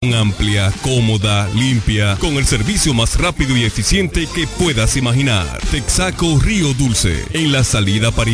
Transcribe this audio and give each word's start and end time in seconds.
Amplia, 0.00 0.72
cómoda, 0.82 1.48
limpia, 1.56 2.16
con 2.20 2.34
el 2.34 2.46
servicio 2.46 2.94
más 2.94 3.18
rápido 3.18 3.56
y 3.56 3.64
eficiente 3.64 4.28
que 4.32 4.46
puedas 4.46 4.96
imaginar. 4.96 5.58
Texaco 5.72 6.38
Río 6.38 6.72
Dulce, 6.74 7.24
en 7.32 7.50
la 7.50 7.64
salida 7.64 8.12
para 8.12 8.30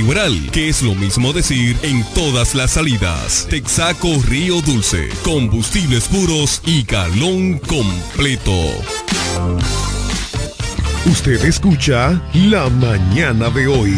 que 0.53 0.69
es 0.69 0.83
lo 0.83 0.95
mismo 0.95 1.33
decir 1.33 1.75
en 1.81 2.05
todas 2.13 2.55
las 2.55 2.73
salidas. 2.73 3.47
Texaco 3.49 4.09
Río 4.29 4.61
Dulce, 4.61 5.09
combustibles 5.23 6.07
puros 6.09 6.61
y 6.67 6.85
calón 6.85 7.59
completo. 7.61 8.53
Usted 11.07 11.43
escucha 11.47 12.21
La 12.35 12.69
Mañana 12.69 13.49
de 13.49 13.69
hoy. 13.69 13.95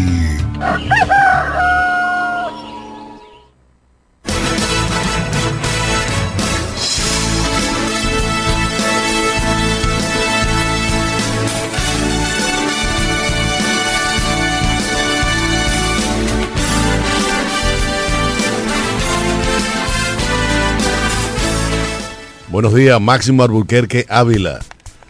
Buenos 22.56 22.73
días, 22.73 22.98
Máximo 22.98 23.42
Alburquerque 23.42 24.06
Ávila, 24.09 24.60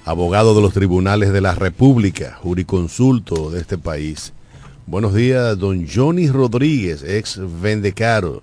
abogado 0.04 0.52
de 0.56 0.60
los 0.60 0.74
tribunales 0.74 1.32
de 1.32 1.41
la 1.41 1.54
República, 1.54 2.37
juriconsulto 2.42 3.52
de 3.52 3.60
este 3.60 3.78
país. 3.78 4.32
Buenos 4.84 5.14
días, 5.14 5.56
don 5.56 5.87
Johnny 5.87 6.28
Rodríguez, 6.28 7.04
ex 7.04 7.38
Vendecaro, 7.62 8.42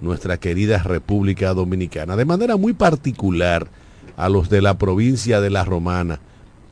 nuestra 0.00 0.36
querida 0.38 0.82
República 0.82 1.54
Dominicana, 1.54 2.16
de 2.16 2.24
manera 2.24 2.56
muy 2.56 2.72
particular 2.72 3.68
a 4.16 4.28
los 4.28 4.48
de 4.48 4.62
la 4.62 4.78
provincia 4.78 5.40
de 5.40 5.50
La 5.50 5.64
Romana, 5.64 6.20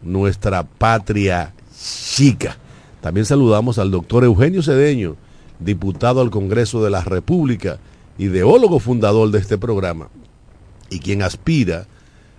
nuestra 0.03 0.63
patria 0.63 1.55
chica. 1.77 2.57
También 3.01 3.27
saludamos 3.27 3.79
al 3.79 3.91
doctor 3.91 4.25
Eugenio 4.25 4.63
Cedeño, 4.63 5.17
diputado 5.59 6.21
al 6.21 6.31
Congreso 6.31 6.83
de 6.83 6.91
la 6.91 7.03
República, 7.03 7.79
ideólogo 8.19 8.79
fundador 8.79 9.31
de 9.31 9.39
este 9.39 9.59
programa, 9.59 10.09
y 10.91 11.01
quien 11.01 11.23
aspira 11.23 11.87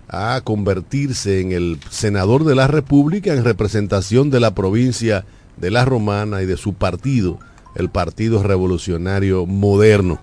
a 0.08 0.40
convertirse 0.42 1.40
en 1.40 1.52
el 1.52 1.78
senador 1.90 2.44
de 2.44 2.54
la 2.54 2.68
República 2.68 3.32
en 3.32 3.44
representación 3.44 4.30
de 4.30 4.40
la 4.40 4.54
provincia 4.54 5.24
de 5.56 5.70
La 5.70 5.84
Romana 5.84 6.42
y 6.42 6.46
de 6.46 6.56
su 6.56 6.74
partido, 6.74 7.38
el 7.74 7.90
Partido 7.90 8.42
Revolucionario 8.42 9.46
Moderno, 9.46 10.20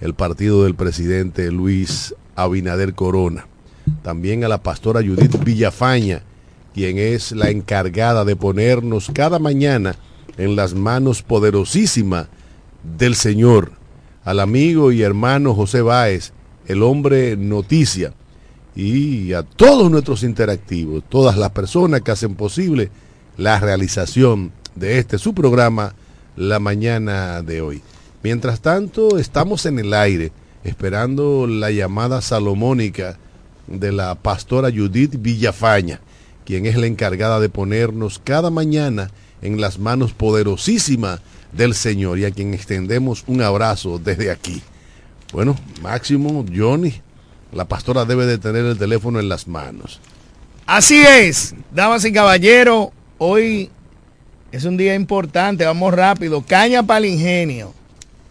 el 0.00 0.14
partido 0.14 0.64
del 0.64 0.74
presidente 0.74 1.50
Luis 1.50 2.14
Abinader 2.36 2.94
Corona. 2.94 3.46
También 4.02 4.44
a 4.44 4.48
la 4.48 4.62
pastora 4.62 5.00
Judith 5.00 5.42
Villafaña, 5.44 6.22
quien 6.74 6.98
es 6.98 7.32
la 7.32 7.50
encargada 7.50 8.24
de 8.24 8.36
ponernos 8.36 9.10
cada 9.14 9.38
mañana 9.38 9.96
en 10.36 10.56
las 10.56 10.74
manos 10.74 11.22
poderosísimas 11.22 12.28
del 12.82 13.14
Señor, 13.14 13.72
al 14.24 14.40
amigo 14.40 14.90
y 14.90 15.02
hermano 15.02 15.54
José 15.54 15.82
Báez, 15.82 16.32
el 16.66 16.82
hombre 16.82 17.36
noticia, 17.36 18.12
y 18.74 19.32
a 19.34 19.42
todos 19.44 19.90
nuestros 19.90 20.22
interactivos, 20.24 21.04
todas 21.08 21.36
las 21.36 21.50
personas 21.50 22.00
que 22.00 22.10
hacen 22.10 22.34
posible 22.34 22.90
la 23.36 23.60
realización 23.60 24.52
de 24.74 24.98
este 24.98 25.18
su 25.18 25.34
programa 25.34 25.94
la 26.36 26.58
mañana 26.58 27.42
de 27.42 27.60
hoy. 27.60 27.82
Mientras 28.24 28.60
tanto, 28.60 29.18
estamos 29.18 29.66
en 29.66 29.78
el 29.78 29.94
aire 29.94 30.32
esperando 30.64 31.46
la 31.46 31.70
llamada 31.70 32.22
salomónica 32.22 33.18
de 33.68 33.92
la 33.92 34.16
pastora 34.16 34.70
Judith 34.70 35.14
Villafaña 35.20 36.00
quien 36.44 36.66
es 36.66 36.76
la 36.76 36.86
encargada 36.86 37.40
de 37.40 37.48
ponernos 37.48 38.20
cada 38.22 38.50
mañana 38.50 39.10
en 39.42 39.60
las 39.60 39.78
manos 39.78 40.12
poderosísimas 40.12 41.20
del 41.52 41.74
Señor 41.74 42.18
y 42.18 42.24
a 42.24 42.30
quien 42.30 42.54
extendemos 42.54 43.24
un 43.26 43.42
abrazo 43.42 43.98
desde 43.98 44.30
aquí. 44.30 44.62
Bueno, 45.32 45.56
Máximo, 45.82 46.44
Johnny, 46.54 46.94
la 47.52 47.66
pastora 47.66 48.04
debe 48.04 48.26
de 48.26 48.38
tener 48.38 48.64
el 48.64 48.78
teléfono 48.78 49.20
en 49.20 49.28
las 49.28 49.48
manos. 49.48 50.00
Así 50.66 51.02
es, 51.02 51.54
damas 51.72 52.04
y 52.04 52.12
caballeros, 52.12 52.88
hoy 53.18 53.70
es 54.52 54.64
un 54.64 54.76
día 54.76 54.94
importante, 54.94 55.64
vamos 55.64 55.92
rápido. 55.92 56.42
Caña 56.42 56.82
para 56.82 56.98
el 56.98 57.06
ingenio. 57.06 57.72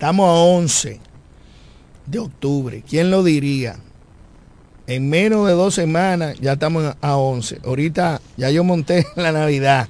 Estamos 0.04 0.28
a 0.28 0.34
11 0.34 1.00
de 2.08 2.20
octubre. 2.20 2.84
¿Quién 2.86 3.10
lo 3.10 3.24
diría? 3.24 3.78
en 4.86 5.10
menos 5.10 5.48
de 5.48 5.54
dos 5.54 5.76
semanas 5.76 6.38
ya 6.42 6.52
estamos 6.52 6.94
a 7.00 7.16
11. 7.16 7.62
Ahorita 7.64 8.20
ya 8.36 8.50
yo 8.50 8.66
monté 8.66 9.08
la 9.16 9.32
Navidad. 9.32 9.88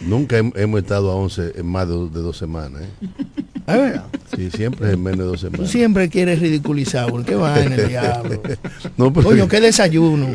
Nunca 0.00 0.38
hemos 0.38 0.80
estado 0.80 1.10
a 1.10 1.14
11 1.14 1.52
en 1.56 1.66
más 1.66 1.86
de, 1.86 1.92
dos 1.92 2.38
semanas. 2.38 2.84
¿eh? 2.84 3.08
¿Es 3.76 4.00
Sí, 4.36 4.48
siempre 4.50 4.86
es 4.88 4.94
en 4.94 5.02
menos 5.02 5.18
de 5.18 5.24
dos 5.24 5.40
semanas. 5.40 5.60
Tú 5.60 5.66
siempre 5.66 6.08
quieres 6.08 6.38
ridiculizar, 6.38 7.10
¿por 7.10 7.24
qué 7.24 7.34
va 7.34 7.60
en 7.60 7.72
el 7.72 7.88
diablo? 7.88 8.40
No, 8.96 9.12
Coño, 9.12 9.48
qué 9.48 9.60
desayuno. 9.60 10.28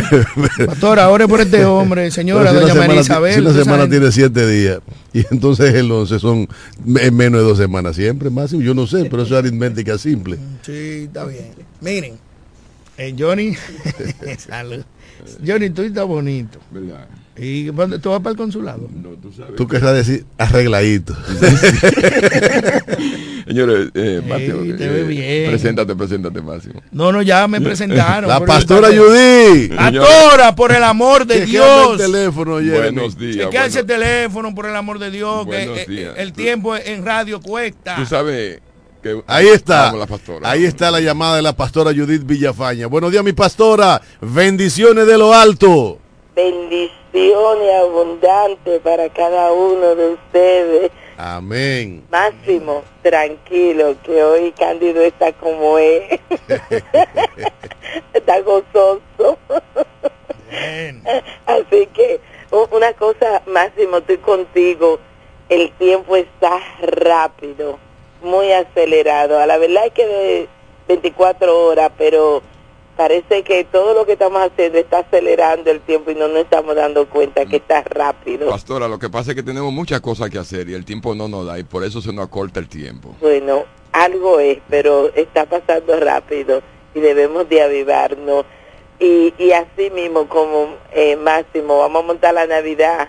Pastora, 0.66 1.04
ahora 1.04 1.26
por 1.26 1.40
este 1.40 1.64
hombre, 1.64 2.10
señora, 2.10 2.52
doña 2.52 2.74
María 2.74 3.00
Isabel. 3.00 3.34
Si 3.34 3.40
una 3.40 3.52
semana 3.52 3.88
tiene 3.88 4.12
siete 4.12 4.46
días 4.46 4.80
y 5.12 5.24
entonces 5.30 5.74
el 5.74 5.90
11 5.90 6.18
son 6.18 6.48
en 6.96 7.16
menos 7.16 7.40
de 7.40 7.46
dos 7.46 7.58
semanas, 7.58 7.96
siempre 7.96 8.30
más, 8.30 8.52
yo 8.52 8.74
no 8.74 8.86
sé, 8.86 9.06
pero 9.06 9.22
eso 9.22 9.34
es 9.34 9.44
aritmética 9.44 9.98
simple. 9.98 10.38
Sí, 10.62 11.04
está 11.06 11.24
bien. 11.24 11.52
Miren, 11.80 12.18
eh, 12.98 13.14
Johnny, 13.18 13.56
salud. 14.38 14.84
Johnny, 15.46 15.70
tú 15.70 15.82
estás 15.82 16.06
bonito. 16.06 16.58
¿Verdad? 16.70 17.06
¿Y 17.36 17.70
tú 18.00 18.10
vas 18.10 18.20
para 18.20 18.30
el 18.30 18.36
consulado? 18.36 18.88
No, 18.92 19.10
tú 19.10 19.32
sabes. 19.32 19.56
Tú 19.56 19.66
querrás 19.66 19.94
decir 19.94 20.24
arregladito. 20.38 21.16
Señores, 23.46 23.90
eh, 23.94 24.22
Máximo, 24.26 24.62
te 24.76 25.00
eh, 25.00 25.02
bien. 25.02 25.50
preséntate, 25.50 25.94
preséntate, 25.94 26.40
Máximo. 26.40 26.80
No, 26.92 27.12
no, 27.12 27.20
ya 27.22 27.46
me 27.46 27.60
presentaron. 27.62 28.28
La 28.30 28.40
pastora 28.40 28.88
Judy. 28.88 29.68
Pastora, 29.68 30.54
por 30.54 30.72
el 30.72 30.82
amor 30.82 31.26
de 31.26 31.44
Dios. 31.46 32.00
el 32.00 32.06
teléfono, 32.12 32.52
Buenos 32.52 33.18
días. 33.18 33.48
¿Qué 33.50 33.58
hace 33.58 33.80
el 33.80 33.86
teléfono, 33.86 34.54
por 34.54 34.66
el 34.66 34.76
amor 34.76 34.98
de 34.98 35.10
Dios? 35.10 35.46
que, 35.46 35.84
eh, 35.88 36.12
el 36.16 36.32
tiempo 36.32 36.74
en 36.76 37.04
radio 37.04 37.40
cuesta. 37.40 37.96
Tú 37.96 38.06
sabes 38.06 38.60
ahí 39.26 39.48
está. 39.48 39.92
ahí 40.42 40.64
está 40.64 40.90
la 40.90 41.00
llamada 41.00 41.36
de 41.36 41.42
la 41.42 41.54
pastora 41.54 41.92
Judith 41.92 42.24
Villafaña. 42.24 42.86
Buenos 42.86 43.10
días, 43.10 43.24
mi 43.24 43.32
pastora. 43.32 44.00
Bendiciones 44.20 45.06
de 45.06 45.18
lo 45.18 45.34
alto. 45.34 45.98
Bendiciones 46.34 47.74
abundantes 47.80 48.80
para 48.82 49.08
cada 49.10 49.52
uno 49.52 49.94
de 49.94 50.08
ustedes. 50.14 50.90
Amén. 51.16 52.04
Máximo, 52.10 52.82
tranquilo, 53.02 53.94
que 54.02 54.22
hoy 54.22 54.52
Cándido 54.58 55.00
está 55.02 55.32
como 55.32 55.78
es. 55.78 56.20
está 58.12 58.40
gozoso. 58.40 59.38
Así 61.46 61.86
que, 61.94 62.20
una 62.70 62.92
cosa, 62.94 63.42
Máximo, 63.46 63.98
estoy 63.98 64.18
contigo. 64.18 64.98
El 65.48 65.70
tiempo 65.72 66.16
está 66.16 66.58
rápido 66.80 67.78
muy 68.24 68.50
acelerado. 68.52 69.38
A 69.38 69.46
la 69.46 69.58
verdad 69.58 69.86
es 69.86 69.92
que 69.92 70.06
de 70.06 70.48
24 70.88 71.66
horas, 71.66 71.92
pero 71.96 72.42
parece 72.96 73.42
que 73.42 73.64
todo 73.64 73.94
lo 73.94 74.06
que 74.06 74.12
estamos 74.12 74.40
haciendo 74.42 74.78
está 74.78 74.98
acelerando 74.98 75.70
el 75.70 75.80
tiempo 75.80 76.10
y 76.10 76.14
no 76.14 76.28
nos 76.28 76.38
estamos 76.38 76.74
dando 76.76 77.08
cuenta 77.08 77.46
que 77.46 77.56
está 77.56 77.82
rápido. 77.82 78.48
Pastora, 78.48 78.88
lo 78.88 78.98
que 78.98 79.10
pasa 79.10 79.32
es 79.32 79.36
que 79.36 79.42
tenemos 79.42 79.72
muchas 79.72 80.00
cosas 80.00 80.30
que 80.30 80.38
hacer 80.38 80.68
y 80.68 80.74
el 80.74 80.84
tiempo 80.84 81.14
no 81.14 81.28
nos 81.28 81.46
da 81.46 81.58
y 81.58 81.64
por 81.64 81.84
eso 81.84 82.00
se 82.00 82.12
nos 82.12 82.26
acorta 82.26 82.60
el 82.60 82.68
tiempo. 82.68 83.14
Bueno, 83.20 83.64
algo 83.92 84.40
es, 84.40 84.58
pero 84.68 85.12
está 85.14 85.46
pasando 85.46 85.98
rápido 85.98 86.62
y 86.94 87.00
debemos 87.00 87.48
de 87.48 87.62
avivarnos. 87.62 88.44
Y, 89.00 89.34
y 89.38 89.50
así 89.50 89.90
mismo 89.90 90.28
como 90.28 90.76
eh, 90.92 91.16
Máximo, 91.16 91.78
vamos 91.78 92.04
a 92.04 92.06
montar 92.06 92.34
la 92.34 92.46
Navidad. 92.46 93.08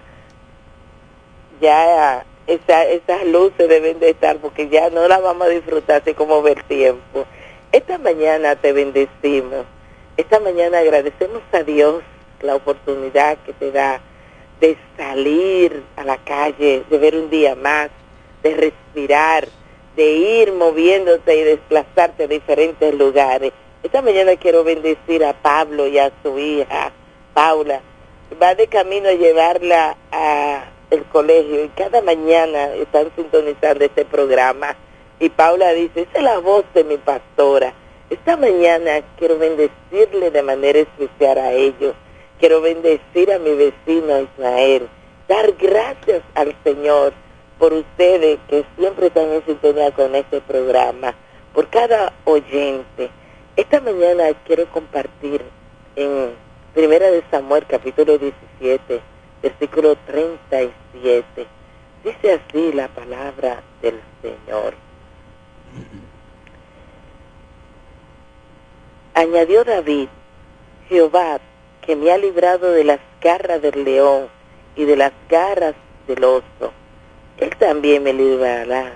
Ya 1.61 2.25
esa, 2.47 2.85
esas 2.85 3.25
luces 3.25 3.67
deben 3.69 3.99
de 3.99 4.11
estar 4.11 4.37
porque 4.37 4.69
ya 4.69 4.89
no 4.89 5.07
las 5.07 5.21
vamos 5.21 5.47
a 5.47 5.49
disfrutar 5.49 6.01
así 6.01 6.13
como 6.13 6.41
ver 6.41 6.63
tiempo. 6.63 7.25
Esta 7.71 7.97
mañana 7.97 8.55
te 8.55 8.71
bendecimos 8.71 9.65
esta 10.17 10.39
mañana 10.39 10.79
agradecemos 10.79 11.41
a 11.51 11.63
Dios 11.63 12.01
la 12.41 12.55
oportunidad 12.55 13.37
que 13.45 13.51
te 13.51 13.73
da 13.73 13.99
de 14.61 14.77
salir 14.95 15.83
a 15.97 16.05
la 16.05 16.15
calle, 16.15 16.83
de 16.89 16.97
ver 16.97 17.17
un 17.17 17.29
día 17.29 17.53
más, 17.55 17.89
de 18.41 18.55
respirar, 18.55 19.45
de 19.97 20.11
ir 20.13 20.53
moviéndote 20.53 21.35
y 21.35 21.43
desplazarte 21.43 22.23
a 22.23 22.27
diferentes 22.27 22.93
lugares. 22.95 23.51
Esta 23.83 24.01
mañana 24.01 24.37
quiero 24.37 24.63
bendecir 24.63 25.25
a 25.25 25.33
Pablo 25.33 25.85
y 25.85 25.99
a 25.99 26.13
su 26.23 26.39
hija, 26.39 26.93
Paula. 27.33 27.81
Va 28.41 28.55
de 28.55 28.67
camino 28.67 29.09
a 29.09 29.13
llevarla 29.13 29.97
al 30.91 31.03
colegio 31.05 31.63
y 31.63 31.69
cada 31.69 32.01
mañana 32.01 32.73
están 32.75 33.11
sintonizando 33.15 33.85
este 33.85 34.05
programa. 34.05 34.75
Y 35.19 35.29
Paula 35.29 35.71
dice, 35.73 36.01
esa 36.01 36.17
es 36.17 36.23
la 36.23 36.39
voz 36.39 36.65
de 36.73 36.83
mi 36.83 36.97
pastora 36.97 37.73
esta 38.07 38.37
mañana 38.37 39.01
quiero 39.17 39.39
bendecirle 39.39 40.29
de 40.29 40.43
manera 40.43 40.77
especial 40.77 41.39
a 41.39 41.53
ellos. 41.53 41.95
Quiero 42.39 42.61
bendecir 42.61 43.31
a 43.31 43.39
mi 43.39 43.55
vecino 43.55 44.21
Ismael. 44.21 44.87
Dar 45.27 45.53
gracias 45.53 46.21
al 46.35 46.55
Señor 46.63 47.13
por 47.57 47.73
ustedes 47.73 48.37
que 48.47 48.63
siempre 48.77 49.07
están 49.07 49.31
en 49.31 49.43
sintonía 49.45 49.91
con 49.91 50.13
este 50.13 50.39
programa, 50.41 51.15
por 51.55 51.67
cada 51.69 52.13
oyente. 52.25 53.09
Esta 53.55 53.81
mañana 53.81 54.25
quiero 54.45 54.67
compartir 54.67 55.41
en 55.95 56.35
Primera 56.75 57.09
de 57.09 57.23
Samuel 57.31 57.65
capítulo 57.67 58.19
17, 58.19 59.01
versículo 59.41 59.95
37. 60.07 61.47
Dice 62.03 62.33
así 62.33 62.71
la 62.73 62.87
palabra 62.89 63.61
del 63.81 63.99
Señor. 64.21 64.75
Añadió 69.13 69.63
David, 69.63 70.09
Jehová, 70.89 71.39
que 71.81 71.95
me 71.95 72.11
ha 72.11 72.17
librado 72.17 72.71
de 72.71 72.83
las 72.83 72.99
garras 73.21 73.61
del 73.61 73.83
león 73.83 74.27
y 74.75 74.85
de 74.85 74.97
las 74.97 75.13
garras 75.29 75.75
del 76.07 76.23
oso, 76.23 76.73
él 77.37 77.55
también 77.57 78.03
me 78.03 78.13
librará 78.13 78.93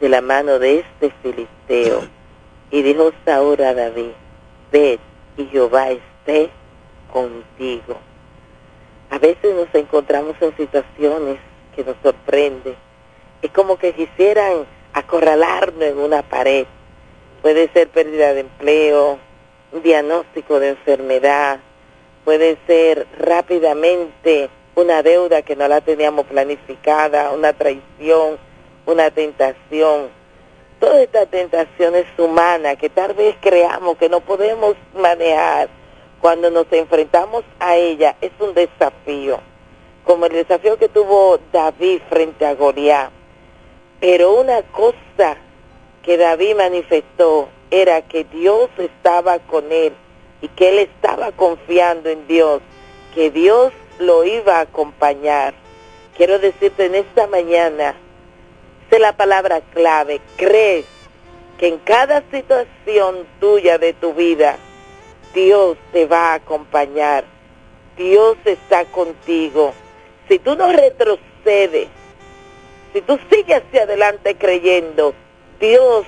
de 0.00 0.08
la 0.08 0.20
mano 0.20 0.58
de 0.58 0.80
este 0.80 1.10
filisteo. 1.22 2.02
Y 2.70 2.82
dijo 2.82 3.12
Saúl 3.24 3.60
a 3.62 3.74
David, 3.74 4.12
ved 4.70 4.98
y 5.36 5.46
Jehová 5.46 5.90
esté 5.90 6.50
contigo. 7.12 7.98
A 9.10 9.18
veces 9.18 9.54
nos 9.54 9.68
encontramos 9.74 10.36
en 10.40 10.56
situaciones 10.56 11.38
que 11.74 11.84
nos 11.84 11.96
sorprenden. 12.02 12.76
Es 13.42 13.50
como 13.50 13.76
que 13.76 13.92
quisieran 13.92 14.66
acorralarnos 14.92 15.82
en 15.82 15.98
una 15.98 16.22
pared. 16.22 16.66
Puede 17.42 17.68
ser 17.72 17.88
pérdida 17.88 18.34
de 18.34 18.40
empleo, 18.40 19.18
un 19.72 19.82
diagnóstico 19.82 20.60
de 20.60 20.70
enfermedad, 20.70 21.60
puede 22.24 22.58
ser 22.66 23.06
rápidamente 23.18 24.50
una 24.74 25.02
deuda 25.02 25.42
que 25.42 25.56
no 25.56 25.66
la 25.68 25.80
teníamos 25.80 26.26
planificada, 26.26 27.32
una 27.32 27.52
traición, 27.52 28.38
una 28.86 29.10
tentación. 29.10 30.08
Toda 30.78 31.02
esta 31.02 31.26
tentación 31.26 31.94
es 31.94 32.06
humana 32.18 32.76
que 32.76 32.88
tal 32.88 33.14
vez 33.14 33.36
creamos 33.40 33.96
que 33.98 34.08
no 34.08 34.20
podemos 34.20 34.76
manejar. 34.94 35.68
Cuando 36.20 36.50
nos 36.50 36.66
enfrentamos 36.70 37.44
a 37.58 37.76
ella 37.76 38.14
es 38.20 38.32
un 38.40 38.52
desafío, 38.52 39.40
como 40.04 40.26
el 40.26 40.32
desafío 40.32 40.76
que 40.76 40.88
tuvo 40.90 41.38
David 41.50 42.02
frente 42.10 42.44
a 42.44 42.54
Goliat. 42.54 43.10
Pero 44.00 44.34
una 44.34 44.62
cosa 44.62 45.36
que 46.02 46.18
David 46.18 46.56
manifestó 46.56 47.48
era 47.70 48.02
que 48.02 48.24
Dios 48.24 48.68
estaba 48.76 49.38
con 49.38 49.72
él 49.72 49.94
y 50.42 50.48
que 50.48 50.68
él 50.68 50.78
estaba 50.78 51.32
confiando 51.32 52.10
en 52.10 52.26
Dios, 52.26 52.60
que 53.14 53.30
Dios 53.30 53.72
lo 53.98 54.24
iba 54.24 54.58
a 54.58 54.62
acompañar. 54.62 55.54
Quiero 56.16 56.38
decirte 56.38 56.86
en 56.86 56.96
esta 56.96 57.28
mañana, 57.28 57.94
sé 58.90 58.98
la 58.98 59.16
palabra 59.16 59.62
clave, 59.72 60.20
crees 60.36 60.84
que 61.58 61.68
en 61.68 61.78
cada 61.78 62.22
situación 62.30 63.26
tuya 63.38 63.78
de 63.78 63.92
tu 63.94 64.12
vida, 64.12 64.58
Dios 65.34 65.78
te 65.92 66.06
va 66.06 66.32
a 66.32 66.34
acompañar, 66.34 67.24
Dios 67.96 68.36
está 68.44 68.84
contigo. 68.86 69.72
Si 70.28 70.38
tú 70.38 70.56
no 70.56 70.72
retrocedes, 70.72 71.88
si 72.92 73.00
tú 73.02 73.18
sigues 73.30 73.62
hacia 73.62 73.82
adelante 73.82 74.36
creyendo, 74.36 75.14
Dios 75.60 76.06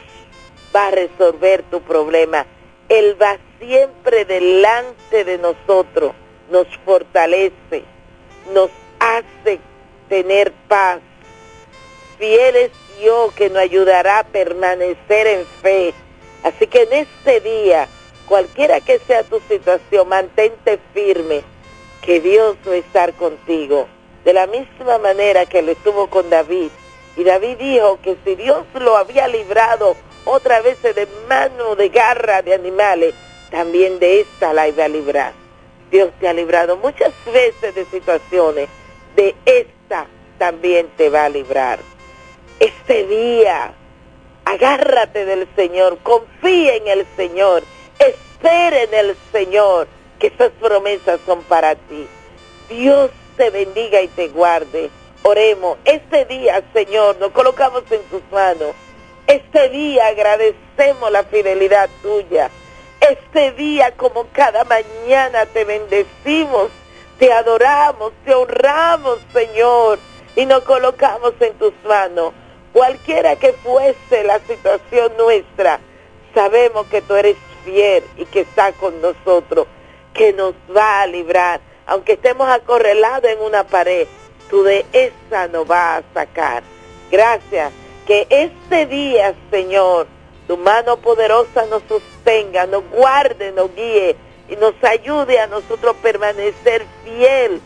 va 0.74 0.88
a 0.88 0.90
resolver 0.90 1.62
tu 1.70 1.80
problema. 1.82 2.46
Él 2.88 3.16
va 3.20 3.38
siempre 3.60 4.24
delante 4.24 5.24
de 5.24 5.38
nosotros, 5.38 6.12
nos 6.50 6.66
fortalece, 6.84 7.84
nos 8.52 8.70
hace 8.98 9.60
tener 10.08 10.52
paz. 10.68 11.00
Fiel 12.18 12.56
es 12.56 12.70
Dios 12.98 13.32
que 13.34 13.48
nos 13.50 13.58
ayudará 13.58 14.20
a 14.20 14.24
permanecer 14.24 15.26
en 15.26 15.46
fe. 15.62 15.94
Así 16.42 16.66
que 16.66 16.82
en 16.82 16.92
este 16.92 17.40
día, 17.40 17.88
cualquiera 18.28 18.80
que 18.80 18.98
sea 19.00 19.22
tu 19.24 19.40
situación, 19.48 20.08
mantente 20.08 20.78
firme, 20.94 21.42
que 22.02 22.20
Dios 22.20 22.56
va 22.66 22.72
a 22.72 22.76
estar 22.76 23.12
contigo. 23.14 23.86
De 24.24 24.32
la 24.32 24.46
misma 24.46 24.98
manera 24.98 25.46
que 25.46 25.62
lo 25.62 25.72
estuvo 25.72 26.08
con 26.08 26.30
David. 26.30 26.70
Y 27.16 27.24
David 27.24 27.56
dijo 27.58 27.98
que 28.02 28.16
si 28.24 28.34
Dios 28.36 28.64
lo 28.74 28.96
había 28.96 29.28
librado 29.28 29.96
otra 30.24 30.60
vez 30.60 30.80
de 30.82 31.06
mano 31.28 31.74
de 31.76 31.88
garra 31.88 32.42
de 32.42 32.54
animales, 32.54 33.14
también 33.50 33.98
de 33.98 34.20
esta 34.20 34.52
la 34.52 34.68
iba 34.68 34.84
a 34.84 34.88
librar. 34.88 35.32
Dios 35.90 36.10
te 36.20 36.26
ha 36.26 36.32
librado 36.32 36.78
muchas 36.78 37.12
veces 37.26 37.74
de 37.74 37.84
situaciones, 37.86 38.68
de 39.14 39.34
esta 39.44 40.06
también 40.38 40.88
te 40.96 41.10
va 41.10 41.26
a 41.26 41.28
librar. 41.28 41.80
Este 42.58 43.06
día, 43.06 43.74
agárrate 44.46 45.26
del 45.26 45.46
Señor, 45.54 45.98
confía 46.02 46.76
en 46.76 46.88
el 46.88 47.06
Señor, 47.16 47.62
espera 48.02 48.82
en 48.82 48.94
el 48.94 49.16
Señor, 49.32 49.88
que 50.18 50.28
esas 50.28 50.50
promesas 50.60 51.20
son 51.26 51.42
para 51.44 51.74
ti. 51.74 52.06
Dios 52.68 53.10
te 53.36 53.50
bendiga 53.50 54.00
y 54.00 54.08
te 54.08 54.28
guarde. 54.28 54.90
Oremos, 55.22 55.78
este 55.84 56.24
día, 56.24 56.62
Señor, 56.72 57.16
nos 57.18 57.30
colocamos 57.32 57.84
en 57.90 58.02
tus 58.04 58.22
manos 58.30 58.74
este 59.26 59.68
día 59.68 60.08
agradecemos 60.08 61.10
la 61.10 61.24
fidelidad 61.24 61.88
tuya. 62.02 62.50
Este 63.00 63.52
día, 63.52 63.92
como 63.96 64.26
cada 64.32 64.64
mañana, 64.64 65.46
te 65.46 65.64
bendecimos, 65.64 66.68
te 67.18 67.32
adoramos, 67.32 68.12
te 68.24 68.34
honramos, 68.34 69.20
Señor, 69.32 69.98
y 70.36 70.44
nos 70.44 70.62
colocamos 70.64 71.34
en 71.40 71.54
tus 71.54 71.72
manos. 71.84 72.32
Cualquiera 72.72 73.36
que 73.36 73.52
fuese 73.52 74.24
la 74.24 74.38
situación 74.40 75.12
nuestra, 75.16 75.80
sabemos 76.34 76.86
que 76.88 77.00
tú 77.02 77.14
eres 77.14 77.36
fiel 77.64 78.04
y 78.16 78.24
que 78.26 78.40
está 78.40 78.72
con 78.72 79.00
nosotros, 79.00 79.66
que 80.14 80.32
nos 80.32 80.54
va 80.74 81.02
a 81.02 81.06
librar. 81.06 81.60
Aunque 81.86 82.12
estemos 82.12 82.48
acorrelados 82.48 83.30
en 83.30 83.40
una 83.40 83.64
pared, 83.64 84.06
tú 84.50 84.62
de 84.62 84.84
esa 84.92 85.48
nos 85.48 85.66
vas 85.66 86.02
a 86.02 86.14
sacar. 86.14 86.62
Gracias 87.10 87.72
que 88.06 88.26
este 88.30 88.86
día, 88.86 89.34
Señor, 89.50 90.06
tu 90.46 90.56
mano 90.56 90.96
poderosa 90.98 91.66
nos 91.66 91.82
sostenga, 91.88 92.66
nos 92.66 92.88
guarde, 92.90 93.52
nos 93.52 93.74
guíe 93.74 94.16
y 94.48 94.56
nos 94.56 94.74
ayude 94.82 95.38
a 95.38 95.46
nosotros 95.46 95.96
permanecer 96.02 96.84
fiel, 97.04 97.60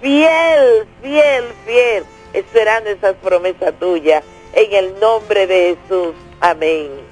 fiel, 0.00 0.86
fiel, 1.00 1.44
fiel, 1.64 2.04
esperando 2.32 2.90
esas 2.90 3.14
promesas 3.16 3.74
tuyas. 3.78 4.22
En 4.54 4.72
el 4.72 5.00
nombre 5.00 5.46
de 5.46 5.76
Jesús. 5.76 6.14
Amén. 6.40 7.11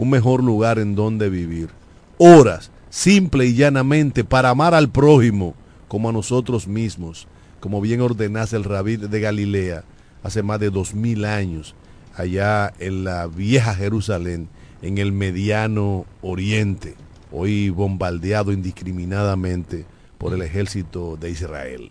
un 0.00 0.08
mejor 0.08 0.42
lugar 0.42 0.78
en 0.78 0.94
donde 0.94 1.28
vivir, 1.28 1.68
horas, 2.16 2.70
simple 2.88 3.44
y 3.44 3.54
llanamente, 3.54 4.24
para 4.24 4.48
amar 4.48 4.72
al 4.74 4.88
prójimo 4.88 5.54
como 5.88 6.08
a 6.08 6.12
nosotros 6.12 6.66
mismos, 6.66 7.28
como 7.60 7.82
bien 7.82 8.00
ordenase 8.00 8.56
el 8.56 8.64
rabí 8.64 8.96
de 8.96 9.20
Galilea 9.20 9.84
hace 10.22 10.42
más 10.42 10.58
de 10.58 10.70
dos 10.70 10.94
mil 10.94 11.26
años, 11.26 11.74
allá 12.16 12.72
en 12.78 13.04
la 13.04 13.26
vieja 13.26 13.74
Jerusalén, 13.74 14.48
en 14.80 14.96
el 14.96 15.12
mediano 15.12 16.06
oriente, 16.22 16.94
hoy 17.30 17.68
bombardeado 17.68 18.52
indiscriminadamente 18.52 19.84
por 20.16 20.32
el 20.32 20.40
ejército 20.40 21.18
de 21.20 21.30
Israel. 21.30 21.90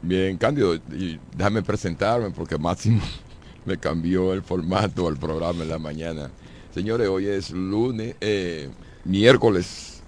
Bien, 0.00 0.38
Cándido, 0.38 0.74
y 0.76 1.20
déjame 1.36 1.62
presentarme 1.62 2.30
porque 2.30 2.56
Máximo 2.56 3.02
me 3.66 3.76
cambió 3.76 4.32
el 4.32 4.40
formato 4.40 5.08
al 5.08 5.18
programa 5.18 5.62
en 5.62 5.68
la 5.68 5.78
mañana. 5.78 6.30
Señores, 6.76 7.08
hoy 7.08 7.26
es 7.26 7.52
lunes, 7.52 8.16
eh, 8.20 8.68
miércoles, 9.06 10.02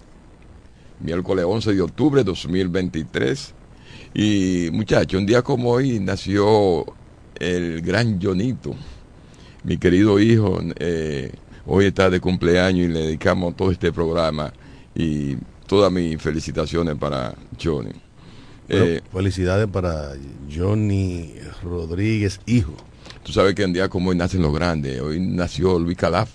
miércoles 1.01 1.47
11 1.49 1.73
de 1.73 1.81
octubre 1.81 2.21
de 2.21 2.25
2023. 2.25 3.55
Y 4.13 4.69
muchachos, 4.71 5.19
un 5.19 5.25
día 5.25 5.41
como 5.41 5.71
hoy 5.71 5.99
nació 5.99 6.85
el 7.37 7.81
gran 7.81 8.21
Jonito, 8.21 8.75
mi 9.65 9.79
querido 9.79 10.21
hijo. 10.21 10.61
eh, 10.79 11.33
hoy 11.65 11.87
está 11.87 12.11
de 12.11 12.21
cumpleaños 12.21 12.85
y 12.85 12.93
le 12.93 13.01
dedicamos 13.01 13.57
todo 13.57 13.71
este 13.71 13.91
programa 13.91 14.53
y 14.95 15.39
todas 15.67 15.91
mis 15.91 16.21
felicitaciones 16.21 16.97
para 16.97 17.35
Johnny. 17.59 17.93
Bueno, 18.69 18.85
Eh, 18.85 19.01
felicidades 19.11 19.69
para 19.69 20.13
Johnny 20.55 21.33
Rodríguez, 21.63 22.43
hijo. 22.45 22.75
Tú 23.23 23.33
sabes 23.33 23.55
que 23.55 23.65
un 23.65 23.73
día 23.73 23.89
como 23.89 24.11
hoy 24.11 24.17
nacen 24.17 24.43
los 24.43 24.53
grandes. 24.53 25.01
Hoy 25.01 25.19
nació 25.19 25.79
Luis 25.79 25.97
Calaf 25.97 26.29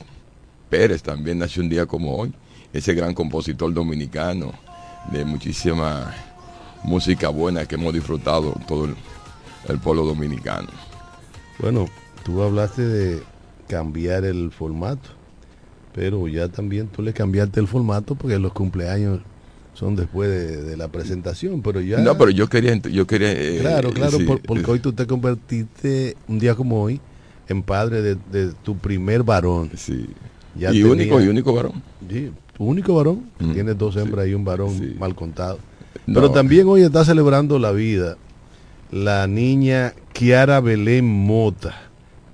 Pérez, 0.73 1.03
también 1.03 1.37
nació 1.37 1.61
un 1.61 1.69
día 1.69 1.85
como 1.85 2.15
hoy. 2.15 2.33
Ese 2.73 2.95
gran 2.95 3.13
compositor 3.13 3.71
dominicano 3.71 4.53
de 5.11 5.23
muchísima 5.23 6.11
música 6.83 7.29
buena 7.29 7.67
que 7.67 7.75
hemos 7.75 7.93
disfrutado 7.93 8.55
todo 8.67 8.85
el, 8.85 8.95
el 9.69 9.77
pueblo 9.77 10.03
dominicano. 10.03 10.69
Bueno, 11.59 11.85
tú 12.25 12.41
hablaste 12.41 12.87
de 12.87 13.21
cambiar 13.67 14.25
el 14.25 14.49
formato, 14.49 15.09
pero 15.93 16.27
ya 16.27 16.47
también 16.47 16.87
tú 16.87 17.03
le 17.03 17.13
cambiaste 17.13 17.59
el 17.59 17.67
formato 17.67 18.15
porque 18.15 18.39
los 18.39 18.51
cumpleaños 18.51 19.19
son 19.75 19.95
después 19.95 20.27
de, 20.27 20.63
de 20.63 20.75
la 20.75 20.87
presentación, 20.87 21.61
pero 21.61 21.81
ya... 21.81 21.99
No, 21.99 22.17
pero 22.17 22.31
yo 22.31 22.49
quería, 22.49 22.75
yo 22.77 23.05
quería. 23.05 23.31
eh, 23.31 23.59
Claro, 23.61 23.91
claro, 23.91 24.17
sí, 24.17 24.23
por- 24.25 24.41
porque 24.41 24.71
hoy 24.71 24.79
tú 24.79 24.91
te 24.91 25.05
convertiste 25.05 26.17
un 26.27 26.39
día 26.39 26.55
como 26.55 26.81
hoy 26.81 26.99
en 27.47 27.61
padre 27.61 28.01
de, 28.01 28.15
de 28.31 28.53
tu 28.63 28.75
primer 28.75 29.21
varón. 29.21 29.69
Sí. 29.77 30.07
Ya 30.55 30.69
y 30.71 30.77
tenía- 30.81 30.91
único, 30.91 31.21
y 31.21 31.27
único 31.27 31.53
varón. 31.53 31.81
Sí, 32.09 32.31
tu 32.57 32.63
único 32.65 32.95
varón. 32.95 33.23
Mm, 33.39 33.53
Tienes 33.53 33.77
dos 33.77 33.95
hembras 33.97 34.25
sí, 34.25 34.31
y 34.31 34.33
un 34.33 34.45
varón 34.45 34.77
sí. 34.77 34.95
mal 34.99 35.15
contado. 35.15 35.59
No. 36.05 36.15
Pero 36.15 36.31
también 36.31 36.67
hoy 36.67 36.81
está 36.83 37.05
celebrando 37.05 37.59
la 37.59 37.71
vida 37.71 38.17
la 38.91 39.25
niña 39.25 39.93
Kiara 40.13 40.59
Belén 40.59 41.05
Mota. 41.05 41.73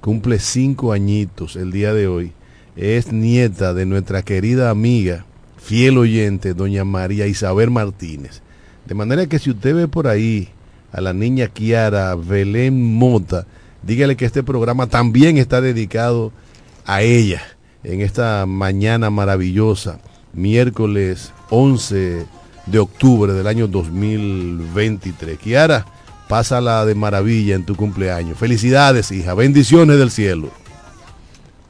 Cumple 0.01 0.39
cinco 0.39 0.91
añitos 0.91 1.55
el 1.55 1.71
día 1.71 1.93
de 1.93 2.07
hoy. 2.07 2.33
Es 2.75 3.11
nieta 3.13 3.73
de 3.73 3.85
nuestra 3.85 4.21
querida 4.23 4.69
amiga, 4.69 5.25
fiel 5.57 5.97
oyente, 5.97 6.53
doña 6.53 6.83
María 6.85 7.27
Isabel 7.27 7.69
Martínez. 7.71 8.41
De 8.85 8.95
manera 8.95 9.27
que 9.27 9.39
si 9.39 9.51
usted 9.51 9.75
ve 9.75 9.87
por 9.87 10.07
ahí 10.07 10.49
a 10.91 10.99
la 11.01 11.13
niña 11.13 11.47
Kiara 11.47 12.15
Belén 12.15 12.81
Mota, 12.93 13.45
dígale 13.83 14.15
que 14.17 14.25
este 14.25 14.43
programa 14.43 14.87
también 14.87 15.37
está 15.37 15.61
dedicado 15.61 16.31
a 16.85 17.01
ella 17.03 17.41
en 17.83 18.01
esta 18.01 18.45
mañana 18.45 19.09
maravillosa, 19.09 19.99
miércoles 20.33 21.31
11 21.49 22.25
de 22.65 22.79
octubre 22.79 23.33
del 23.33 23.47
año 23.47 23.67
2023. 23.67 25.37
Kiara, 25.37 25.85
pásala 26.27 26.85
de 26.85 26.95
maravilla 26.95 27.55
en 27.55 27.65
tu 27.65 27.75
cumpleaños. 27.75 28.37
Felicidades, 28.37 29.11
hija. 29.11 29.33
Bendiciones 29.33 29.97
del 29.97 30.11
cielo. 30.11 30.49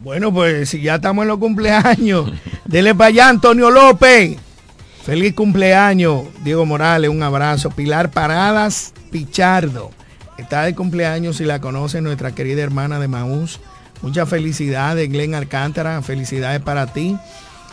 Bueno, 0.02 0.34
pues 0.34 0.70
si 0.70 0.82
ya 0.82 0.96
estamos 0.96 1.24
en 1.24 1.30
los 1.30 1.40
cumpleaños, 1.40 2.32
dele 2.66 2.96
para 2.96 3.08
allá, 3.08 3.30
Antonio 3.30 3.70
López. 3.70 4.38
Feliz 5.04 5.34
cumpleaños, 5.34 6.24
Diego 6.44 6.66
Morales, 6.66 7.10
un 7.10 7.24
abrazo. 7.24 7.70
Pilar 7.72 8.12
Paradas 8.12 8.94
Pichardo, 9.12 9.92
está 10.38 10.64
de 10.64 10.76
cumpleaños, 10.76 11.38
si 11.38 11.46
la 11.46 11.60
conoce, 11.60 12.02
nuestra 12.02 12.34
querida 12.34 12.62
hermana 12.62 13.00
de 13.00 13.08
Maús. 13.08 13.60
Muchas 14.02 14.30
felicidades, 14.30 15.10
Glenn 15.10 15.36
Alcántara, 15.36 16.02
felicidades 16.02 16.62
para 16.62 16.94
ti. 16.94 17.18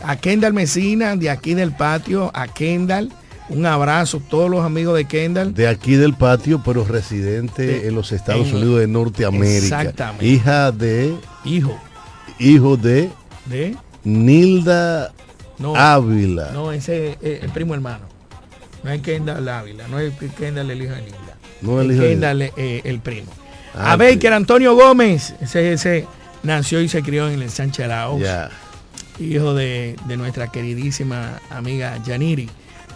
A 0.04 0.16
Kendall 0.16 0.52
Mesina, 0.52 1.16
de 1.16 1.30
aquí 1.30 1.54
del 1.54 1.72
patio, 1.72 2.30
a 2.34 2.48
Kendall, 2.48 3.10
un 3.48 3.64
abrazo, 3.64 4.20
todos 4.20 4.50
los 4.50 4.64
amigos 4.64 4.96
de 4.96 5.04
Kendall. 5.06 5.54
De 5.54 5.68
aquí 5.68 5.94
del 5.94 6.14
patio, 6.14 6.60
pero 6.64 6.84
residente 6.84 7.62
De- 7.64 7.88
en 7.88 7.94
los 7.94 8.10
Estados 8.12 8.48
en- 8.48 8.56
Unidos 8.56 8.80
de 8.80 8.88
Norteamérica. 8.88 9.80
Exactamente. 9.82 10.26
Hija 10.26 10.72
de, 10.72 11.14
Hijo 11.44 11.80
hijo 12.38 12.76
de 12.76 13.08
de... 13.46 13.76
Nilda 14.04 15.12
No, 15.58 15.74
Ávila. 15.76 16.50
no, 16.52 16.72
ese 16.72 17.16
es 17.22 17.42
el 17.44 17.50
primo 17.50 17.72
hermano. 17.74 18.04
No 18.82 18.90
es 18.90 19.00
Kendall 19.00 19.48
Ávila, 19.48 19.88
no 19.88 19.98
es 19.98 20.12
Kendall 20.36 20.70
el 20.70 20.82
hijo 20.82 20.92
de 20.94 21.02
Nilda. 21.02 21.36
No 21.62 21.80
el 21.80 21.90
Es 21.90 21.96
hijo 21.96 22.02
de- 22.04 22.10
Kendall 22.10 22.42
eh, 22.42 22.80
el 22.84 23.00
primo. 23.00 23.30
Ah, 23.76 23.92
a 23.92 23.96
era 24.26 24.36
Antonio 24.36 24.74
Gómez, 24.74 25.34
ese, 25.40 25.72
ese 25.72 26.06
nació 26.42 26.80
y 26.80 26.88
se 26.88 27.02
crió 27.02 27.28
en 27.28 27.42
el 27.42 27.50
Sánchez 27.50 27.88
Ya. 28.20 28.50
hijo 29.18 29.54
de, 29.54 29.96
de 30.06 30.16
nuestra 30.16 30.48
queridísima 30.48 31.40
amiga 31.50 31.98
Yaniri. 32.04 32.48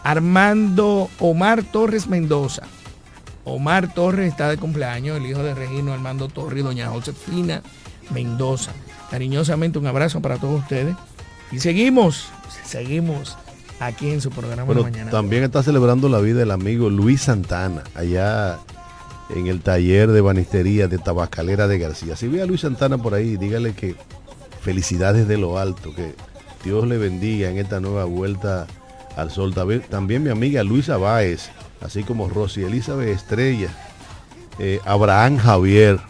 Armando 0.02 1.10
Omar 1.18 1.62
Torres 1.62 2.06
Mendoza. 2.06 2.62
Omar 3.44 3.92
Torres 3.92 4.30
está 4.30 4.48
de 4.48 4.56
cumpleaños, 4.56 5.18
el 5.18 5.26
hijo 5.26 5.42
de 5.42 5.54
Regino 5.54 5.92
Armando 5.92 6.28
Torres 6.28 6.60
y 6.60 6.62
doña 6.62 6.88
Josefina 6.88 7.62
Mendoza. 8.10 8.72
Cariñosamente 9.10 9.78
un 9.78 9.86
abrazo 9.86 10.20
para 10.20 10.36
todos 10.36 10.60
ustedes. 10.62 10.96
Y 11.52 11.58
seguimos, 11.58 12.28
seguimos 12.64 13.36
aquí 13.80 14.10
en 14.10 14.20
su 14.20 14.30
programa 14.30 14.72
de 14.72 14.82
mañana. 14.82 15.10
también 15.10 15.42
está 15.42 15.62
celebrando 15.62 16.08
la 16.08 16.20
vida 16.20 16.42
el 16.42 16.50
amigo 16.50 16.88
Luis 16.90 17.22
Santana, 17.22 17.82
allá 17.94 18.58
en 19.34 19.46
el 19.46 19.60
taller 19.60 20.10
de 20.10 20.20
banistería 20.20 20.88
de 20.88 20.98
Tabacalera 20.98 21.68
de 21.68 21.78
García. 21.78 22.16
Si 22.16 22.28
ve 22.28 22.42
a 22.42 22.46
Luis 22.46 22.62
Santana 22.62 22.98
por 22.98 23.14
ahí, 23.14 23.36
dígale 23.36 23.74
que 23.74 23.94
felicidades 24.60 25.28
de 25.28 25.38
lo 25.38 25.58
alto, 25.58 25.94
que 25.94 26.14
Dios 26.64 26.86
le 26.86 26.98
bendiga 26.98 27.48
en 27.48 27.58
esta 27.58 27.80
nueva 27.80 28.04
vuelta 28.04 28.66
al 29.16 29.30
sol. 29.30 29.54
También, 29.88 30.22
mi 30.22 30.30
amiga 30.30 30.62
Luisa 30.62 30.96
Báez, 30.96 31.50
así 31.80 32.02
como 32.02 32.28
Rosy 32.28 32.62
Elizabeth 32.62 33.08
Estrella, 33.08 33.68
eh, 34.58 34.80
Abraham 34.84 35.38
Javier, 35.38 36.00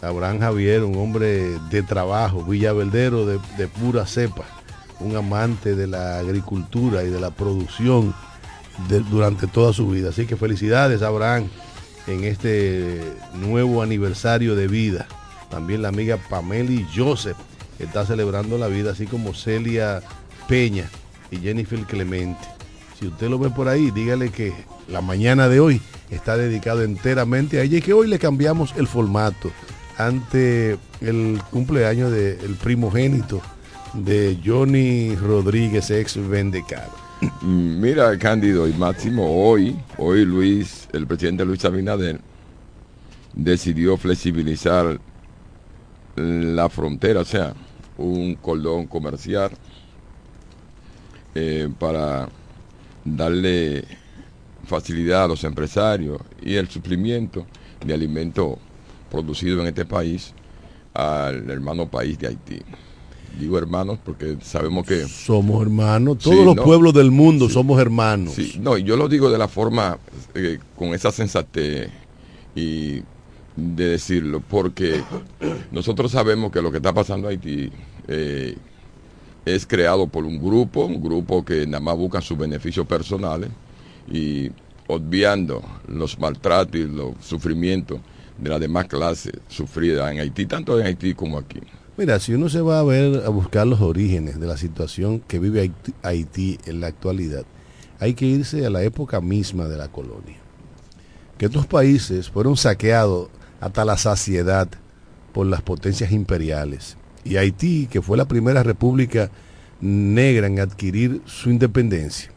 Abraham 0.00 0.38
Javier, 0.40 0.84
un 0.84 0.96
hombre 0.96 1.58
de 1.70 1.82
trabajo, 1.82 2.44
villaverdero 2.44 3.26
de, 3.26 3.68
pura 3.68 4.06
cepa, 4.06 4.44
un 5.00 5.16
amante 5.16 5.74
de 5.74 5.86
la 5.86 6.18
agricultura 6.18 7.02
y 7.02 7.10
de 7.10 7.20
la 7.20 7.30
producción 7.30 8.14
durante 9.10 9.48
toda 9.48 9.72
su 9.72 9.88
vida. 9.88 10.10
Así 10.10 10.26
que 10.26 10.36
felicidades, 10.36 11.02
Abraham, 11.02 11.48
en 12.08 12.24
este 12.24 13.00
nuevo 13.34 13.82
aniversario 13.82 14.56
de 14.56 14.66
vida. 14.66 15.06
También 15.50 15.82
la 15.82 15.88
amiga 15.88 16.16
Pameli 16.28 16.86
Joseph 16.94 17.36
está 17.78 18.04
celebrando 18.04 18.58
la 18.58 18.68
vida, 18.68 18.92
así 18.92 19.06
como 19.06 19.34
Celia 19.34 20.02
Peña 20.48 20.88
y 21.30 21.38
Jennifer 21.38 21.80
Clemente. 21.80 22.46
Si 22.98 23.06
usted 23.06 23.28
lo 23.28 23.38
ve 23.38 23.50
por 23.50 23.68
ahí, 23.68 23.90
dígale 23.90 24.30
que 24.30 24.52
la 24.88 25.00
mañana 25.00 25.48
de 25.48 25.60
hoy 25.60 25.80
está 26.10 26.36
dedicado 26.36 26.82
enteramente 26.82 27.60
a 27.60 27.62
ella 27.62 27.78
y 27.78 27.82
que 27.82 27.92
hoy 27.92 28.08
le 28.08 28.18
cambiamos 28.18 28.74
el 28.76 28.88
formato 28.88 29.50
ante 29.96 30.78
el 31.00 31.40
cumpleaños 31.50 32.10
del 32.10 32.54
primogénito 32.62 33.40
de 33.94 34.38
Johnny 34.44 35.14
Rodríguez, 35.14 35.90
ex 35.90 36.16
Vendecar. 36.28 37.07
Mm, 37.20 37.80
Mira, 37.80 38.16
Cándido 38.16 38.68
y 38.68 38.72
Máximo, 38.74 39.26
hoy, 39.44 39.76
hoy 39.96 40.24
Luis, 40.24 40.88
el 40.92 41.06
presidente 41.06 41.44
Luis 41.44 41.64
Abinader, 41.64 42.20
decidió 43.34 43.96
flexibilizar 43.96 45.00
la 46.14 46.68
frontera, 46.68 47.20
o 47.20 47.24
sea, 47.24 47.54
un 47.96 48.36
cordón 48.36 48.86
comercial 48.86 49.50
eh, 51.34 51.68
para 51.78 52.28
darle 53.04 53.84
facilidad 54.64 55.24
a 55.24 55.28
los 55.28 55.42
empresarios 55.42 56.20
y 56.40 56.54
el 56.54 56.68
suplimiento 56.68 57.46
de 57.84 57.94
alimentos 57.94 58.58
producidos 59.10 59.62
en 59.62 59.68
este 59.68 59.84
país 59.84 60.34
al 60.94 61.50
hermano 61.50 61.88
país 61.88 62.16
de 62.18 62.28
Haití. 62.28 62.60
Digo 63.38 63.56
hermanos 63.56 63.98
porque 64.04 64.36
sabemos 64.42 64.86
que... 64.86 65.06
Somos 65.06 65.62
hermanos, 65.62 66.18
todos 66.18 66.36
Sí, 66.36 66.44
los 66.44 66.56
no. 66.56 66.64
pueblos 66.64 66.92
del 66.92 67.10
mundo 67.10 67.48
somos 67.48 67.80
hermanos. 67.80 68.34
Sí, 68.34 68.58
no, 68.60 68.76
yo 68.76 68.96
lo 68.96 69.08
digo 69.08 69.30
de 69.30 69.38
la 69.38 69.46
forma, 69.48 69.98
eh, 70.34 70.58
con 70.76 70.88
esa 70.94 71.12
sensatez 71.12 71.88
y 72.56 73.02
de 73.56 73.84
decirlo, 73.90 74.40
porque 74.48 75.02
nosotros 75.70 76.10
sabemos 76.12 76.50
que 76.50 76.62
lo 76.62 76.70
que 76.70 76.78
está 76.78 76.92
pasando 76.92 77.28
en 77.30 77.38
Haití 77.38 77.70
eh, 78.08 78.56
es 79.44 79.66
creado 79.66 80.06
por 80.08 80.24
un 80.24 80.38
grupo, 80.42 80.84
un 80.84 81.02
grupo 81.02 81.44
que 81.44 81.66
nada 81.66 81.80
más 81.80 81.96
busca 81.96 82.20
sus 82.20 82.36
beneficios 82.36 82.86
personales 82.86 83.50
y 84.10 84.50
obviando 84.88 85.62
los 85.86 86.18
maltratos 86.18 86.74
y 86.80 86.84
los 86.84 87.12
sufrimientos 87.20 88.00
de 88.38 88.50
las 88.50 88.60
demás 88.60 88.86
clases 88.86 89.32
sufridas 89.48 90.10
en 90.12 90.20
Haití, 90.20 90.46
tanto 90.46 90.78
en 90.80 90.86
Haití 90.86 91.14
como 91.14 91.38
aquí. 91.38 91.60
Mira, 91.98 92.20
si 92.20 92.32
uno 92.32 92.48
se 92.48 92.60
va 92.60 92.78
a 92.78 92.84
ver 92.84 93.24
a 93.26 93.28
buscar 93.28 93.66
los 93.66 93.80
orígenes 93.80 94.38
de 94.38 94.46
la 94.46 94.56
situación 94.56 95.18
que 95.18 95.40
vive 95.40 95.72
Haití, 96.04 96.56
en 96.64 96.80
la 96.80 96.86
actualidad, 96.86 97.42
hay 97.98 98.14
que 98.14 98.24
irse 98.24 98.64
a 98.64 98.70
la 98.70 98.84
época 98.84 99.20
misma 99.20 99.64
de 99.66 99.76
la 99.76 99.88
colonia. 99.88 100.36
Que 101.38 101.46
estos 101.46 101.66
países 101.66 102.30
fueron 102.30 102.56
saqueados 102.56 103.30
hasta 103.60 103.84
la 103.84 103.96
saciedad 103.96 104.68
por 105.32 105.48
las 105.48 105.60
potencias 105.62 106.12
imperiales. 106.12 106.96
Y 107.24 107.36
Haití, 107.36 107.88
que 107.88 108.00
fue 108.00 108.16
la 108.16 108.28
primera 108.28 108.62
república 108.62 109.32
negra 109.80 110.46
en 110.46 110.60
adquirir 110.60 111.20
su 111.26 111.50
independencia, 111.50 112.30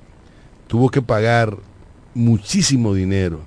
tuvo 0.65 0.89
que 0.89 1.03
pagar 1.03 1.55
muchísimo 2.15 2.95
dinero 2.95 3.41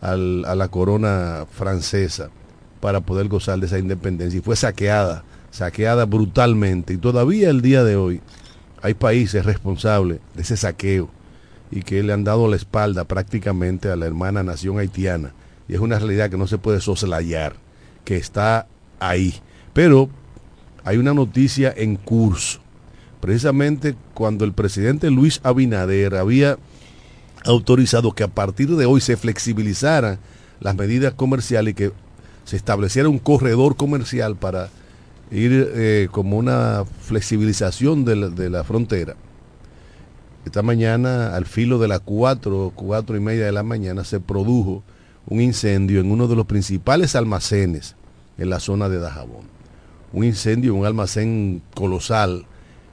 a 0.00 0.14
la 0.14 0.68
corona 0.68 1.44
francesa 1.50 2.30
para 2.78 3.00
poder 3.00 3.26
gozar 3.26 3.58
de 3.58 3.66
esa 3.66 3.80
independencia 3.80 4.38
y 4.38 4.42
fue 4.42 4.54
saqueada, 4.54 5.24
saqueada 5.56 6.04
brutalmente 6.04 6.92
y 6.92 6.98
todavía 6.98 7.48
el 7.48 7.62
día 7.62 7.82
de 7.82 7.96
hoy 7.96 8.20
hay 8.82 8.92
países 8.92 9.42
responsables 9.46 10.20
de 10.34 10.42
ese 10.42 10.56
saqueo 10.56 11.08
y 11.70 11.82
que 11.82 12.02
le 12.02 12.12
han 12.12 12.24
dado 12.24 12.46
la 12.46 12.56
espalda 12.56 13.04
prácticamente 13.04 13.88
a 13.88 13.96
la 13.96 14.04
hermana 14.04 14.42
nación 14.42 14.78
haitiana 14.78 15.32
y 15.66 15.72
es 15.72 15.80
una 15.80 15.98
realidad 15.98 16.28
que 16.28 16.36
no 16.36 16.46
se 16.46 16.58
puede 16.58 16.80
soslayar, 16.82 17.56
que 18.04 18.16
está 18.16 18.66
ahí. 19.00 19.34
Pero 19.72 20.10
hay 20.84 20.98
una 20.98 21.14
noticia 21.14 21.72
en 21.74 21.96
curso. 21.96 22.60
Precisamente 23.20 23.96
cuando 24.12 24.44
el 24.44 24.52
presidente 24.52 25.10
Luis 25.10 25.40
Abinader 25.42 26.16
había 26.16 26.58
autorizado 27.46 28.12
que 28.12 28.24
a 28.24 28.28
partir 28.28 28.76
de 28.76 28.84
hoy 28.84 29.00
se 29.00 29.16
flexibilizaran 29.16 30.18
las 30.60 30.76
medidas 30.76 31.14
comerciales 31.14 31.72
y 31.72 31.74
que 31.74 31.92
se 32.44 32.56
estableciera 32.56 33.08
un 33.08 33.18
corredor 33.18 33.76
comercial 33.76 34.36
para 34.36 34.68
ir 35.30 35.72
eh, 35.74 36.08
como 36.10 36.36
una 36.36 36.84
flexibilización 37.00 38.04
de 38.04 38.16
la, 38.16 38.28
de 38.28 38.50
la 38.50 38.64
frontera. 38.64 39.16
Esta 40.44 40.62
mañana, 40.62 41.34
al 41.34 41.44
filo 41.44 41.78
de 41.78 41.88
las 41.88 42.00
cuatro, 42.00 42.72
cuatro 42.74 43.16
y 43.16 43.20
media 43.20 43.46
de 43.46 43.52
la 43.52 43.64
mañana, 43.64 44.04
se 44.04 44.20
produjo 44.20 44.84
un 45.26 45.40
incendio 45.40 46.00
en 46.00 46.10
uno 46.10 46.28
de 46.28 46.36
los 46.36 46.46
principales 46.46 47.16
almacenes 47.16 47.96
en 48.38 48.50
la 48.50 48.60
zona 48.60 48.88
de 48.88 49.00
Dajabón. 49.00 49.46
Un 50.12 50.24
incendio, 50.24 50.74
un 50.74 50.86
almacén 50.86 51.62
colosal 51.74 52.46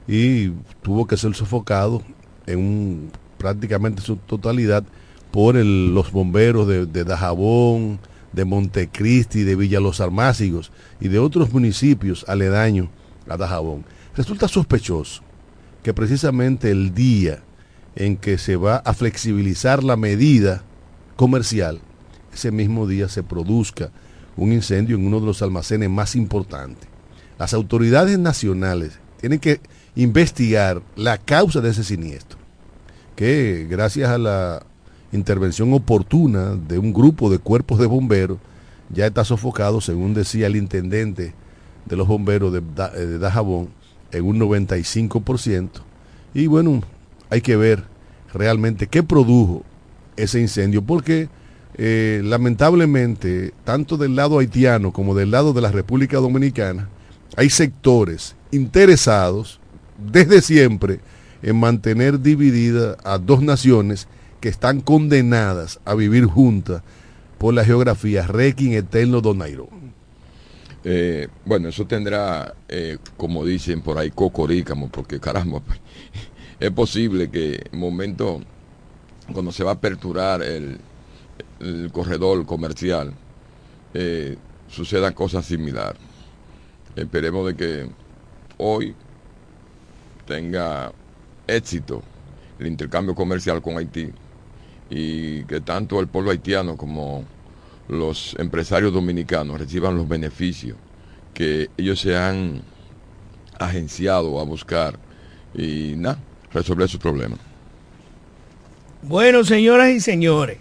y 0.08 0.50
tuvo 0.82 1.06
que 1.06 1.16
ser 1.16 1.34
sofocado 1.34 2.02
en 2.46 3.10
prácticamente 3.38 4.02
su 4.02 4.16
totalidad 4.16 4.84
por 5.30 5.54
los 5.54 6.10
bomberos 6.10 6.66
de, 6.66 6.86
de 6.86 7.04
Dajabón, 7.04 8.00
de 8.34 8.44
Montecristi, 8.44 9.42
de 9.42 9.56
Villa 9.56 9.80
Los 9.80 10.00
Almácigos 10.00 10.72
y 11.00 11.08
de 11.08 11.18
otros 11.18 11.52
municipios 11.52 12.24
aledaños 12.28 12.88
a 13.28 13.36
Dajabón. 13.36 13.84
Resulta 14.16 14.48
sospechoso 14.48 15.22
que 15.82 15.94
precisamente 15.94 16.70
el 16.70 16.94
día 16.94 17.42
en 17.94 18.16
que 18.16 18.38
se 18.38 18.56
va 18.56 18.76
a 18.76 18.94
flexibilizar 18.94 19.84
la 19.84 19.96
medida 19.96 20.62
comercial, 21.16 21.80
ese 22.32 22.50
mismo 22.50 22.86
día 22.86 23.08
se 23.08 23.22
produzca 23.22 23.90
un 24.36 24.52
incendio 24.52 24.96
en 24.96 25.06
uno 25.06 25.20
de 25.20 25.26
los 25.26 25.42
almacenes 25.42 25.88
más 25.90 26.16
importantes. 26.16 26.88
Las 27.38 27.54
autoridades 27.54 28.18
nacionales 28.18 28.98
tienen 29.20 29.38
que 29.38 29.60
investigar 29.94 30.82
la 30.96 31.18
causa 31.18 31.60
de 31.60 31.70
ese 31.70 31.84
siniestro, 31.84 32.38
que 33.14 33.66
gracias 33.70 34.10
a 34.10 34.18
la 34.18 34.66
intervención 35.16 35.72
oportuna 35.72 36.56
de 36.56 36.78
un 36.78 36.92
grupo 36.92 37.30
de 37.30 37.38
cuerpos 37.38 37.78
de 37.78 37.86
bomberos, 37.86 38.38
ya 38.90 39.06
está 39.06 39.24
sofocado, 39.24 39.80
según 39.80 40.14
decía 40.14 40.46
el 40.46 40.56
intendente 40.56 41.34
de 41.86 41.96
los 41.96 42.06
bomberos 42.06 42.52
de, 42.52 42.62
eh, 42.94 43.18
Dajabón, 43.18 43.68
en 44.12 44.24
un 44.24 44.38
95%. 44.38 45.70
Y 46.34 46.46
bueno, 46.46 46.82
hay 47.30 47.40
que 47.40 47.56
ver 47.56 47.84
realmente 48.32 48.86
qué 48.86 49.02
produjo 49.02 49.62
ese 50.16 50.40
incendio, 50.40 50.82
porque 50.82 51.28
eh, 51.76 52.20
lamentablemente, 52.24 53.52
tanto 53.64 53.96
del 53.96 54.16
lado 54.16 54.38
haitiano 54.38 54.92
como 54.92 55.14
del 55.14 55.30
lado 55.30 55.52
de 55.52 55.60
la 55.60 55.72
República 55.72 56.18
Dominicana, 56.18 56.88
hay 57.36 57.50
sectores 57.50 58.36
interesados 58.52 59.60
desde 59.98 60.40
siempre 60.40 61.00
en 61.42 61.58
mantener 61.58 62.20
dividida 62.20 62.96
a 63.04 63.18
dos 63.18 63.42
naciones 63.42 64.06
que 64.44 64.50
están 64.50 64.82
condenadas 64.82 65.80
a 65.86 65.94
vivir 65.94 66.26
juntas 66.26 66.82
por 67.38 67.54
la 67.54 67.64
geografía 67.64 68.26
Requiem 68.26 68.74
Eterno 68.74 69.22
Donairo. 69.22 69.70
Eh, 70.84 71.28
bueno, 71.46 71.70
eso 71.70 71.86
tendrá, 71.86 72.54
eh, 72.68 72.98
como 73.16 73.46
dicen 73.46 73.80
por 73.80 73.96
ahí, 73.96 74.10
cocorícamo, 74.10 74.90
porque 74.90 75.18
caramba, 75.18 75.62
es 76.60 76.70
posible 76.72 77.30
que 77.30 77.58
en 77.72 77.78
momento, 77.78 78.42
cuando 79.32 79.50
se 79.50 79.64
va 79.64 79.70
a 79.70 79.74
aperturar 79.76 80.42
el, 80.42 80.78
el 81.60 81.90
corredor 81.90 82.44
comercial, 82.44 83.14
eh, 83.94 84.36
sucedan 84.68 85.14
cosas 85.14 85.46
similares. 85.46 86.02
Esperemos 86.96 87.46
de 87.46 87.56
que 87.56 87.90
hoy 88.58 88.94
tenga 90.26 90.92
éxito 91.46 92.02
el 92.58 92.66
intercambio 92.66 93.14
comercial 93.14 93.62
con 93.62 93.78
Haití 93.78 94.12
y 94.90 95.44
que 95.44 95.60
tanto 95.60 96.00
el 96.00 96.08
pueblo 96.08 96.30
haitiano 96.30 96.76
como 96.76 97.24
los 97.88 98.36
empresarios 98.38 98.92
dominicanos 98.92 99.58
reciban 99.58 99.96
los 99.96 100.08
beneficios 100.08 100.76
que 101.32 101.68
ellos 101.76 102.00
se 102.00 102.16
han 102.16 102.62
agenciado 103.58 104.40
a 104.40 104.44
buscar 104.44 104.98
y 105.54 105.94
nada, 105.96 106.18
resolver 106.52 106.88
sus 106.88 107.00
problemas. 107.00 107.38
Bueno, 109.02 109.44
señoras 109.44 109.90
y 109.90 110.00
señores, 110.00 110.58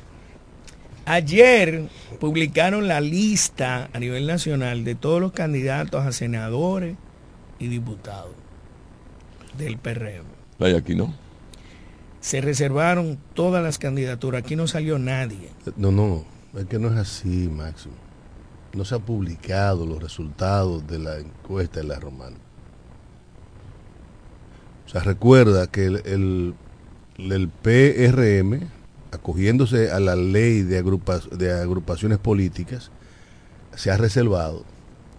ayer 1.05 1.87
publicaron 2.19 2.87
la 2.87 2.99
lista 2.99 3.89
a 3.93 3.99
nivel 3.99 4.27
nacional 4.27 4.83
de 4.83 4.95
todos 4.95 5.21
los 5.21 5.31
candidatos 5.31 6.05
a 6.05 6.11
senadores 6.11 6.97
y 7.59 7.67
diputados 7.67 8.33
del 9.57 9.77
PRM. 9.77 10.25
Hay 10.59 10.75
aquí, 10.75 10.95
¿no? 10.95 11.13
Se 12.23 12.39
reservaron 12.39 13.19
todas 13.33 13.61
las 13.61 13.77
candidaturas. 13.77 14.43
Aquí 14.43 14.55
no 14.55 14.65
salió 14.65 14.97
nadie. 14.97 15.49
No, 15.75 15.91
no, 15.91 16.23
es 16.57 16.65
que 16.67 16.79
no 16.79 16.87
es 16.87 16.93
así, 16.93 17.49
Máximo. 17.49 17.95
No 18.73 18.85
se 18.85 18.95
han 18.95 19.01
publicado 19.01 19.85
los 19.85 20.01
resultados 20.01 20.87
de 20.87 20.99
la 20.99 21.19
encuesta 21.19 21.81
de 21.81 21.87
la 21.87 21.99
romana. 21.99 22.37
O 24.85 24.89
sea, 24.89 25.01
recuerda 25.01 25.67
que 25.67 25.85
el, 25.85 25.95
el, 26.05 26.53
el 27.17 27.49
PRM, 27.49 28.69
acogiéndose 29.11 29.91
a 29.91 29.99
la 29.99 30.15
ley 30.15 30.61
de, 30.61 30.81
de 30.81 31.51
agrupaciones 31.51 32.19
políticas, 32.19 32.89
se 33.75 33.91
ha 33.91 33.97
reservado 33.97 34.63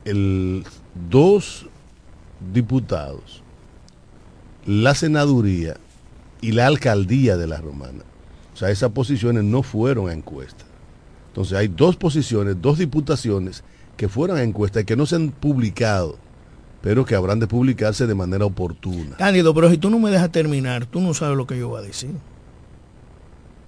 el 0.07 0.65
dos 1.11 1.69
diputados, 2.51 3.43
la 4.65 4.95
senaduría 4.95 5.77
y 6.45 6.53
la 6.53 6.67
alcaldía 6.67 7.39
de 7.39 7.47
la 7.47 7.57
romana. 7.57 8.05
O 8.53 8.57
sea, 8.57 8.69
esas 8.69 8.91
posiciones 8.91 9.45
no 9.45 9.63
fueron 9.63 10.11
a 10.11 10.13
encuesta. 10.13 10.67
Entonces 11.29 11.57
hay 11.57 11.69
dos 11.69 11.97
posiciones, 11.97 12.61
dos 12.61 12.79
diputaciones 12.79 13.65
que 13.97 14.11
fueron 14.11 14.37
a 14.37 14.43
encuesta 14.43 14.83
y 14.83 14.85
que 14.85 14.95
no 14.95 15.07
se 15.07 15.17
han 15.17 15.31
publicado, 15.31 16.19
pero 16.83 17.07
que 17.07 17.15
habrán 17.15 17.41
de 17.41 17.47
publicarse 17.47 18.07
de 18.07 18.15
manera 18.15 18.45
oportuna. 18.45 19.17
Cándido, 19.17 19.55
pero 19.55 19.71
si 19.71 19.79
tú 19.79 19.89
no 19.89 19.99
me 19.99 20.11
dejas 20.11 20.31
terminar, 20.31 20.85
tú 20.85 21.01
no 21.01 21.15
sabes 21.15 21.35
lo 21.35 21.47
que 21.47 21.59
yo 21.59 21.71
voy 21.71 21.81
a 21.81 21.87
decir. 21.87 22.11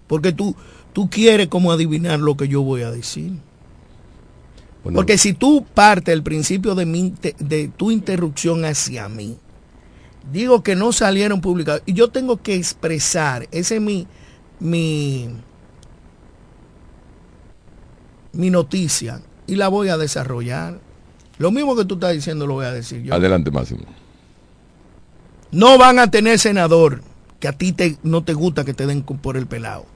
Porque 0.06 0.32
tú, 0.32 0.54
tú 0.92 1.08
quieres 1.08 1.48
como 1.48 1.72
adivinar 1.72 2.20
lo 2.20 2.36
que 2.36 2.46
yo 2.46 2.60
voy 2.60 2.82
a 2.82 2.90
decir. 2.90 3.32
Bueno, 4.84 4.96
Porque 4.96 5.16
si 5.16 5.32
tú 5.32 5.64
partes 5.72 6.12
del 6.12 6.22
principio 6.22 6.74
de, 6.74 6.84
mi, 6.84 7.14
de 7.38 7.68
tu 7.68 7.90
interrupción 7.90 8.66
hacia 8.66 9.08
mí, 9.08 9.38
digo 10.32 10.62
que 10.62 10.76
no 10.76 10.92
salieron 10.92 11.40
publicados 11.40 11.82
y 11.86 11.92
yo 11.92 12.08
tengo 12.08 12.42
que 12.42 12.54
expresar, 12.54 13.48
ese 13.50 13.76
es 13.76 13.80
mi, 13.80 14.06
mi, 14.60 15.28
mi 18.32 18.50
noticia 18.50 19.20
y 19.46 19.56
la 19.56 19.68
voy 19.68 19.88
a 19.88 19.96
desarrollar. 19.96 20.80
Lo 21.38 21.50
mismo 21.50 21.76
que 21.76 21.84
tú 21.84 21.94
estás 21.94 22.14
diciendo 22.14 22.46
lo 22.46 22.54
voy 22.54 22.66
a 22.66 22.72
decir 22.72 23.02
yo. 23.02 23.14
Adelante, 23.14 23.50
Máximo. 23.50 23.84
No 25.50 25.78
van 25.78 25.98
a 25.98 26.10
tener 26.10 26.38
senador, 26.38 27.02
que 27.40 27.48
a 27.48 27.52
ti 27.52 27.72
te, 27.72 27.98
no 28.02 28.24
te 28.24 28.34
gusta 28.34 28.64
que 28.64 28.74
te 28.74 28.86
den 28.86 29.02
por 29.02 29.36
el 29.36 29.46
pelado. 29.46 29.86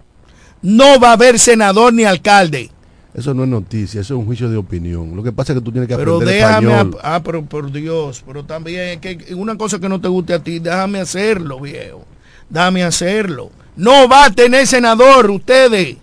No 0.62 1.01
va 1.01 1.11
a 1.11 1.12
haber 1.14 1.38
senador 1.38 1.93
ni 1.93 2.05
alcalde. 2.05 2.71
Eso 3.12 3.35
no 3.35 3.42
es 3.42 3.49
noticia, 3.49 4.01
eso 4.01 4.14
es 4.14 4.20
un 4.20 4.27
juicio 4.27 4.49
de 4.49 4.57
opinión. 4.57 5.16
Lo 5.16 5.23
que 5.23 5.33
pasa 5.33 5.53
es 5.53 5.59
que 5.59 5.64
tú 5.64 5.73
tienes 5.73 5.88
que 5.88 5.96
Pero 5.96 6.16
aprender 6.16 6.35
déjame, 6.37 6.70
español. 6.73 6.99
a- 7.03 7.16
ah, 7.16 7.23
pero 7.23 7.44
por 7.44 7.73
Dios, 7.73 8.23
pero 8.25 8.44
también 8.44 8.88
es 8.90 8.96
que 8.99 9.35
una 9.35 9.59
cosa 9.59 9.81
que 9.81 9.88
no 9.88 10.01
te 10.01 10.07
guste 10.09 10.33
a 10.35 10.38
ti, 10.42 10.61
déjame 10.61 11.01
hacerlo, 11.01 11.59
viejo. 11.61 12.05
Déjame 12.49 12.85
hacerlo. 12.85 13.51
No 13.77 14.09
va 14.09 14.27
a 14.27 14.31
tener 14.31 14.66
senador 14.66 15.29
ustedes. 15.31 15.96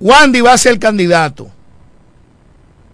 Wandy 0.00 0.40
va 0.40 0.52
a 0.54 0.58
ser 0.58 0.78
candidato. 0.78 1.48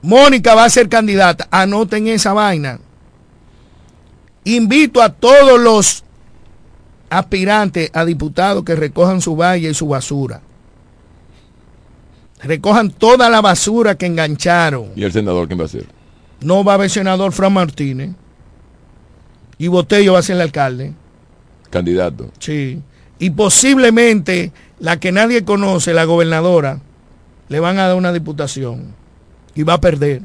Mónica 0.02 0.54
va 0.54 0.64
a 0.64 0.70
ser 0.70 0.88
candidata. 0.88 1.46
Anoten 1.50 2.08
esa 2.08 2.32
vaina. 2.32 2.78
Invito 4.44 5.00
a 5.02 5.08
todos 5.10 5.58
los 5.60 6.04
aspirantes 7.10 7.90
a 7.94 8.04
diputados 8.04 8.64
que 8.64 8.74
recojan 8.74 9.20
su 9.20 9.36
valle 9.36 9.70
y 9.70 9.74
su 9.74 9.86
basura. 9.88 10.40
Recojan 12.44 12.90
toda 12.90 13.28
la 13.30 13.40
basura 13.40 13.94
que 13.96 14.06
engancharon. 14.06 14.90
¿Y 14.96 15.04
el 15.04 15.12
senador 15.12 15.46
quién 15.48 15.58
va 15.60 15.64
a 15.64 15.68
ser? 15.68 15.86
No 16.40 16.62
va 16.64 16.72
a 16.72 16.74
haber 16.76 16.90
senador 16.90 17.32
Fran 17.32 17.52
Martínez. 17.52 18.10
Y 19.58 19.68
Botello 19.68 20.12
va 20.14 20.18
a 20.18 20.22
ser 20.22 20.36
el 20.36 20.42
alcalde. 20.42 20.92
Candidato. 21.70 22.30
Sí. 22.38 22.80
Y 23.18 23.30
posiblemente 23.30 24.52
la 24.78 24.98
que 25.00 25.12
nadie 25.12 25.44
conoce, 25.44 25.94
la 25.94 26.04
gobernadora, 26.04 26.80
le 27.48 27.60
van 27.60 27.78
a 27.78 27.86
dar 27.88 27.96
una 27.96 28.12
diputación. 28.12 28.94
Y 29.54 29.62
va 29.62 29.74
a 29.74 29.80
perder. 29.80 30.22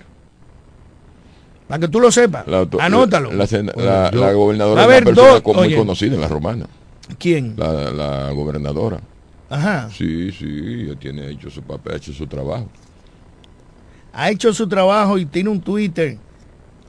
Para 1.67 1.79
que 1.81 1.87
tú 1.87 1.99
lo 1.99 2.11
sepas. 2.11 2.47
La, 2.47 2.67
Anótalo. 2.79 3.31
La, 3.31 3.45
sena- 3.45 3.71
Bueno, 3.75 3.89
la- 3.91 4.11
yo- 4.11 4.19
la 4.19 4.25
Va 4.27 4.33
gobernadora 4.33 4.81
a 4.81 4.83
es 4.85 4.89
una 4.89 5.05
persona 5.05 5.29
dos- 5.41 5.55
muy 5.55 5.67
oye. 5.67 5.75
conocida 5.77 6.15
en 6.15 6.21
la 6.21 6.27
romana. 6.27 6.65
¿Quién? 7.19 7.53
La, 7.57 7.91
la 7.91 8.31
gobernadora. 8.31 8.99
Ajá. 9.49 9.89
Sí, 9.89 10.31
sí, 10.31 10.45
ella 10.45 10.95
tiene 10.95 11.29
hecho 11.29 11.49
su 11.49 11.63
papel, 11.63 11.93
ha 11.93 11.97
hecho 11.97 12.13
su 12.13 12.27
trabajo. 12.27 12.69
Ha 14.13 14.29
hecho 14.29 14.53
su 14.53 14.67
trabajo 14.67 15.17
y 15.17 15.25
tiene 15.25 15.49
un 15.49 15.61
Twitter 15.61 16.17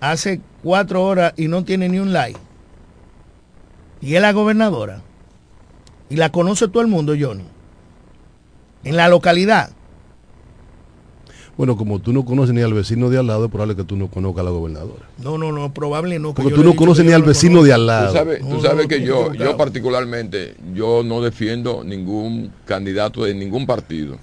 hace 0.00 0.40
cuatro 0.62 1.04
horas 1.04 1.34
y 1.36 1.48
no 1.48 1.64
tiene 1.64 1.88
ni 1.88 1.98
un 1.98 2.12
like. 2.12 2.38
Y 4.00 4.14
es 4.14 4.22
la 4.22 4.32
gobernadora. 4.32 5.02
Y 6.08 6.16
la 6.16 6.32
conoce 6.32 6.68
todo 6.68 6.82
el 6.82 6.88
mundo, 6.88 7.14
Johnny. 7.18 7.44
En 8.82 8.96
la 8.96 9.08
localidad. 9.08 9.70
Bueno, 11.60 11.76
como 11.76 11.98
tú 11.98 12.14
no 12.14 12.24
conoces 12.24 12.54
ni 12.54 12.62
al 12.62 12.72
vecino 12.72 13.10
de 13.10 13.18
al 13.18 13.26
lado, 13.26 13.44
es 13.44 13.50
probable 13.50 13.76
que 13.76 13.84
tú 13.84 13.94
no 13.94 14.08
conozcas 14.08 14.40
a 14.40 14.44
la 14.44 14.50
gobernadora. 14.50 15.04
No, 15.22 15.36
no, 15.36 15.52
no, 15.52 15.74
probable 15.74 16.18
no. 16.18 16.32
que 16.32 16.40
Porque 16.42 16.54
tú 16.54 16.64
no 16.64 16.74
conoces 16.74 17.04
ni 17.04 17.12
al 17.12 17.20
no 17.20 17.26
vecino 17.26 17.58
conozco. 17.60 17.66
de 17.66 17.72
al 17.74 17.80
Tú 17.82 17.86
lado. 17.86 18.12
sabes, 18.14 18.42
No, 18.42 18.48
tú 18.56 18.62
sabes 18.62 18.84
no, 18.84 18.88
que 18.88 19.02
yo, 19.02 19.34
yo 19.34 19.58
particularmente, 19.58 20.54
yo 20.74 21.02
no 21.04 21.20
defiendo 21.20 21.84
ningún 21.84 22.50
candidato 22.64 23.24
de 23.24 23.34
ningún 23.34 23.66
partido, 23.66 24.16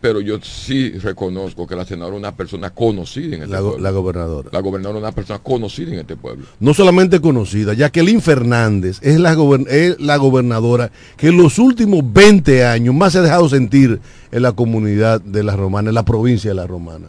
pero 0.00 0.20
yo 0.20 0.38
sí 0.40 0.90
reconozco 0.90 1.66
que 1.66 1.74
la 1.74 1.84
senadora 1.84 2.14
es 2.16 2.20
una 2.20 2.36
persona 2.36 2.70
conocida 2.70 3.36
en 3.36 3.42
este 3.42 3.52
La, 3.54 3.60
go- 3.60 3.70
pueblo. 3.70 3.82
la 3.84 3.90
gobernadora. 3.90 4.50
La 4.52 4.60
gobernadora 4.60 4.98
es 4.98 5.02
una 5.02 5.12
persona 5.12 5.38
conocida 5.40 5.92
en 5.92 5.98
este 6.00 6.16
pueblo. 6.16 6.46
No 6.60 6.72
solamente 6.74 7.20
conocida, 7.20 7.74
Jacqueline 7.74 8.20
Fernández 8.20 8.98
es 9.02 9.18
la, 9.18 9.34
gober- 9.34 9.66
es 9.68 10.00
la 10.00 10.16
gobernadora 10.16 10.90
que 11.16 11.28
en 11.28 11.36
los 11.36 11.58
últimos 11.58 12.02
20 12.12 12.64
años 12.64 12.94
más 12.94 13.12
se 13.12 13.18
ha 13.18 13.22
dejado 13.22 13.48
sentir 13.48 14.00
en 14.30 14.42
la 14.42 14.52
comunidad 14.52 15.20
de 15.20 15.42
la 15.42 15.56
Romana, 15.56 15.88
en 15.88 15.94
la 15.94 16.04
provincia 16.04 16.50
de 16.50 16.54
la 16.54 16.66
Romana. 16.66 17.06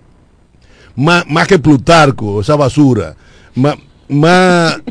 Más, 0.95 1.25
más 1.27 1.47
que 1.47 1.59
Plutarco, 1.59 2.41
esa 2.41 2.55
basura. 2.55 3.15
Más, 3.55 3.75
más 4.09 4.81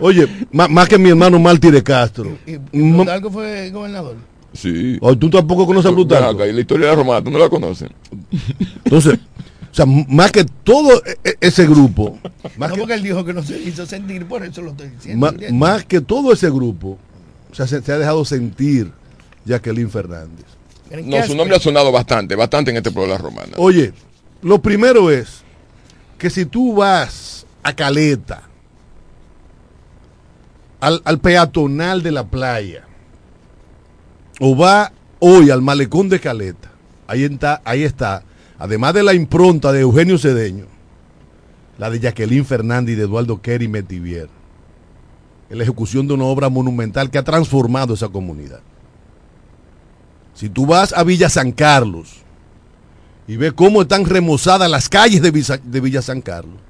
oye, 0.00 0.28
más, 0.52 0.70
más 0.70 0.88
que 0.88 0.98
mi 0.98 1.08
hermano 1.10 1.38
Martí 1.38 1.70
de 1.70 1.82
Castro. 1.82 2.38
¿Y 2.46 2.78
Ma- 2.78 2.98
Plutarco 2.98 3.30
fue 3.30 3.70
gobernador? 3.70 4.14
Sí. 4.56 4.98
Oye, 5.00 5.16
tú 5.16 5.30
tampoco 5.30 5.66
conoces 5.66 5.90
a 5.90 5.94
Plutarco. 5.94 6.30
acá, 6.30 6.46
y 6.46 6.52
la 6.52 6.60
historia 6.60 6.86
de 6.86 6.92
la 6.92 6.96
romana, 6.96 7.22
¿tú 7.22 7.30
no 7.30 7.38
la 7.38 7.48
conoces? 7.48 7.88
Entonces, 8.84 9.18
o 9.70 9.74
sea, 9.74 9.86
más 9.86 10.32
que 10.32 10.44
todo 10.64 11.02
e- 11.04 11.18
e- 11.22 11.36
ese 11.40 11.66
grupo, 11.66 12.18
más 12.56 12.70
no, 12.70 12.74
que, 12.76 12.80
porque 12.80 12.94
él 12.94 13.02
dijo 13.02 13.24
que 13.24 13.34
no 13.34 13.42
se 13.42 13.58
hizo 13.60 13.84
sentir, 13.86 14.26
por 14.26 14.42
eso 14.44 14.62
lo 14.62 14.70
estoy 14.70 14.88
diciendo. 14.88 15.32
Más 15.52 15.84
que 15.84 16.00
todo 16.00 16.32
ese 16.32 16.48
grupo, 16.50 16.98
o 17.50 17.54
sea, 17.54 17.66
se, 17.66 17.82
se 17.82 17.92
ha 17.92 17.98
dejado 17.98 18.24
sentir 18.24 18.90
Jacqueline 19.44 19.90
Fernández. 19.90 20.46
¿En 20.90 21.10
qué 21.10 21.18
No, 21.20 21.26
su 21.26 21.34
nombre 21.36 21.56
ha 21.56 21.60
sonado 21.60 21.92
bastante, 21.92 22.34
bastante 22.36 22.70
en 22.70 22.78
este 22.78 22.90
pueblo 22.90 23.12
de 23.12 23.18
la 23.18 23.22
romana. 23.22 23.52
Oye, 23.56 23.92
lo 24.42 24.60
primero 24.62 25.10
es 25.10 25.42
que 26.18 26.30
si 26.30 26.46
tú 26.46 26.74
vas 26.74 27.44
a 27.62 27.74
Caleta, 27.74 28.44
al, 30.80 31.00
al 31.04 31.18
peatonal 31.18 32.02
de 32.02 32.12
la 32.12 32.24
playa, 32.24 32.85
o 34.40 34.56
va 34.56 34.92
hoy 35.18 35.50
al 35.50 35.62
malecón 35.62 36.08
de 36.08 36.20
Caleta, 36.20 36.70
ahí 37.06 37.24
está, 37.24 37.62
ahí 37.64 37.82
está, 37.82 38.22
además 38.58 38.94
de 38.94 39.02
la 39.02 39.14
impronta 39.14 39.72
de 39.72 39.80
Eugenio 39.80 40.18
Cedeño, 40.18 40.66
la 41.78 41.90
de 41.90 42.00
Jacqueline 42.00 42.44
Fernández 42.44 42.94
y 42.94 42.96
de 42.96 43.04
Eduardo 43.04 43.40
Kerry 43.40 43.68
Metivier, 43.68 44.28
en 45.48 45.58
la 45.58 45.64
ejecución 45.64 46.06
de 46.06 46.14
una 46.14 46.24
obra 46.24 46.48
monumental 46.48 47.10
que 47.10 47.18
ha 47.18 47.24
transformado 47.24 47.94
esa 47.94 48.08
comunidad. 48.08 48.60
Si 50.34 50.50
tú 50.50 50.66
vas 50.66 50.92
a 50.92 51.02
Villa 51.02 51.30
San 51.30 51.52
Carlos 51.52 52.16
y 53.26 53.36
ves 53.36 53.54
cómo 53.54 53.82
están 53.82 54.04
remozadas 54.04 54.70
las 54.70 54.88
calles 54.88 55.22
de 55.22 55.30
Villa, 55.30 55.58
de 55.62 55.80
Villa 55.80 56.02
San 56.02 56.20
Carlos, 56.20 56.60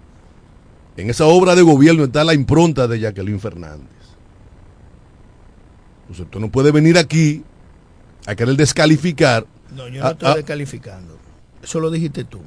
en 0.97 1.11
esa 1.11 1.27
obra 1.27 1.55
de 1.55 1.63
gobierno 1.63 2.05
está 2.05 2.25
la 2.25 2.33
impronta 2.33 2.87
de 2.87 3.01
Jacqueline 3.01 3.41
Fernández. 3.41 3.89
Entonces 6.03 6.27
tú 6.31 6.39
no 6.39 6.51
puedes 6.51 6.73
venir 6.73 6.97
aquí 6.97 7.43
a 8.27 8.35
querer 8.35 8.57
descalificar. 8.57 9.47
No, 9.75 9.89
yo 9.89 10.03
no 10.03 10.11
estoy 10.11 10.35
descalificando. 10.37 11.17
Eso 11.63 11.81
lo 11.81 11.91
dijiste 11.91 12.25
tú. 12.25 12.41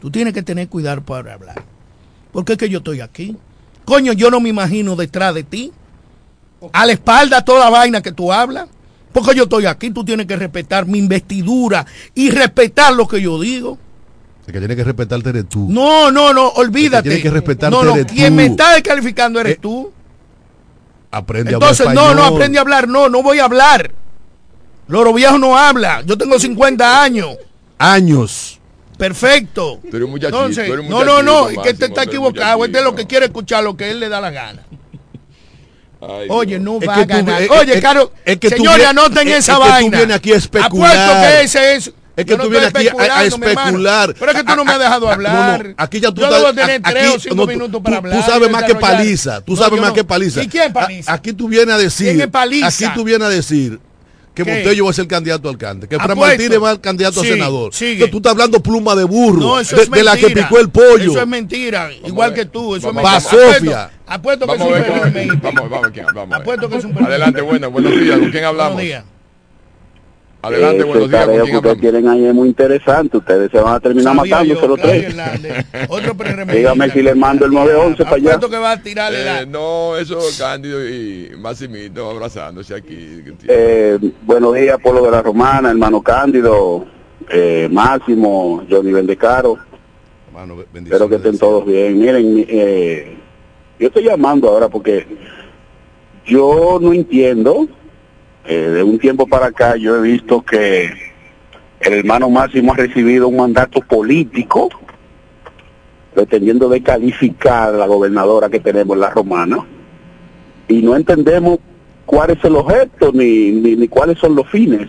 Tú 0.00 0.10
tienes 0.10 0.32
que 0.34 0.42
tener 0.42 0.68
cuidado 0.68 1.02
para 1.02 1.34
hablar. 1.34 1.62
Porque 2.32 2.52
es 2.52 2.58
que 2.58 2.68
yo 2.68 2.78
estoy 2.78 3.00
aquí. 3.00 3.36
Coño, 3.84 4.12
yo 4.12 4.30
no 4.30 4.40
me 4.40 4.48
imagino 4.48 4.96
detrás 4.96 5.34
de 5.34 5.42
ti. 5.42 5.72
A 6.72 6.86
la 6.86 6.92
espalda 6.92 7.44
toda 7.44 7.68
vaina 7.70 8.00
que 8.02 8.12
tú 8.12 8.32
hablas. 8.32 8.68
Porque 9.12 9.34
yo 9.34 9.44
estoy 9.44 9.66
aquí, 9.66 9.90
tú 9.90 10.04
tienes 10.04 10.26
que 10.26 10.36
respetar 10.36 10.86
mi 10.86 10.98
investidura 10.98 11.84
y 12.14 12.30
respetar 12.30 12.92
lo 12.94 13.08
que 13.08 13.20
yo 13.20 13.40
digo. 13.40 13.76
El 14.46 14.52
que 14.52 14.58
tiene 14.60 14.76
que 14.76 14.84
respetarte 14.84 15.30
eres 15.30 15.48
tú. 15.48 15.66
No, 15.68 16.10
no, 16.12 16.32
no, 16.32 16.48
olvídate. 16.50 17.08
tiene 17.08 17.22
que 17.22 17.30
respetarte 17.30 17.76
no, 17.76 17.82
no, 17.82 17.94
eres 17.96 18.06
quien 18.12 18.28
tú. 18.32 18.36
me 18.36 18.46
está 18.46 18.74
descalificando 18.74 19.40
eres 19.40 19.54
Eh, 19.54 19.58
tú. 19.60 19.92
Aprende 21.10 21.52
Entonces, 21.52 21.86
a 21.86 21.92
no, 21.92 22.00
hablar 22.02 22.14
no, 22.16 22.22
español. 22.22 22.36
aprende 22.36 22.58
a 22.58 22.60
hablar. 22.60 22.88
No, 22.88 23.08
no 23.08 23.22
voy 23.22 23.40
a 23.40 23.44
hablar. 23.44 23.92
Loro 24.90 25.12
viejo 25.14 25.38
no 25.38 25.56
habla. 25.56 26.02
Yo 26.04 26.18
tengo 26.18 26.38
50 26.38 27.02
años. 27.02 27.36
Años. 27.78 28.58
Perfecto. 28.98 29.80
Tú 29.90 29.96
eres 29.96 30.02
un 30.04 30.10
muchachito, 30.10 30.36
Entonces, 30.38 30.66
tú 30.66 30.72
eres 30.74 30.90
no, 30.90 31.04
no, 31.04 31.22
no, 31.22 31.50
y 31.50 31.54
que 31.56 31.62
te 31.62 31.68
Máximo, 31.70 31.86
está 31.86 32.02
tú 32.02 32.08
equivocado. 32.10 32.64
Este 32.66 32.78
es 32.78 32.84
lo 32.84 32.94
que 32.94 33.06
quiere 33.06 33.26
escuchar 33.26 33.64
lo 33.64 33.76
que 33.76 33.90
él 33.90 34.00
le 34.00 34.08
da 34.10 34.20
la 34.20 34.30
gana. 34.30 34.62
Ay, 36.02 36.26
Oye, 36.30 36.58
no 36.58 36.78
Es 36.80 36.88
va 36.88 36.94
que 36.94 37.00
a 37.00 37.04
tú- 37.04 37.08
ganar. 37.08 37.42
es- 37.42 37.50
Oye, 37.50 37.74
es- 37.74 37.80
Caro, 37.80 38.12
es 38.24 38.38
que 38.38 38.48
tú 38.50 38.56
señores, 38.56 38.78
vienes- 38.78 38.90
anoten 38.90 39.28
es- 39.28 39.34
esa 39.38 39.52
es 39.52 39.58
que 39.58 39.64
tú 39.64 39.70
vaina. 39.70 39.96
vienes 39.98 40.16
aquí 40.16 40.32
a 40.32 40.36
especular. 40.36 40.96
Apuesto 40.96 41.20
que 41.20 41.42
ese 41.42 41.74
es. 41.76 41.92
Es 42.16 42.24
que 42.26 42.36
no 42.36 42.44
tú 42.44 42.50
vienes 42.50 42.68
aquí 42.74 42.88
a, 42.88 43.24
especular. 43.24 44.14
Pero 44.18 44.32
es 44.32 44.36
que 44.38 44.44
tú 44.44 44.56
no 44.56 44.64
me 44.64 44.72
has 44.72 44.78
dejado 44.78 45.08
a- 45.08 45.12
hablar. 45.14 45.62
no, 45.62 45.68
no, 45.70 45.74
aquí 45.78 46.00
ya 46.00 46.10
tú 46.10 46.20
Yo 46.20 46.26
estás- 46.26 46.40
debo 46.40 46.54
tener 46.54 46.80
aquí- 46.82 46.90
tres 46.92 47.08
o 47.14 47.18
cinco 47.20 47.34
no, 47.36 47.42
tú- 47.42 47.48
minutos 47.48 47.80
para 47.82 47.96
tú- 47.96 48.06
hablar. 48.06 48.24
Tú 48.24 48.30
sabes 48.30 48.50
más 48.50 48.64
que 48.64 48.74
paliza. 48.74 49.40
Tú 49.42 49.52
No, 49.54 49.58
sabes 49.62 49.80
más 49.80 49.90
no. 49.90 49.94
que 49.94 50.04
paliza. 50.04 50.42
¿Y 50.42 50.48
quién 50.48 50.72
paliza? 50.72 51.10
A- 51.10 51.14
aquí 51.14 51.32
tú 51.32 51.48
vienes 51.48 51.74
a 51.74 51.78
decir. 51.78 52.08
¿Quién 52.08 52.20
es 52.22 52.26
paliza? 52.28 52.66
Aquí 52.66 52.84
tú 52.94 53.04
vienes 53.04 53.26
a 53.26 53.30
decir 53.30 53.78
que 54.34 54.44
¿Qué? 54.44 54.54
Montello 54.54 54.84
va 54.84 54.90
a 54.90 54.94
ser 54.94 55.06
candidato 55.06 55.48
a 55.48 55.50
alcalde. 55.50 55.88
Que 55.88 55.96
Fran 55.96 56.12
Apuesto. 56.12 56.26
Martínez 56.26 56.62
va 56.62 56.68
a 56.70 56.72
ser 56.72 56.80
candidato 56.80 57.20
Sí, 57.20 57.28
a 57.28 57.32
senador. 57.32 57.72
Entonces 57.72 58.10
tú 58.10 58.16
estás 58.18 58.32
hablando 58.32 58.62
pluma 58.62 58.94
de 58.94 59.04
burro. 59.04 59.40
No, 59.40 59.60
eso 59.60 59.76
de, 59.76 59.82
es 59.82 59.90
de 59.90 60.04
la 60.04 60.16
que 60.16 60.30
picó 60.30 60.58
el 60.58 60.70
pollo. 60.70 61.10
Eso 61.10 61.20
es 61.20 61.26
mentira. 61.26 61.90
Igual 62.04 62.32
que 62.32 62.46
tú. 62.46 62.76
Eso 62.76 62.92
Vamos, 62.92 63.02
es 63.02 63.24
vamos, 63.24 63.32
mentira. 63.32 63.54
Sofía. 63.54 63.90
Apuesto, 64.06 64.44
apuesto 64.44 64.66
que 64.68 64.78
es 64.78 64.86
Vamos 64.88 65.06
un 65.06 65.12
ver, 65.12 65.26
vamos, 65.42 65.70
vamos, 65.70 66.14
vamos. 66.14 66.36
Apuesto 66.36 66.68
que 66.68 66.76
es 66.76 66.84
un. 66.84 67.04
Adelante, 67.04 67.40
buenas, 67.40 67.70
buenos 67.70 67.92
días. 67.92 68.18
¿Con 68.18 68.30
quién 68.30 68.44
hablamos? 68.44 68.74
Buenos 68.74 68.88
días. 68.88 69.04
Adelante, 70.42 70.78
Ese 70.78 70.88
buenos 70.88 71.10
días. 71.10 71.50
¿Con 71.50 71.62
que 71.62 71.76
tienen 71.76 72.08
ahí 72.08 72.24
es 72.24 72.34
muy 72.34 72.48
interesante. 72.48 73.18
Ustedes 73.18 73.50
se 73.50 73.60
van 73.60 73.74
a 73.74 73.80
terminar 73.80 74.16
Sabía 74.16 74.36
matándose 74.36 74.60
yo, 74.60 74.68
los 74.68 74.80
Claudio 74.80 75.08
tres. 75.10 75.88
Otro. 75.88 76.14
Dígame 76.52 76.90
si 76.90 77.02
le 77.02 77.14
mando 77.14 77.44
el 77.44 77.52
911 77.52 78.04
para 78.04 78.16
allá. 78.16 78.40
Que 78.40 78.58
va 78.58 78.72
a 78.72 78.82
tirarle 78.82 79.24
la... 79.24 79.42
Eh, 79.42 79.46
no, 79.46 79.96
eso 79.96 80.18
Cándido 80.38 80.86
y 80.88 81.32
Maximito 81.38 82.10
abrazándose 82.10 82.74
aquí. 82.74 83.22
Eh, 83.46 83.98
buenos 84.22 84.54
días, 84.54 84.78
Polo 84.82 85.04
de 85.04 85.10
la 85.10 85.20
Romana, 85.22 85.70
hermano 85.70 86.00
Cándido, 86.00 86.86
eh, 87.28 87.68
Máximo, 87.70 88.64
Johnny 88.68 88.92
Bendecaro. 88.92 89.58
Hermano, 90.28 90.56
Espero 90.74 91.08
que 91.08 91.16
estén 91.16 91.38
todos 91.38 91.66
bien. 91.66 91.98
Miren, 91.98 92.46
eh, 92.48 93.16
yo 93.78 93.88
estoy 93.88 94.04
llamando 94.04 94.48
ahora 94.48 94.68
porque 94.68 95.06
yo 96.24 96.78
no 96.80 96.94
entiendo. 96.94 97.68
Eh, 98.44 98.54
de 98.54 98.82
un 98.82 98.98
tiempo 98.98 99.26
para 99.26 99.46
acá 99.46 99.76
yo 99.76 99.96
he 99.96 100.02
visto 100.02 100.42
que 100.42 100.90
el 101.80 101.92
hermano 101.92 102.30
Máximo 102.30 102.72
ha 102.72 102.76
recibido 102.76 103.28
un 103.28 103.36
mandato 103.36 103.80
político 103.80 104.68
pretendiendo 106.14 106.68
descalificar 106.68 107.74
a 107.74 107.78
la 107.78 107.86
gobernadora 107.86 108.48
que 108.48 108.60
tenemos 108.60 108.94
en 108.94 109.00
la 109.00 109.10
romana 109.10 109.64
y 110.68 110.82
no 110.82 110.96
entendemos 110.96 111.58
cuál 112.06 112.30
es 112.30 112.44
el 112.44 112.56
objeto 112.56 113.12
ni, 113.12 113.50
ni, 113.50 113.76
ni 113.76 113.88
cuáles 113.88 114.18
son 114.18 114.34
los 114.34 114.48
fines. 114.48 114.88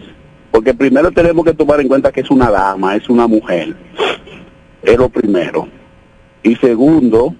Porque 0.51 0.73
primero 0.73 1.11
tenemos 1.11 1.45
que 1.45 1.53
tomar 1.53 1.79
en 1.79 1.87
cuenta 1.87 2.11
que 2.11 2.21
es 2.21 2.29
una 2.29 2.51
dama, 2.51 2.95
es 2.95 3.09
una 3.09 3.25
mujer. 3.25 3.75
Es 4.83 4.97
lo 4.97 5.09
primero. 5.09 5.67
Y 6.43 6.55
segundo, 6.55 7.33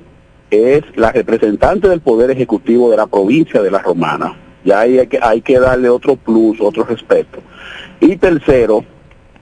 es 0.50 0.84
la 0.96 1.12
representante 1.12 1.90
del 1.90 2.02
Poder 2.02 2.32
Ejecutivo 2.32 2.90
de 2.90 2.98
la 2.98 3.08
provincia 3.08 3.62
de 3.62 3.72
La 3.72 3.80
Romana. 3.80 4.36
Ya 4.64 4.82
ahí 4.82 5.00
hay 5.00 5.08
que, 5.08 5.20
hay 5.22 5.42
que 5.42 5.60
darle 5.60 5.90
otro 5.90 6.16
plus, 6.16 6.60
otro 6.62 6.84
respeto. 6.84 7.40
Y 8.00 8.16
tercero, 8.18 8.84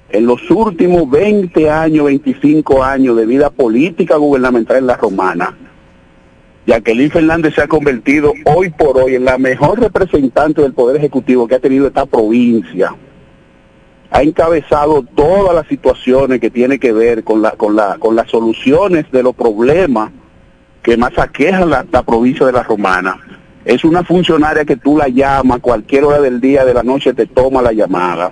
en 0.09 0.25
los 0.25 0.49
últimos 0.49 1.09
20 1.09 1.69
años, 1.69 2.05
25 2.05 2.83
años 2.83 3.15
de 3.15 3.25
vida 3.25 3.49
política 3.49 4.15
gubernamental 4.15 4.77
en 4.77 4.87
La 4.87 4.97
Romana, 4.97 5.55
Jacqueline 6.65 7.09
Fernández 7.09 7.55
se 7.55 7.61
ha 7.61 7.67
convertido 7.67 8.33
hoy 8.45 8.69
por 8.69 8.97
hoy 8.97 9.15
en 9.15 9.25
la 9.25 9.39
mejor 9.39 9.79
representante 9.79 10.61
del 10.61 10.73
Poder 10.73 10.97
Ejecutivo 10.97 11.47
que 11.47 11.55
ha 11.55 11.59
tenido 11.59 11.87
esta 11.87 12.05
provincia. 12.05 12.93
Ha 14.11 14.21
encabezado 14.21 15.03
todas 15.15 15.55
las 15.55 15.67
situaciones 15.67 16.39
que 16.39 16.51
tiene 16.51 16.79
que 16.79 16.91
ver 16.91 17.23
con, 17.23 17.41
la, 17.41 17.51
con, 17.51 17.75
la, 17.75 17.97
con 17.97 18.15
las 18.15 18.29
soluciones 18.29 19.11
de 19.11 19.23
los 19.23 19.35
problemas 19.35 20.11
que 20.83 20.95
más 20.95 21.17
aquejan 21.17 21.69
la, 21.69 21.85
la 21.91 22.03
provincia 22.03 22.45
de 22.45 22.51
La 22.51 22.63
Romana. 22.63 23.19
Es 23.69 23.83
una 23.83 24.03
funcionaria 24.03 24.65
que 24.65 24.77
tú 24.77 24.97
la 24.97 25.09
llamas 25.09 25.59
cualquier 25.59 26.03
hora 26.03 26.19
del 26.19 26.41
día, 26.41 26.65
de 26.65 26.73
la 26.73 26.81
noche, 26.81 27.13
te 27.13 27.27
toma 27.27 27.61
la 27.61 27.71
llamada. 27.71 28.31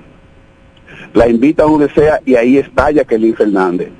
La 1.13 1.27
invita 1.27 1.61
a 1.61 1.67
donde 1.67 1.89
sea 1.93 2.19
y 2.25 2.33
ahí 2.33 2.57
está 2.57 2.89
Jacqueline 2.89 3.35
Fernández 3.35 3.91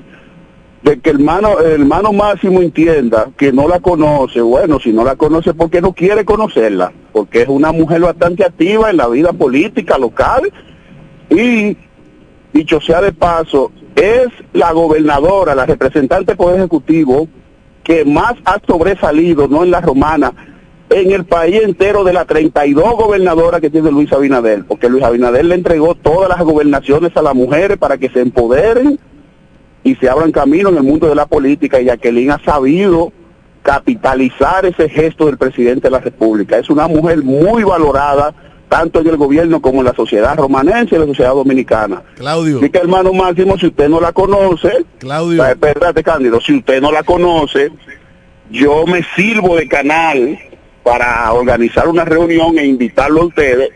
de 0.82 1.00
que 1.00 1.12
el 1.12 1.18
hermano, 1.18 1.60
el 1.60 1.86
Máximo 1.86 2.62
entienda 2.62 3.28
que 3.38 3.52
no 3.52 3.68
la 3.68 3.80
conoce, 3.82 4.42
bueno, 4.42 4.80
si 4.80 4.92
no 4.92 5.04
la 5.04 5.16
conoce, 5.16 5.54
porque 5.54 5.80
no 5.80 5.94
quiere 5.94 6.26
conocerla? 6.26 6.92
Porque 7.12 7.42
es 7.42 7.48
una 7.48 7.72
mujer 7.72 8.02
bastante 8.02 8.44
activa 8.44 8.90
en 8.90 8.98
la 8.98 9.08
vida 9.08 9.32
política 9.32 10.00
local 10.00 10.52
y, 11.30 11.78
dicho 12.52 12.82
sea 12.82 13.02
de 13.02 13.12
paso, 13.12 13.72
es 13.96 14.28
la 14.54 14.72
gobernadora, 14.72 15.54
la 15.54 15.68
representante 15.68 16.32
del 16.32 16.38
Poder 16.38 16.58
Ejecutivo 16.58 17.28
que 17.84 18.06
más 18.06 18.34
ha 18.46 18.58
sobresalido, 18.66 19.48
no 19.48 19.64
en 19.64 19.72
la 19.72 19.82
romana, 19.82 20.34
en 20.90 21.12
el 21.12 21.26
país 21.26 21.62
entero 21.64 22.04
de 22.04 22.14
las 22.14 22.28
32 22.28 22.96
gobernadoras 22.96 23.62
que 23.62 23.70
tiene 23.70 23.92
Luis 23.92 24.12
Abinader, 24.14 24.64
porque 24.66 24.90
Luis 24.90 25.04
Abinader 25.04 25.46
le 25.46 25.56
entregó 25.56 25.96
todas 25.96 26.30
las 26.30 26.40
gobernaciones 26.40 27.16
a 27.16 27.22
las 27.22 27.36
mujeres 27.36 27.78
para 27.78 27.98
que 27.98 28.10
se 28.10 28.22
empoderen 28.22 29.00
y 29.84 29.96
se 29.96 30.10
abran 30.10 30.32
camino 30.32 30.70
en 30.70 30.78
el 30.78 30.84
mundo 30.84 31.08
de 31.08 31.16
la 31.16 31.26
política 31.26 31.80
y 31.80 31.86
Jacqueline 31.86 32.32
ha 32.32 32.44
sabido 32.44 33.12
capitalizar 33.62 34.66
ese 34.66 34.88
gesto 34.88 35.26
del 35.26 35.38
presidente 35.38 35.88
de 35.88 35.92
la 35.92 36.00
República. 36.00 36.58
Es 36.58 36.70
una 36.70 36.88
mujer 36.88 37.22
muy 37.24 37.64
valorada 37.64 38.34
tanto 38.70 39.00
en 39.00 39.08
el 39.08 39.18
gobierno 39.18 39.62
como 39.62 39.80
en 39.80 39.86
la 39.86 39.94
sociedad 39.94 40.38
romanense 40.38 40.96
y 40.96 41.00
la 41.00 41.06
sociedad 41.06 41.34
dominicana. 41.34 42.02
Claudio. 42.16 42.60
Así 42.60 42.70
que 42.70 42.78
hermano 42.80 43.14
Máximo, 43.14 43.58
si 43.58 43.68
usted 43.68 43.90
no 43.90 44.00
la 44.00 44.12
conoce, 44.12 44.86
Claudio. 45.00 45.46
espérate 45.46 46.04
Cándido, 46.04 46.40
si 46.42 46.58
usted 46.58 46.82
no 46.82 46.92
la 46.92 47.04
conoce, 47.04 47.72
yo 48.50 48.86
me 48.86 49.04
sirvo 49.16 49.56
de 49.58 49.68
canal 49.68 50.38
para 50.88 51.34
organizar 51.34 51.90
una 51.90 52.06
reunión 52.06 52.58
e 52.58 52.66
invitarlo 52.66 53.24
a 53.24 53.26
ustedes 53.26 53.72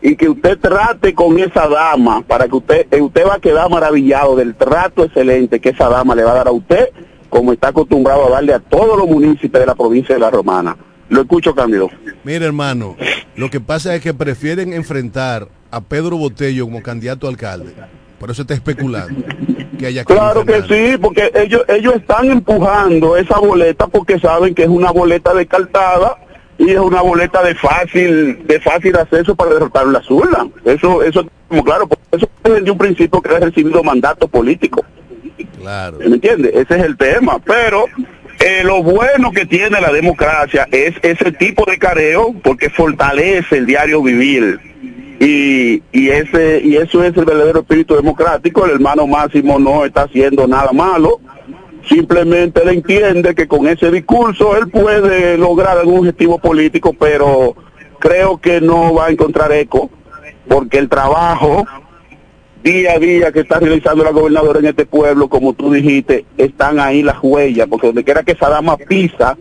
y 0.00 0.16
que 0.16 0.30
usted 0.30 0.58
trate 0.58 1.12
con 1.12 1.38
esa 1.38 1.68
dama 1.68 2.22
para 2.22 2.48
que 2.48 2.56
usted 2.56 2.86
eh, 2.90 3.02
usted 3.02 3.26
va 3.26 3.34
a 3.34 3.38
quedar 3.38 3.68
maravillado 3.68 4.34
del 4.34 4.54
trato 4.54 5.04
excelente 5.04 5.60
que 5.60 5.68
esa 5.68 5.90
dama 5.90 6.14
le 6.14 6.22
va 6.22 6.30
a 6.30 6.36
dar 6.36 6.48
a 6.48 6.52
usted 6.52 6.88
como 7.28 7.52
está 7.52 7.68
acostumbrado 7.68 8.26
a 8.26 8.30
darle 8.30 8.54
a 8.54 8.60
todos 8.60 8.96
los 8.96 9.06
municipios 9.06 9.60
de 9.60 9.66
la 9.66 9.74
provincia 9.74 10.14
de 10.14 10.22
La 10.22 10.30
Romana. 10.30 10.74
Lo 11.10 11.20
escucho, 11.20 11.54
Cándido. 11.54 11.90
Mire, 12.24 12.46
hermano, 12.46 12.96
lo 13.36 13.50
que 13.50 13.60
pasa 13.60 13.94
es 13.94 14.00
que 14.00 14.14
prefieren 14.14 14.72
enfrentar 14.72 15.48
a 15.70 15.82
Pedro 15.82 16.16
Botello 16.16 16.64
como 16.64 16.82
candidato 16.82 17.26
a 17.26 17.30
alcalde. 17.30 17.74
Por 18.18 18.30
eso 18.30 18.40
está 18.40 18.54
especulando. 18.54 19.22
Que 19.78 19.86
haya 19.86 20.04
Claro 20.04 20.46
que 20.46 20.62
sí, 20.62 20.96
porque 20.96 21.30
ellos 21.34 21.62
ellos 21.68 21.96
están 21.96 22.30
empujando 22.30 23.18
esa 23.18 23.38
boleta 23.38 23.86
porque 23.86 24.18
saben 24.18 24.54
que 24.54 24.62
es 24.62 24.68
una 24.68 24.90
boleta 24.90 25.34
descartada 25.34 26.16
y 26.58 26.70
es 26.70 26.78
una 26.78 27.00
boleta 27.02 27.42
de 27.42 27.54
fácil 27.54 28.46
de 28.46 28.60
fácil 28.60 28.96
acceso 28.96 29.34
para 29.36 29.54
derrotar 29.54 29.86
la 29.86 30.02
Zurda. 30.02 30.46
Eso 30.64 31.02
eso 31.02 31.24
como 31.48 31.64
claro, 31.64 31.88
eso 32.10 32.28
desde 32.42 32.70
un 32.70 32.78
principio 32.78 33.22
que 33.22 33.34
ha 33.34 33.38
recibido 33.38 33.82
mandato 33.82 34.28
político. 34.28 34.84
Claro. 35.58 35.98
¿Me 35.98 36.06
entiende? 36.06 36.50
Ese 36.54 36.78
es 36.78 36.84
el 36.84 36.96
tema, 36.96 37.38
pero 37.38 37.86
eh, 38.40 38.62
lo 38.64 38.82
bueno 38.82 39.30
que 39.30 39.46
tiene 39.46 39.80
la 39.80 39.92
democracia 39.92 40.66
es 40.70 40.94
ese 41.02 41.32
tipo 41.32 41.64
de 41.64 41.78
careo 41.78 42.34
porque 42.42 42.70
fortalece 42.70 43.58
el 43.58 43.66
diario 43.66 44.02
vivir. 44.02 44.60
Y, 45.20 45.82
y 45.90 46.10
ese 46.10 46.60
y 46.62 46.76
eso 46.76 47.02
es 47.02 47.16
el 47.16 47.24
verdadero 47.24 47.60
espíritu 47.60 47.94
democrático. 47.94 48.64
El 48.64 48.72
hermano 48.72 49.06
Máximo 49.06 49.58
no 49.58 49.84
está 49.84 50.02
haciendo 50.02 50.46
nada 50.46 50.72
malo. 50.72 51.20
Simplemente 51.88 52.62
él 52.62 52.68
entiende 52.68 53.34
que 53.34 53.48
con 53.48 53.66
ese 53.66 53.90
discurso 53.90 54.56
él 54.56 54.68
puede 54.68 55.38
lograr 55.38 55.78
algún 55.78 56.00
objetivo 56.00 56.38
político, 56.38 56.92
pero 56.92 57.54
creo 57.98 58.38
que 58.38 58.60
no 58.60 58.94
va 58.94 59.06
a 59.06 59.10
encontrar 59.10 59.52
eco, 59.52 59.90
porque 60.46 60.78
el 60.78 60.88
trabajo 60.88 61.66
día 62.62 62.92
a 62.92 62.98
día 62.98 63.32
que 63.32 63.40
está 63.40 63.58
realizando 63.60 64.04
la 64.04 64.10
gobernadora 64.10 64.58
en 64.58 64.66
este 64.66 64.84
pueblo, 64.84 65.28
como 65.28 65.54
tú 65.54 65.72
dijiste, 65.72 66.26
están 66.36 66.80
ahí 66.80 67.02
las 67.02 67.18
huellas, 67.22 67.66
porque 67.68 67.86
donde 67.86 68.04
quiera 68.04 68.22
que 68.22 68.32
esa 68.32 68.48
dama 68.48 68.76
pisa, 68.76 69.36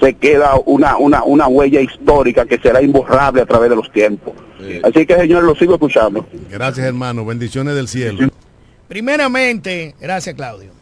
se 0.00 0.14
queda 0.14 0.54
una, 0.64 0.96
una, 0.96 1.24
una 1.24 1.46
huella 1.46 1.80
histórica 1.80 2.46
que 2.46 2.58
será 2.58 2.80
imborrable 2.80 3.42
a 3.42 3.46
través 3.46 3.68
de 3.68 3.76
los 3.76 3.92
tiempos. 3.92 4.32
Sí. 4.58 4.80
Así 4.82 5.04
que, 5.04 5.16
señor, 5.16 5.42
lo 5.42 5.54
sigo 5.54 5.74
escuchando. 5.74 6.26
Gracias, 6.50 6.86
hermano. 6.86 7.24
Bendiciones 7.26 7.74
del 7.74 7.88
cielo. 7.88 8.30
Primeramente, 8.88 9.94
gracias 10.00 10.34
Claudio. 10.34 10.79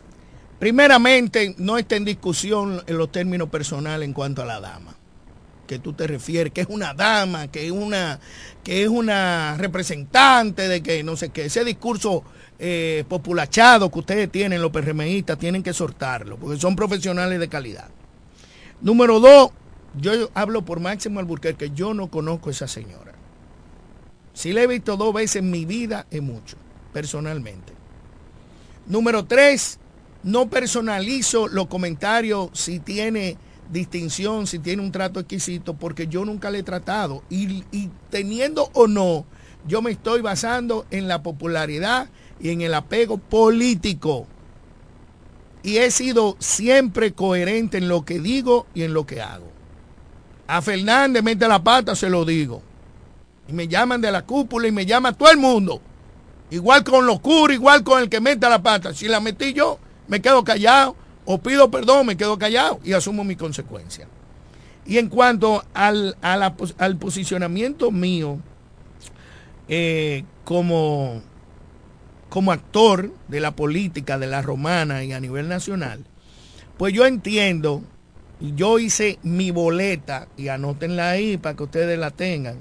Primeramente, 0.59 1.55
no 1.59 1.79
está 1.79 1.97
en 1.97 2.05
discusión 2.05 2.83
en 2.87 2.99
los 2.99 3.13
términos 3.13 3.49
personales 3.49 4.07
en 4.07 4.13
cuanto 4.13 4.43
a 4.43 4.45
la 4.45 4.61
dama. 4.61 4.97
Que 5.67 5.79
tú 5.79 5.93
te 5.93 6.07
refieres, 6.07 6.53
que 6.53 6.63
es 6.63 6.69
una 6.69 6.95
dama, 6.95 7.49
que 7.49 7.67
es 7.67 7.73
una, 7.73 8.19
que 8.65 8.83
es 8.83 8.89
una 8.89 9.57
representante 9.57 10.67
de 10.67 10.83
que 10.83 11.03
no 11.05 11.17
sé 11.17 11.29
qué. 11.29 11.45
Ese 11.45 11.65
discurso 11.65 12.25
eh, 12.59 13.05
populachado 13.09 13.91
que 13.91 13.99
ustedes 13.99 14.33
tienen, 14.33 14.61
los 14.61 14.73
PRMistas, 14.73 15.39
tienen 15.39 15.63
que 15.63 15.73
soltarlo, 15.73 16.37
porque 16.39 16.59
son 16.59 16.75
profesionales 16.75 17.39
de 17.39 17.49
calidad. 17.49 17.89
Número 18.81 19.21
dos, 19.21 19.51
yo 19.95 20.31
hablo 20.35 20.65
por 20.65 20.81
Máximo 20.81 21.21
Alburquerque, 21.21 21.71
yo 21.75 21.95
no 21.95 22.09
conozco 22.09 22.49
a 22.49 22.53
esa 22.53 22.67
señora. 22.67 23.13
Si 24.33 24.53
la 24.53 24.63
he 24.63 24.67
visto 24.67 24.97
dos 24.97 25.13
veces 25.13 25.37
en 25.37 25.51
mi 25.51 25.65
vida, 25.65 26.07
es 26.11 26.23
mucho, 26.23 26.57
personalmente. 26.93 27.73
Número 28.87 29.25
tres, 29.25 29.79
no 30.23 30.49
personalizo 30.49 31.49
los 31.49 31.67
comentarios 31.67 32.51
si 32.53 32.81
tiene 32.81 33.37
distinción, 33.71 34.47
si 34.47 34.59
tiene 34.59 34.83
un 34.83 34.93
trato 34.93 35.21
exquisito, 35.21 35.75
porque 35.75 36.07
yo 36.07 36.25
nunca 36.25 36.51
le 36.51 36.61
he 36.61 36.63
tratado. 36.63 37.23
Y, 37.31 37.65
teniendo 38.11 38.71
o 38.73 38.87
no, 38.87 39.27
yo 39.67 39.83
me 39.83 39.91
estoy 39.91 40.21
basando 40.21 40.87
en 40.91 41.09
la 41.09 41.23
popularidad 41.23 42.09
y 42.41 42.51
en 42.51 42.63
el 42.63 42.75
apego 42.75 43.19
político. 43.19 44.27
Y 45.63 45.79
he 45.79 45.91
sido 45.91 46.37
siempre 46.39 47.13
coherente 47.13 47.79
en 47.79 47.89
lo 47.89 48.05
que 48.05 48.21
digo 48.21 48.67
y 48.75 48.83
en 48.83 48.95
lo 48.95 49.07
que 49.07 49.21
hago. 49.21 49.51
A 50.47 50.63
Fernández 50.63 51.23
mete 51.23 51.47
la 51.47 51.63
pata, 51.63 51.95
se 51.95 52.09
lo 52.09 52.25
digo. 52.25 52.63
Y 53.49 53.53
me 53.53 53.69
llaman 53.69 54.01
de 54.01 54.11
la 54.11 54.25
cúpula 54.25 54.69
y 54.69 54.73
me 54.73 54.87
llama 54.87 55.13
todo 55.13 55.31
el 55.31 55.37
mundo. 55.37 55.81
Igual 56.51 56.85
con 56.85 57.07
locura, 57.07 57.53
igual 57.53 57.83
con 57.83 58.01
el 58.01 58.09
que 58.09 58.21
mete 58.21 58.49
la 58.49 58.63
pata. 58.63 58.95
Si 58.95 59.09
la 59.09 59.21
metí 59.21 59.53
yo, 59.53 59.79
me 60.09 60.21
quedo 60.21 60.43
callado 60.45 60.97
o 61.25 61.39
pido 61.39 61.71
perdón, 61.71 62.07
me 62.07 62.17
quedo 62.17 62.39
callado 62.39 62.81
y 62.83 62.93
asumo 62.93 63.25
mi 63.25 63.37
consecuencia. 63.37 64.09
Y 64.87 64.97
en 64.97 65.09
cuanto 65.09 65.65
al, 65.75 66.17
al 66.23 66.97
posicionamiento 66.97 67.91
mío 67.91 68.39
eh, 69.69 70.25
como, 70.45 71.23
como 72.31 72.53
actor 72.53 73.13
de 73.29 73.41
la 73.41 73.55
política 73.55 74.19
de 74.19 74.27
la 74.27 74.41
romana 74.41 75.05
y 75.05 75.13
a 75.13 75.21
nivel 75.21 75.47
nacional, 75.47 76.05
pues 76.79 76.95
yo 76.95 77.05
entiendo, 77.05 77.83
yo 78.41 78.79
hice 78.79 79.19
mi 79.23 79.51
boleta, 79.51 80.29
y 80.39 80.49
anótenla 80.49 81.11
ahí 81.11 81.37
para 81.37 81.55
que 81.55 81.65
ustedes 81.65 81.99
la 81.99 82.11
tengan, 82.11 82.57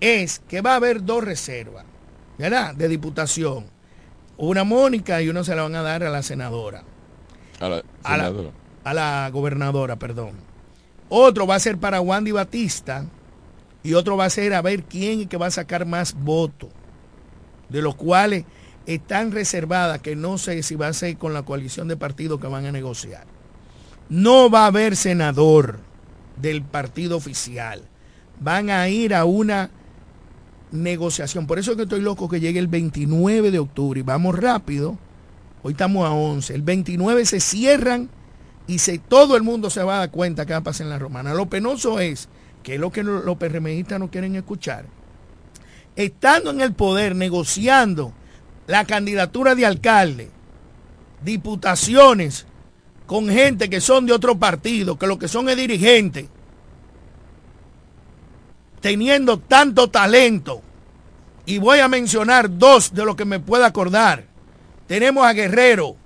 es 0.00 0.40
que 0.48 0.62
va 0.62 0.72
a 0.72 0.76
haber 0.76 1.04
dos 1.04 1.22
reservas, 1.22 1.84
¿verdad? 2.38 2.74
De 2.74 2.88
diputación. 2.88 3.75
Una 4.38 4.64
Mónica 4.64 5.22
y 5.22 5.28
uno 5.28 5.44
se 5.44 5.54
la 5.56 5.62
van 5.62 5.74
a 5.76 5.82
dar 5.82 6.02
a 6.04 6.10
la 6.10 6.22
senadora. 6.22 6.84
A 7.60 7.68
la, 7.68 7.82
A 8.02 8.16
la, 8.16 8.24
senadora. 8.26 8.50
a 8.84 8.94
la 8.94 9.30
gobernadora, 9.32 9.96
perdón. 9.96 10.32
Otro 11.08 11.46
va 11.46 11.54
a 11.54 11.60
ser 11.60 11.78
para 11.78 12.00
Wandy 12.00 12.32
Batista 12.32 13.06
y 13.82 13.94
otro 13.94 14.16
va 14.16 14.24
a 14.26 14.30
ser 14.30 14.54
a 14.54 14.62
ver 14.62 14.84
quién 14.84 15.20
es 15.22 15.26
que 15.28 15.36
va 15.36 15.46
a 15.46 15.50
sacar 15.50 15.86
más 15.86 16.14
votos, 16.14 16.70
de 17.68 17.82
los 17.82 17.94
cuales 17.94 18.44
están 18.86 19.32
reservadas, 19.32 20.00
que 20.00 20.16
no 20.16 20.38
sé 20.38 20.62
si 20.62 20.74
va 20.74 20.88
a 20.88 20.92
ser 20.92 21.16
con 21.16 21.32
la 21.32 21.42
coalición 21.42 21.88
de 21.88 21.96
partidos 21.96 22.40
que 22.40 22.46
van 22.48 22.66
a 22.66 22.72
negociar. 22.72 23.26
no 24.08 24.50
va 24.50 24.64
a 24.64 24.66
haber 24.66 24.94
senador 24.96 25.80
del 26.36 26.62
partido 26.62 27.16
oficial. 27.16 27.82
Van 28.40 28.70
a 28.70 28.88
ir 28.88 29.14
a 29.14 29.24
una 29.24 29.70
negociación. 30.70 31.46
Por 31.46 31.58
eso 31.58 31.72
es 31.72 31.76
que 31.76 31.84
estoy 31.84 32.00
loco 32.00 32.28
que 32.28 32.40
llegue 32.40 32.58
el 32.58 32.68
29 32.68 33.50
de 33.50 33.58
octubre 33.58 34.00
y 34.00 34.02
vamos 34.02 34.38
rápido. 34.38 34.98
Hoy 35.62 35.72
estamos 35.72 36.06
a 36.06 36.12
11. 36.12 36.54
El 36.54 36.62
29 36.62 37.24
se 37.26 37.40
cierran 37.40 38.08
y 38.66 38.78
se, 38.78 38.98
todo 38.98 39.36
el 39.36 39.42
mundo 39.42 39.70
se 39.70 39.82
va 39.82 39.96
a 39.96 39.98
dar 40.00 40.10
cuenta 40.10 40.46
que 40.46 40.52
va 40.52 40.58
a 40.58 40.64
pasar 40.64 40.86
en 40.86 40.90
la 40.90 40.98
romana. 40.98 41.34
Lo 41.34 41.46
penoso 41.46 42.00
es, 42.00 42.28
que 42.62 42.74
es 42.74 42.80
lo 42.80 42.90
que 42.90 43.02
los 43.02 43.36
PRMistas 43.36 44.00
no 44.00 44.10
quieren 44.10 44.34
escuchar, 44.34 44.86
estando 45.94 46.50
en 46.50 46.60
el 46.60 46.72
poder, 46.72 47.14
negociando 47.14 48.12
la 48.66 48.84
candidatura 48.84 49.54
de 49.54 49.66
alcalde, 49.66 50.30
diputaciones, 51.24 52.46
con 53.06 53.28
gente 53.28 53.70
que 53.70 53.80
son 53.80 54.06
de 54.06 54.12
otro 54.12 54.36
partido, 54.36 54.98
que 54.98 55.06
lo 55.06 55.18
que 55.18 55.28
son 55.28 55.48
es 55.48 55.56
dirigentes, 55.56 56.26
teniendo 58.80 59.38
tanto 59.38 59.88
talento, 59.88 60.62
y 61.44 61.58
voy 61.58 61.78
a 61.78 61.88
mencionar 61.88 62.58
dos 62.58 62.92
de 62.92 63.04
los 63.04 63.14
que 63.16 63.24
me 63.24 63.40
pueda 63.40 63.66
acordar. 63.66 64.24
Tenemos 64.86 65.24
a 65.24 65.32
Guerrero, 65.32 65.96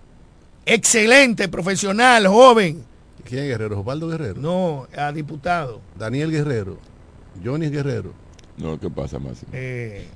excelente, 0.66 1.48
profesional, 1.48 2.26
joven. 2.26 2.84
¿Quién 3.24 3.44
es 3.44 3.48
Guerrero? 3.48 3.80
¿Osvaldo 3.80 4.08
Guerrero? 4.08 4.40
No, 4.40 4.88
a 4.96 5.12
diputado. 5.12 5.80
Daniel 5.98 6.30
Guerrero. 6.30 6.78
Johnny 7.44 7.68
Guerrero. 7.68 8.12
No, 8.56 8.78
¿qué 8.78 8.90
pasa, 8.90 9.18
más? 9.18 9.38
Eh, 9.52 10.06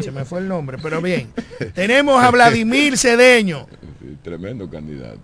se 0.00 0.12
me 0.12 0.24
fue 0.24 0.40
el 0.40 0.48
nombre, 0.48 0.78
pero 0.80 1.00
bien. 1.02 1.32
Tenemos 1.74 2.22
a 2.22 2.30
Vladimir 2.30 2.96
Cedeño. 2.96 3.66
tremendo 4.22 4.68
candidato. 4.70 5.18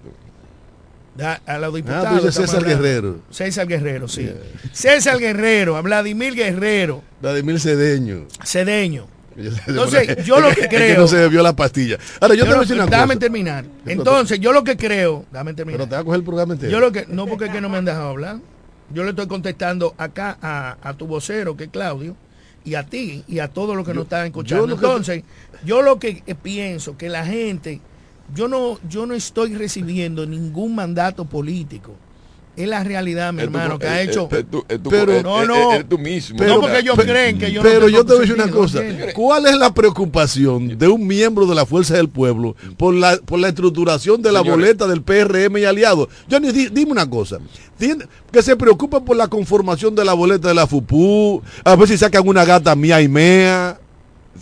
A 1.19 1.59
los 1.59 1.75
diputados. 1.75 2.25
Ah, 2.25 2.33
César 2.33 2.65
Guerrero. 2.65 3.21
César 3.31 3.67
Guerrero, 3.67 4.09
sí. 4.09 4.31
César 4.73 5.19
Guerrero, 5.19 5.77
a 5.77 5.83
Vladimir 5.83 6.35
Guerrero. 6.35 7.03
Vladimir 7.21 7.61
Cedeño. 7.61 8.27
Cedeño. 8.45 9.07
Entonces, 9.67 10.25
yo 10.25 10.41
lo 10.41 10.51
que 10.51 10.69
creo. 10.69 10.81
Es 10.83 10.95
que 10.95 10.99
no 10.99 11.09
se 11.09 11.17
bebió 11.17 11.43
la 11.43 11.55
pastilla. 11.55 11.99
Ahora, 12.21 12.35
yo, 12.35 12.45
te 12.45 12.51
voy 12.51 12.59
a 12.59 12.61
decir 12.61 12.77
una 12.77 12.87
Déjame 12.87 13.17
terminar. 13.17 13.65
Entonces, 13.87 14.41
yo 14.41 14.53
lo 14.53 14.65
que 14.65 14.77
creo. 14.77 15.25
Déjame 15.31 15.55
terminar. 15.55 15.79
Pero 15.79 15.89
te 15.89 15.95
va 15.95 16.01
a 16.01 16.05
coger 16.05 16.19
el 16.19 16.25
programa 16.25 16.55
entero. 16.55 16.73
Yo 16.73 16.81
lo 16.81 16.93
que. 16.93 17.07
No, 17.09 17.27
porque 17.27 17.47
es 17.47 17.51
que 17.51 17.61
no 17.61 17.69
me 17.69 17.79
han 17.79 17.85
dejado 17.85 18.09
hablar. 18.09 18.39
Yo 18.93 19.05
le 19.05 19.11
estoy 19.11 19.27
contestando 19.27 19.95
acá 19.97 20.37
a, 20.43 20.77
a 20.83 20.95
tu 20.95 21.07
vocero, 21.07 21.57
que 21.57 21.65
es 21.65 21.71
Claudio, 21.71 22.15
y 22.63 22.75
a 22.75 22.85
ti, 22.85 23.25
y 23.27 23.39
a 23.39 23.49
todos 23.49 23.75
los 23.75 23.87
que 23.87 23.95
nos 23.95 24.05
están 24.05 24.27
escuchando. 24.27 24.75
Entonces, 24.75 25.25
yo 25.65 25.81
lo 25.81 25.99
que 25.99 26.23
pienso 26.43 26.97
que 26.97 27.09
la 27.09 27.25
gente. 27.25 27.81
Yo 28.35 28.49
no, 28.49 28.79
yo 28.89 29.07
no 29.07 29.15
estoy 29.15 29.55
recibiendo 29.55 30.27
ningún 30.27 30.75
mandato 30.75 31.25
político 31.25 31.95
es 32.57 32.69
la 32.69 32.85
realidad, 32.85 33.33
mi 33.33 33.43
hermano, 33.43 33.79
que 33.79 33.87
ha 33.87 34.03
hecho. 34.03 34.29
pero 34.29 35.23
no, 35.23 35.45
no, 35.47 35.73
es, 35.73 35.89
tú 35.89 35.99
mismo. 35.99 36.37
Pero, 36.39 36.57
no 36.57 36.61
porque 36.61 36.81
ellos 36.81 36.99
creen 36.99 37.39
que 37.39 37.51
yo 37.51 37.63
Pero 37.63 37.89
yo 37.89 38.05
te 38.05 38.13
voy 38.13 38.19
a 38.19 38.21
decir 38.21 38.35
una 38.35 38.51
cosa. 38.51 38.81
¿Cuál 39.15 39.47
es 39.47 39.57
la 39.57 39.73
preocupación 39.73 40.77
de 40.77 40.89
un 40.89 41.07
miembro 41.07 41.47
de 41.47 41.55
la 41.55 41.65
Fuerza 41.65 41.95
del 41.95 42.09
Pueblo 42.09 42.55
por 42.77 42.95
la, 42.95 43.17
por 43.17 43.39
la 43.39 43.49
estructuración 43.49 44.21
de 44.21 44.33
la 44.33 44.43
boleta 44.43 44.87
del 44.87 45.03
PRM 45.03 45.57
y 45.59 45.65
aliados? 45.65 46.09
Johnny, 46.31 46.53
dime 46.53 46.93
una 46.93 47.09
cosa. 47.09 47.39
Que 48.31 48.43
se 48.43 48.55
preocupa 48.57 49.03
por 49.03 49.17
la 49.17 49.29
conformación 49.29 49.95
de 49.95 50.05
la 50.05 50.13
boleta 50.13 50.49
de 50.49 50.55
la 50.55 50.67
FUPU, 50.67 51.43
a 51.65 51.75
ver 51.75 51.89
si 51.89 51.99
sacan 51.99 52.27
una 52.29 52.45
gata 52.45 52.77
mía 52.77 53.01
y 53.01 53.09
mea 53.09 53.79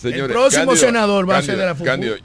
el 0.04 0.26
próximo 0.28 0.76
senador 0.76 1.28
va 1.28 1.38
a 1.38 1.42
ser 1.42 1.56
de 1.56 1.66
la 1.66 1.76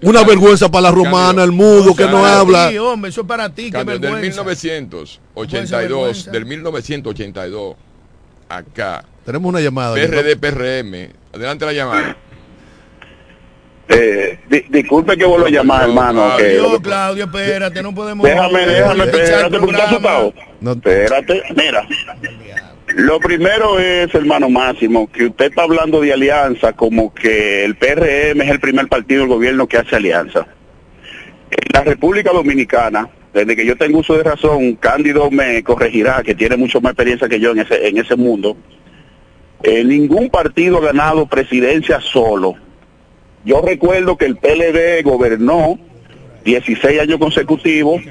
Una 0.02 0.24
vergüenza 0.24 0.70
para 0.70 0.84
la 0.84 0.92
romana, 0.92 1.44
el 1.44 1.52
mudo 1.52 1.96
que 1.96 2.06
no 2.06 2.26
habla. 2.26 2.70
Sí, 2.70 2.78
hombre, 2.78 3.10
eso 3.10 3.22
es 3.22 3.28
para 3.28 3.50
ti, 3.50 3.72
qué 3.72 3.84
vergüenza. 3.84 4.44
Del 4.44 4.56
1982, 4.56 6.32
del 6.32 6.46
1982, 6.46 7.76
acá. 8.50 9.06
Tenemos 9.26 9.50
una 9.50 9.60
llamada. 9.60 9.96
PRD, 9.96 10.38
PRM. 10.38 11.10
Adelante 11.34 11.66
la 11.66 11.74
llamada. 11.74 12.18
Eh, 13.88 14.40
disculpe 14.70 15.16
que 15.16 15.26
vuelvo 15.26 15.46
a 15.46 15.50
llamar, 15.50 15.84
hermano. 15.84 16.34
Claudio, 16.38 16.78
que, 16.78 16.82
Claudio, 16.82 17.26
espérate, 17.26 17.84
no 17.84 17.94
podemos. 17.94 18.26
Déjame, 18.26 18.66
déjame, 18.66 19.04
espérate, 19.04 19.60
porque 19.60 19.82
asustado. 19.82 20.34
No. 20.60 20.72
Espérate, 20.72 21.44
mira. 21.56 21.88
Lo 22.96 23.20
primero 23.20 23.78
es, 23.78 24.16
hermano 24.16 24.50
Máximo, 24.50 25.12
que 25.12 25.26
usted 25.26 25.48
está 25.48 25.64
hablando 25.64 26.00
de 26.00 26.14
alianza 26.14 26.72
como 26.72 27.14
que 27.14 27.66
el 27.66 27.76
PRM 27.76 28.42
es 28.42 28.50
el 28.50 28.62
primer 28.62 28.88
partido 28.88 29.24
del 29.24 29.30
gobierno 29.30 29.68
que 29.68 29.76
hace 29.76 29.98
alianza. 29.98 30.48
En 31.52 31.74
la 31.74 31.84
República 31.84 32.32
Dominicana, 32.32 33.10
desde 33.34 33.54
que 33.54 33.66
yo 33.66 33.76
tengo 33.76 34.00
uso 34.00 34.16
de 34.16 34.24
razón, 34.24 34.76
Cándido 34.76 35.30
me 35.30 35.62
corregirá, 35.62 36.24
que 36.24 36.36
tiene 36.36 36.56
mucho 36.56 36.80
más 36.80 36.92
experiencia 36.92 37.28
que 37.28 37.42
yo 37.42 37.52
en 37.52 37.60
ese, 37.60 37.86
en 37.86 37.98
ese 37.98 38.16
mundo, 38.16 38.56
eh, 39.62 39.84
ningún 39.84 40.30
partido 40.30 40.78
ha 40.78 40.86
ganado 40.86 41.26
presidencia 41.26 42.00
solo. 42.00 42.56
Yo 43.44 43.62
recuerdo 43.62 44.16
que 44.16 44.26
el 44.26 44.38
PLD 44.38 45.04
gobernó 45.04 45.78
16 46.46 47.02
años 47.02 47.20
consecutivos 47.20 48.02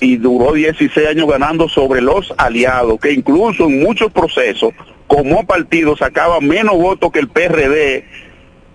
y 0.00 0.16
duró 0.16 0.52
16 0.52 1.08
años 1.08 1.28
ganando 1.28 1.68
sobre 1.68 2.00
los 2.00 2.32
aliados, 2.36 3.00
que 3.00 3.12
incluso 3.12 3.64
en 3.64 3.82
muchos 3.82 4.12
procesos, 4.12 4.72
como 5.06 5.46
partido, 5.46 5.96
sacaba 5.96 6.40
menos 6.40 6.76
votos 6.76 7.10
que 7.12 7.18
el 7.18 7.28
PRD 7.28 8.04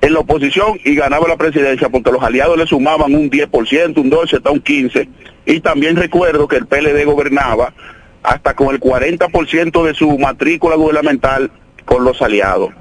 en 0.01 0.13
la 0.13 0.19
oposición 0.19 0.79
y 0.83 0.95
ganaba 0.95 1.27
la 1.27 1.37
presidencia 1.37 1.87
porque 1.89 2.11
los 2.11 2.21
aliados 2.21 2.57
le 2.57 2.67
sumaban 2.67 3.15
un 3.15 3.29
10%, 3.29 3.97
un 3.97 4.09
12, 4.09 4.35
hasta 4.35 4.51
un 4.51 4.61
15%. 4.61 5.07
Y 5.45 5.59
también 5.61 5.95
recuerdo 5.95 6.47
que 6.47 6.57
el 6.57 6.67
PLD 6.67 7.05
gobernaba 7.05 7.73
hasta 8.21 8.53
con 8.53 8.73
el 8.73 8.81
40% 8.81 9.85
de 9.85 9.93
su 9.93 10.17
matrícula 10.17 10.75
gubernamental 10.75 11.51
con 11.85 12.03
los 12.03 12.21
aliados. 12.21 12.71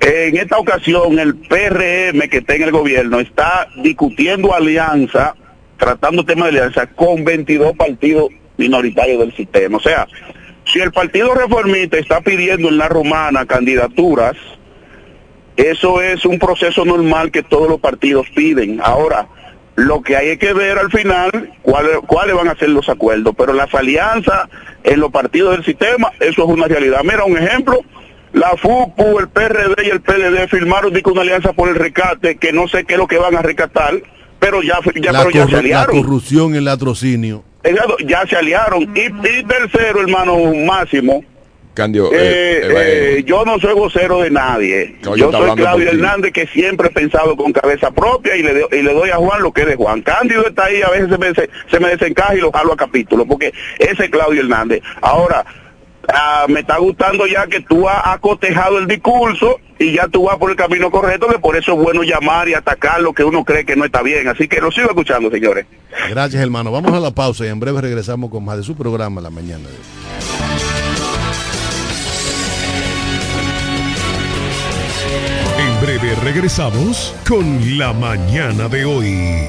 En 0.00 0.36
esta 0.36 0.58
ocasión 0.58 1.18
el 1.18 1.36
PRM 1.36 2.28
que 2.28 2.38
está 2.38 2.54
en 2.56 2.62
el 2.62 2.72
gobierno 2.72 3.20
está 3.20 3.68
discutiendo 3.82 4.52
alianza 4.52 5.36
tratando 5.82 6.24
tema 6.24 6.44
de 6.44 6.50
alianza 6.50 6.86
con 6.86 7.24
22 7.24 7.76
partidos 7.76 8.28
minoritarios 8.56 9.18
del 9.18 9.34
sistema. 9.34 9.78
O 9.78 9.80
sea, 9.80 10.06
si 10.72 10.78
el 10.78 10.92
Partido 10.92 11.34
Reformista 11.34 11.98
está 11.98 12.20
pidiendo 12.20 12.68
en 12.68 12.78
la 12.78 12.88
romana 12.88 13.46
candidaturas, 13.46 14.36
eso 15.56 16.00
es 16.00 16.24
un 16.24 16.38
proceso 16.38 16.84
normal 16.84 17.32
que 17.32 17.42
todos 17.42 17.68
los 17.68 17.80
partidos 17.80 18.28
piden. 18.32 18.80
Ahora, 18.80 19.26
lo 19.74 20.02
que 20.02 20.16
hay 20.16 20.36
que 20.36 20.52
ver 20.52 20.78
al 20.78 20.92
final 20.92 21.52
cuáles, 21.62 21.98
cuáles 22.06 22.36
van 22.36 22.46
a 22.46 22.54
ser 22.54 22.68
los 22.68 22.88
acuerdos, 22.88 23.34
pero 23.36 23.52
las 23.52 23.74
alianzas 23.74 24.48
en 24.84 25.00
los 25.00 25.10
partidos 25.10 25.56
del 25.56 25.64
sistema, 25.64 26.12
eso 26.20 26.44
es 26.44 26.48
una 26.48 26.68
realidad. 26.68 27.00
Mira, 27.02 27.24
un 27.24 27.36
ejemplo, 27.36 27.80
la 28.32 28.50
FUPU, 28.50 29.18
el 29.18 29.28
PRD 29.30 29.84
y 29.84 29.90
el 29.90 30.00
PLD 30.00 30.46
firmaron 30.48 30.92
una 31.04 31.22
alianza 31.22 31.52
por 31.52 31.68
el 31.68 31.74
rescate, 31.74 32.36
que 32.36 32.52
no 32.52 32.68
sé 32.68 32.84
qué 32.84 32.94
es 32.94 33.00
lo 33.00 33.08
que 33.08 33.18
van 33.18 33.34
a 33.34 33.42
rescatar, 33.42 34.00
pero 34.42 34.60
ya, 34.60 34.80
ya, 34.96 35.12
la, 35.12 35.30
ya 35.30 35.46
se 35.46 35.56
aliaron. 35.56 35.96
La 35.96 36.02
corrupción, 36.02 36.56
el 36.56 36.64
latrocinio. 36.64 37.44
Ya 38.04 38.26
se 38.26 38.34
aliaron. 38.34 38.82
Y, 38.82 39.42
tercero, 39.44 40.00
hermano 40.00 40.36
Máximo, 40.66 41.22
Candio, 41.74 42.12
eh, 42.12 42.18
eh, 42.18 43.16
eh, 43.18 43.24
yo 43.24 43.44
no 43.44 43.58
soy 43.60 43.72
vocero 43.72 44.20
de 44.20 44.30
nadie. 44.30 44.96
yo, 45.16 45.30
soy 45.30 45.56
Claudio 45.56 45.90
Hernández 45.90 46.32
que 46.32 46.46
siempre 46.48 46.88
he 46.88 46.90
pensado 46.90 47.36
con 47.36 47.52
cabeza 47.52 47.92
propia 47.92 48.36
y 48.36 48.42
le, 48.42 48.66
y 48.72 48.82
le 48.82 48.92
doy 48.92 49.10
a 49.10 49.16
Juan 49.16 49.42
lo 49.42 49.52
que 49.52 49.62
es 49.62 49.68
de 49.68 49.76
Juan. 49.76 50.02
Cándido 50.02 50.46
está 50.46 50.64
ahí, 50.64 50.82
a 50.82 50.90
veces 50.90 51.08
se 51.08 51.18
me, 51.18 51.32
se, 51.32 51.80
me 51.80 51.88
desencaja 51.88 52.34
y 52.34 52.40
lo 52.40 52.50
jalo 52.50 52.72
a 52.72 52.76
capítulo, 52.76 53.24
porque 53.24 53.54
ese 53.78 54.04
es 54.04 54.10
Claudio 54.10 54.42
Hernández. 54.42 54.82
Ahora, 55.00 55.46
Ah, 56.08 56.46
me 56.48 56.60
está 56.60 56.78
gustando 56.78 57.26
ya 57.26 57.46
que 57.46 57.60
tú 57.60 57.88
has 57.88 58.06
acotejado 58.06 58.78
el 58.78 58.86
discurso 58.86 59.60
y 59.78 59.92
ya 59.94 60.08
tú 60.08 60.24
vas 60.24 60.36
por 60.36 60.50
el 60.50 60.56
camino 60.56 60.90
correcto, 60.90 61.28
que 61.28 61.38
por 61.38 61.56
eso 61.56 61.72
es 61.72 61.78
bueno 61.78 62.02
llamar 62.02 62.48
y 62.48 62.54
atacar 62.54 63.00
lo 63.00 63.12
que 63.12 63.24
uno 63.24 63.44
cree 63.44 63.64
que 63.64 63.76
no 63.76 63.84
está 63.84 64.02
bien. 64.02 64.28
Así 64.28 64.48
que 64.48 64.60
lo 64.60 64.70
sigo 64.70 64.88
escuchando, 64.88 65.30
señores. 65.30 65.66
Gracias, 66.08 66.42
hermano. 66.42 66.72
Vamos 66.72 66.92
a 66.92 67.00
la 67.00 67.10
pausa 67.12 67.44
y 67.44 67.48
en 67.48 67.60
breve 67.60 67.80
regresamos 67.80 68.30
con 68.30 68.44
más 68.44 68.56
de 68.56 68.62
su 68.62 68.76
programa 68.76 69.20
la 69.20 69.30
mañana. 69.30 69.68
En 75.58 75.80
breve 75.80 76.14
regresamos 76.22 77.14
con 77.28 77.78
la 77.78 77.92
mañana 77.92 78.68
de 78.68 78.84
hoy. 78.84 79.48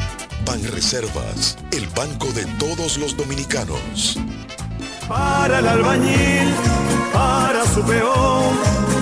Ban 0.45 0.63
Reservas, 0.71 1.57
el 1.71 1.87
banco 1.89 2.27
de 2.33 2.45
todos 2.57 2.97
los 2.97 3.15
dominicanos. 3.15 4.17
Para 5.07 5.59
el 5.59 5.67
albañil, 5.67 6.53
para 7.13 7.65
su 7.65 7.81
peón, 7.83 8.55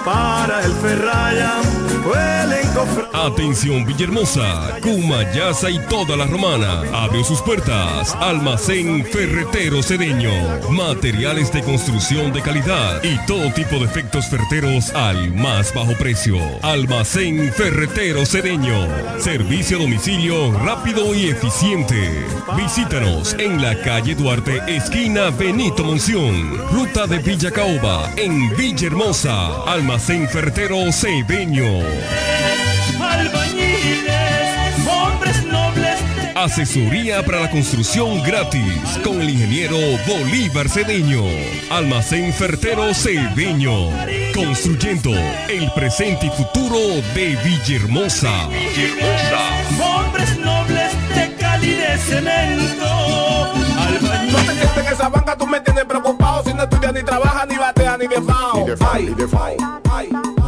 para 0.03 0.63
el 0.65 0.73
ferraya, 0.73 1.53
huele 2.05 2.68
Atención 3.13 3.85
Villahermosa, 3.85 4.79
Cuma, 4.81 5.23
Yaza 5.33 5.69
y 5.69 5.79
toda 5.87 6.15
la 6.15 6.25
romana. 6.25 6.83
Abre 6.93 7.23
sus 7.23 7.41
puertas. 7.41 8.15
Almacén 8.19 9.05
Ferretero 9.05 9.83
Cedeño. 9.83 10.31
Materiales 10.69 11.51
de 11.51 11.61
construcción 11.63 12.31
de 12.31 12.41
calidad 12.41 13.03
y 13.03 13.17
todo 13.25 13.51
tipo 13.53 13.77
de 13.77 13.85
efectos 13.85 14.27
ferreteros 14.27 14.91
al 14.91 15.33
más 15.33 15.73
bajo 15.73 15.93
precio. 15.93 16.37
Almacén 16.61 17.51
Ferretero 17.53 18.25
Cedeño. 18.25 18.87
Servicio 19.19 19.77
a 19.77 19.81
domicilio 19.81 20.51
rápido 20.59 21.13
y 21.13 21.29
eficiente. 21.29 22.25
Visítanos 22.55 23.35
en 23.39 23.61
la 23.61 23.79
calle 23.81 24.15
Duarte, 24.15 24.61
esquina 24.67 25.29
Benito 25.29 25.83
Monción. 25.83 26.57
Ruta 26.71 27.07
de 27.07 27.19
Villa 27.19 27.51
Caoba, 27.51 28.11
en 28.15 28.55
Villahermosa. 28.55 29.63
Almacén 29.63 30.27
Ferretero 30.29 30.91
Cedeño. 30.91 31.79
Albañiles, 33.09 34.87
hombres 34.87 35.45
nobles. 35.45 35.99
Asesoría 36.35 37.23
para 37.25 37.41
la 37.41 37.49
construcción 37.49 38.21
gratis 38.23 38.99
con 39.03 39.21
el 39.21 39.29
ingeniero 39.31 39.77
Bolívar 40.07 40.69
Cedeño. 40.69 41.23
Almacén 41.69 42.33
Fertero 42.33 42.93
Cedeño. 42.93 43.89
Construyendo 44.33 45.11
el 45.49 45.71
presente 45.73 46.27
y 46.27 46.29
futuro 46.29 46.77
de 47.13 47.37
Villahermosa. 47.43 48.47
Hombres 49.81 50.37
nobles 50.39 50.91
de 51.15 51.35
Cali 51.35 51.71
de 51.71 51.97
cemento. 51.97 52.85
Albañiles. 53.77 54.33
No 54.33 54.39
te 54.39 54.53
sientes 54.53 54.77
en 54.77 54.93
esa 54.93 55.09
banca, 55.09 55.35
tú 55.35 55.45
me 55.47 55.59
tienes 55.59 55.83
preocupado. 55.85 56.43
Si 56.43 56.53
no 56.53 56.63
estudias 56.63 56.93
ni 56.93 57.03
trabajas, 57.03 57.47
ni 57.49 57.57
bateas, 57.57 57.99
ni 57.99 58.07
de 58.07 58.21
fao. 58.21 58.59
Ni 58.59 58.65
de 58.65 58.77
fao, 58.77 58.95
ni 58.99 59.13
de 59.13 59.27
fao. 59.27 59.55
Ay, 59.91 60.09
ay, 60.13 60.38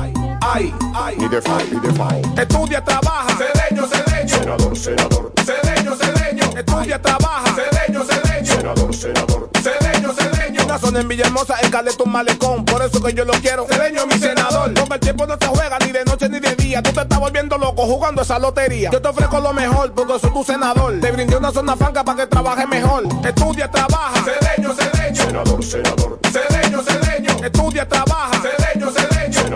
ay, 0.54 0.74
ay. 0.94 1.16
Ni 1.18 1.28
de 1.28 1.42
fao, 1.42 1.60
ni 1.72 1.80
de 1.80 1.94
fao. 1.94 2.22
Estudia, 2.38 2.84
trabaja. 2.84 3.38
Cedeño, 3.38 3.88
cedeño. 3.88 4.38
Senador, 4.38 4.78
senador. 4.78 5.34
Cedeño, 5.46 5.96
cedeño. 5.96 6.44
Estudia, 6.58 7.02
trabaja. 7.02 7.56
Cedeño, 7.56 8.04
cedeño. 8.04 8.46
Senador, 8.46 8.96
senador. 8.96 9.50
Cedeño, 9.62 10.14
cedeño. 10.14 10.64
Una 10.66 10.80
zona 10.80 11.00
en 11.02 11.08
Villahermosa, 11.08 11.56
en 11.62 11.72
Caleta, 11.72 12.04
un 12.04 12.12
malecón. 12.12 12.66
Por 12.66 12.82
eso 12.82 13.02
que 13.02 13.14
yo 13.14 13.26
lo 13.26 13.34
quiero. 13.34 13.66
Cedeño, 13.68 14.06
mi 14.08 14.18
senador. 14.18 14.74
Con 14.74 14.92
el 14.92 15.00
tiempo 15.00 15.26
no 15.26 15.38
se 15.40 15.48
juega 15.48 15.78
ni 15.80 15.92
de 15.92 16.06
noche 16.06 16.30
ni 16.30 16.40
de 16.40 16.56
día. 16.56 16.82
Tú 16.82 16.92
te 16.92 17.02
estás 17.02 17.20
volviendo 17.20 17.58
loco 17.58 17.84
jugando 17.86 18.22
esa 18.22 18.40
lotería. 18.40 18.90
Yo 18.92 19.02
te 19.02 19.08
ofrezco 19.08 19.40
lo 19.40 19.54
mejor 19.54 19.94
porque 19.94 20.20
soy 20.20 20.32
tu 20.32 20.44
senador. 20.44 21.00
Te 21.00 21.12
brindé 21.12 21.38
una 21.38 21.52
zona 21.52 21.76
franca 21.76 22.04
para 22.04 22.18
que 22.18 22.28
trabajes 22.28 22.68
mejor. 22.68 23.04
Estudia, 23.24 23.70
trabaja. 23.70 24.24
Cedeño, 24.24 24.74
cedeño. 24.74 25.24
Senador, 25.24 25.64
senador. 25.64 26.20
Cedeño, 26.32 26.82
cedeño. 26.84 27.46
Estudia, 27.46 27.88
trabaja. 27.88 28.31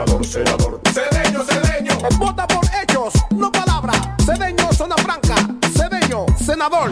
Cedeño, 0.05 0.23
cedeño. 0.23 0.23
Senador, 0.23 0.25
senador. 0.25 0.81
Cedeño, 0.93 1.43
cedeño. 1.43 1.93
Vota 2.17 2.47
por 2.47 2.63
hechos, 2.81 3.13
no 3.31 3.51
palabras. 3.51 3.97
Cedeño, 4.23 4.71
zona 4.73 4.95
franca. 4.97 5.35
Cedeño, 5.75 6.25
senador. 6.37 6.91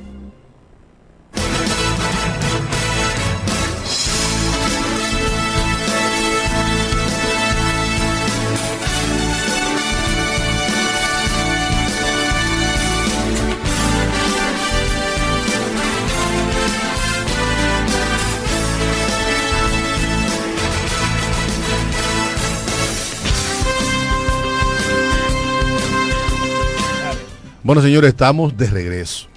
Bueno, 27.63 27.83
señores, 27.83 28.09
estamos 28.09 28.57
de 28.57 28.65
regreso. 28.67 29.27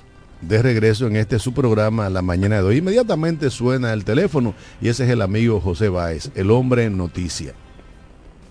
De 0.41 0.62
regreso 0.62 1.07
en 1.07 1.16
este 1.16 1.39
su 1.39 1.53
programa 1.53 2.09
La 2.09 2.22
Mañana 2.22 2.57
de 2.57 2.62
hoy. 2.62 2.79
Inmediatamente 2.79 3.51
suena 3.51 3.93
el 3.93 4.03
teléfono 4.05 4.55
y 4.81 4.89
ese 4.89 5.05
es 5.05 5.11
el 5.11 5.20
amigo 5.20 5.61
José 5.61 5.91
Báez, 5.91 6.31
el 6.35 6.51
hombre 6.51 6.85
en 6.85 6.97
noticia. 6.97 7.53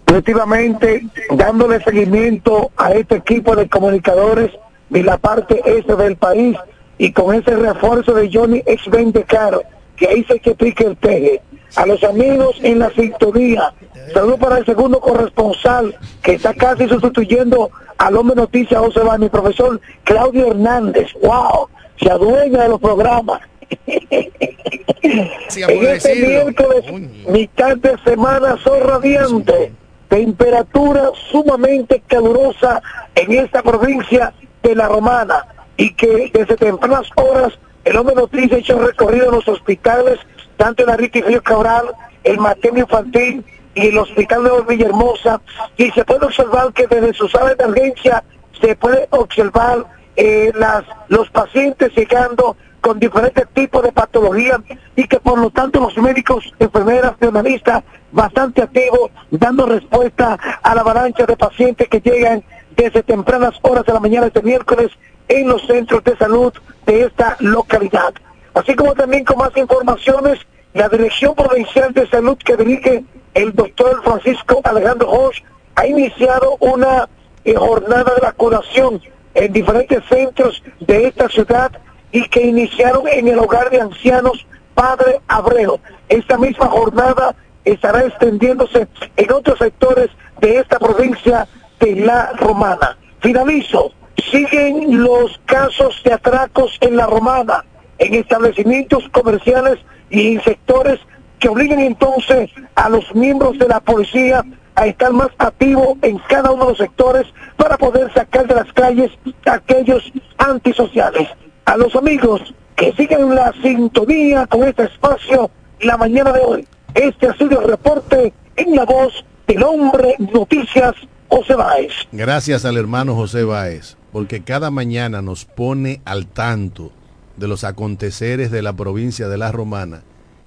Efectivamente, 0.05 1.07
dándole 1.35 1.83
seguimiento 1.83 2.71
a 2.77 2.91
este 2.91 3.15
equipo 3.15 3.55
de 3.55 3.67
comunicadores 3.67 4.51
de 4.91 5.01
la 5.01 5.17
parte 5.17 5.59
este 5.65 5.95
del 5.95 6.17
país 6.17 6.55
y 6.99 7.11
con 7.11 7.33
ese 7.33 7.55
refuerzo 7.55 8.13
de 8.13 8.29
Johnny 8.31 8.61
ex 8.67 8.83
Caro, 9.25 9.63
que 9.95 10.07
ahí 10.07 10.23
se 10.25 10.39
que 10.39 10.53
pique 10.53 10.85
el 10.85 10.95
peje. 10.97 11.41
A 11.75 11.85
los 11.85 12.03
amigos 12.03 12.55
en 12.61 12.79
la 12.79 12.91
sintonía, 12.91 13.73
saludo 14.13 14.37
para 14.37 14.57
el 14.59 14.65
segundo 14.65 14.99
corresponsal 14.99 15.95
que 16.21 16.33
está 16.33 16.53
casi 16.53 16.87
sustituyendo 16.87 17.71
al 17.97 18.15
hombre 18.15 18.35
noticia 18.35 18.79
José 18.79 19.01
mi 19.17 19.29
profesor 19.29 19.81
Claudio 20.03 20.51
Hernández. 20.51 21.07
¡Wow! 21.21 21.69
Se 21.99 22.11
adueña 22.11 22.63
de 22.63 22.69
los 22.69 22.79
programas. 22.79 23.41
en 23.87 25.87
este 25.87 26.15
miércoles, 26.15 26.85
mitad 27.27 27.75
de 27.77 27.97
semana, 28.03 28.57
sol 28.63 28.81
radiante, 28.81 29.71
temperatura 30.09 31.09
sumamente 31.31 32.03
calurosa 32.05 32.81
en 33.15 33.31
esta 33.31 33.63
provincia 33.63 34.33
de 34.61 34.75
La 34.75 34.87
Romana 34.87 35.47
y 35.77 35.93
que 35.95 36.29
desde 36.33 36.55
tempranas 36.55 37.07
horas 37.15 37.53
el 37.83 37.97
hombre 37.97 38.15
noticia 38.15 38.57
ha 38.57 38.59
hecho 38.59 38.79
recorrido 38.79 39.25
en 39.25 39.31
los 39.31 39.47
hospitales, 39.47 40.19
tanto 40.57 40.85
la 40.85 40.97
Ricky 40.97 41.21
Río 41.21 41.41
Cabral, 41.41 41.87
el 42.23 42.37
materno 42.37 42.79
infantil 42.79 43.43
y 43.75 43.87
el 43.87 43.97
hospital 43.97 44.43
de 44.43 44.51
Villahermosa, 44.67 45.41
y 45.77 45.89
se 45.91 46.05
puede 46.05 46.25
observar 46.25 46.71
que 46.73 46.87
desde 46.87 47.13
su 47.13 47.27
sala 47.27 47.55
de 47.55 47.63
emergencia 47.63 48.23
se 48.59 48.75
puede 48.75 49.07
observar 49.09 49.85
eh, 50.15 50.51
las, 50.55 50.83
los 51.07 51.29
pacientes 51.29 51.91
llegando 51.95 52.55
con 52.81 52.99
diferentes 52.99 53.47
tipos 53.53 53.81
de 53.81 53.91
patologías 53.93 54.59
y 54.95 55.07
que 55.07 55.19
por 55.19 55.39
lo 55.39 55.49
tanto 55.49 55.79
los 55.79 55.97
médicos, 55.97 56.53
enfermeras, 56.59 57.13
analistas 57.21 57.81
bastante 58.11 58.61
activos, 58.61 59.09
dando 59.31 59.65
respuesta 59.65 60.37
a 60.61 60.75
la 60.75 60.81
avalancha 60.81 61.25
de 61.25 61.37
pacientes 61.37 61.87
que 61.87 62.01
llegan 62.01 62.43
desde 62.75 63.01
tempranas 63.01 63.55
horas 63.61 63.85
de 63.85 63.93
la 63.93 64.01
mañana 64.01 64.27
este 64.27 64.41
miércoles 64.41 64.91
en 65.29 65.47
los 65.47 65.65
centros 65.65 66.03
de 66.03 66.17
salud 66.17 66.53
de 66.85 67.03
esta 67.03 67.37
localidad. 67.39 68.13
Así 68.53 68.75
como 68.75 68.93
también 68.93 69.23
con 69.23 69.37
más 69.37 69.55
informaciones, 69.57 70.39
la 70.73 70.89
Dirección 70.89 71.35
Provincial 71.35 71.93
de 71.93 72.07
Salud 72.07 72.37
que 72.37 72.55
dirige 72.55 73.03
el 73.33 73.53
doctor 73.53 74.01
Francisco 74.03 74.61
Alejandro 74.63 75.09
Hosch 75.09 75.43
ha 75.75 75.87
iniciado 75.87 76.57
una 76.59 77.09
eh, 77.45 77.55
jornada 77.55 78.13
de 78.15 78.21
vacunación 78.21 79.01
en 79.33 79.53
diferentes 79.53 80.03
centros 80.07 80.63
de 80.79 81.07
esta 81.07 81.29
ciudad 81.29 81.71
y 82.11 82.27
que 82.29 82.43
iniciaron 82.43 83.07
en 83.07 83.27
el 83.27 83.39
hogar 83.39 83.69
de 83.71 83.81
ancianos 83.81 84.45
Padre 84.75 85.19
Abreu. 85.27 85.79
Esta 86.09 86.37
misma 86.37 86.67
jornada 86.67 87.35
estará 87.65 88.03
extendiéndose 88.05 88.87
en 89.17 89.31
otros 89.31 89.57
sectores 89.59 90.09
de 90.39 90.59
esta 90.59 90.77
provincia 90.77 91.47
de 91.79 91.95
La 91.95 92.33
Romana. 92.33 92.97
Finalizo. 93.19 93.91
Siguen 94.31 95.03
los 95.03 95.39
casos 95.45 96.01
de 96.03 96.13
atracos 96.13 96.77
en 96.81 96.95
La 96.97 97.07
Romana, 97.07 97.65
en 97.99 98.13
establecimientos 98.15 99.07
comerciales 99.09 99.79
y 100.09 100.37
sectores 100.39 100.99
que 101.39 101.49
obligan 101.49 101.79
entonces 101.79 102.49
a 102.75 102.89
los 102.89 103.13
miembros 103.13 103.57
de 103.59 103.67
la 103.67 103.79
policía 103.79 104.43
a 104.75 104.87
estar 104.87 105.11
más 105.11 105.29
activos 105.37 105.97
en 106.01 106.17
cada 106.29 106.51
uno 106.51 106.65
de 106.65 106.69
los 106.71 106.77
sectores 106.77 107.27
para 107.57 107.77
poder 107.77 108.11
sacar 108.13 108.47
de 108.47 108.55
las 108.55 108.71
calles 108.73 109.11
a 109.45 109.53
aquellos 109.53 110.11
antisociales. 110.37 111.27
A 111.65 111.77
los 111.77 111.95
amigos 111.95 112.53
que 112.75 112.91
siguen 112.93 113.35
la 113.35 113.53
sintonía 113.61 114.47
con 114.47 114.63
este 114.63 114.83
espacio 114.83 115.51
la 115.81 115.97
mañana 115.97 116.31
de 116.31 116.39
hoy. 116.39 116.67
Este 116.93 117.27
ha 117.27 117.33
sido 117.35 117.61
el 117.61 117.67
reporte 117.67 118.33
en 118.55 118.75
la 118.75 118.85
voz 118.85 119.25
del 119.47 119.63
hombre 119.63 120.15
noticias 120.19 120.93
José 121.29 121.55
Báez. 121.55 121.91
Gracias 122.11 122.65
al 122.65 122.77
hermano 122.77 123.15
José 123.15 123.43
Báez, 123.43 123.97
porque 124.11 124.43
cada 124.43 124.71
mañana 124.71 125.21
nos 125.21 125.45
pone 125.45 126.01
al 126.05 126.27
tanto 126.27 126.91
de 127.37 127.47
los 127.47 127.63
aconteceres 127.63 128.51
de 128.51 128.61
la 128.61 128.73
provincia 128.73 129.27
de 129.27 129.37
La 129.37 129.51
Romana 129.51 130.03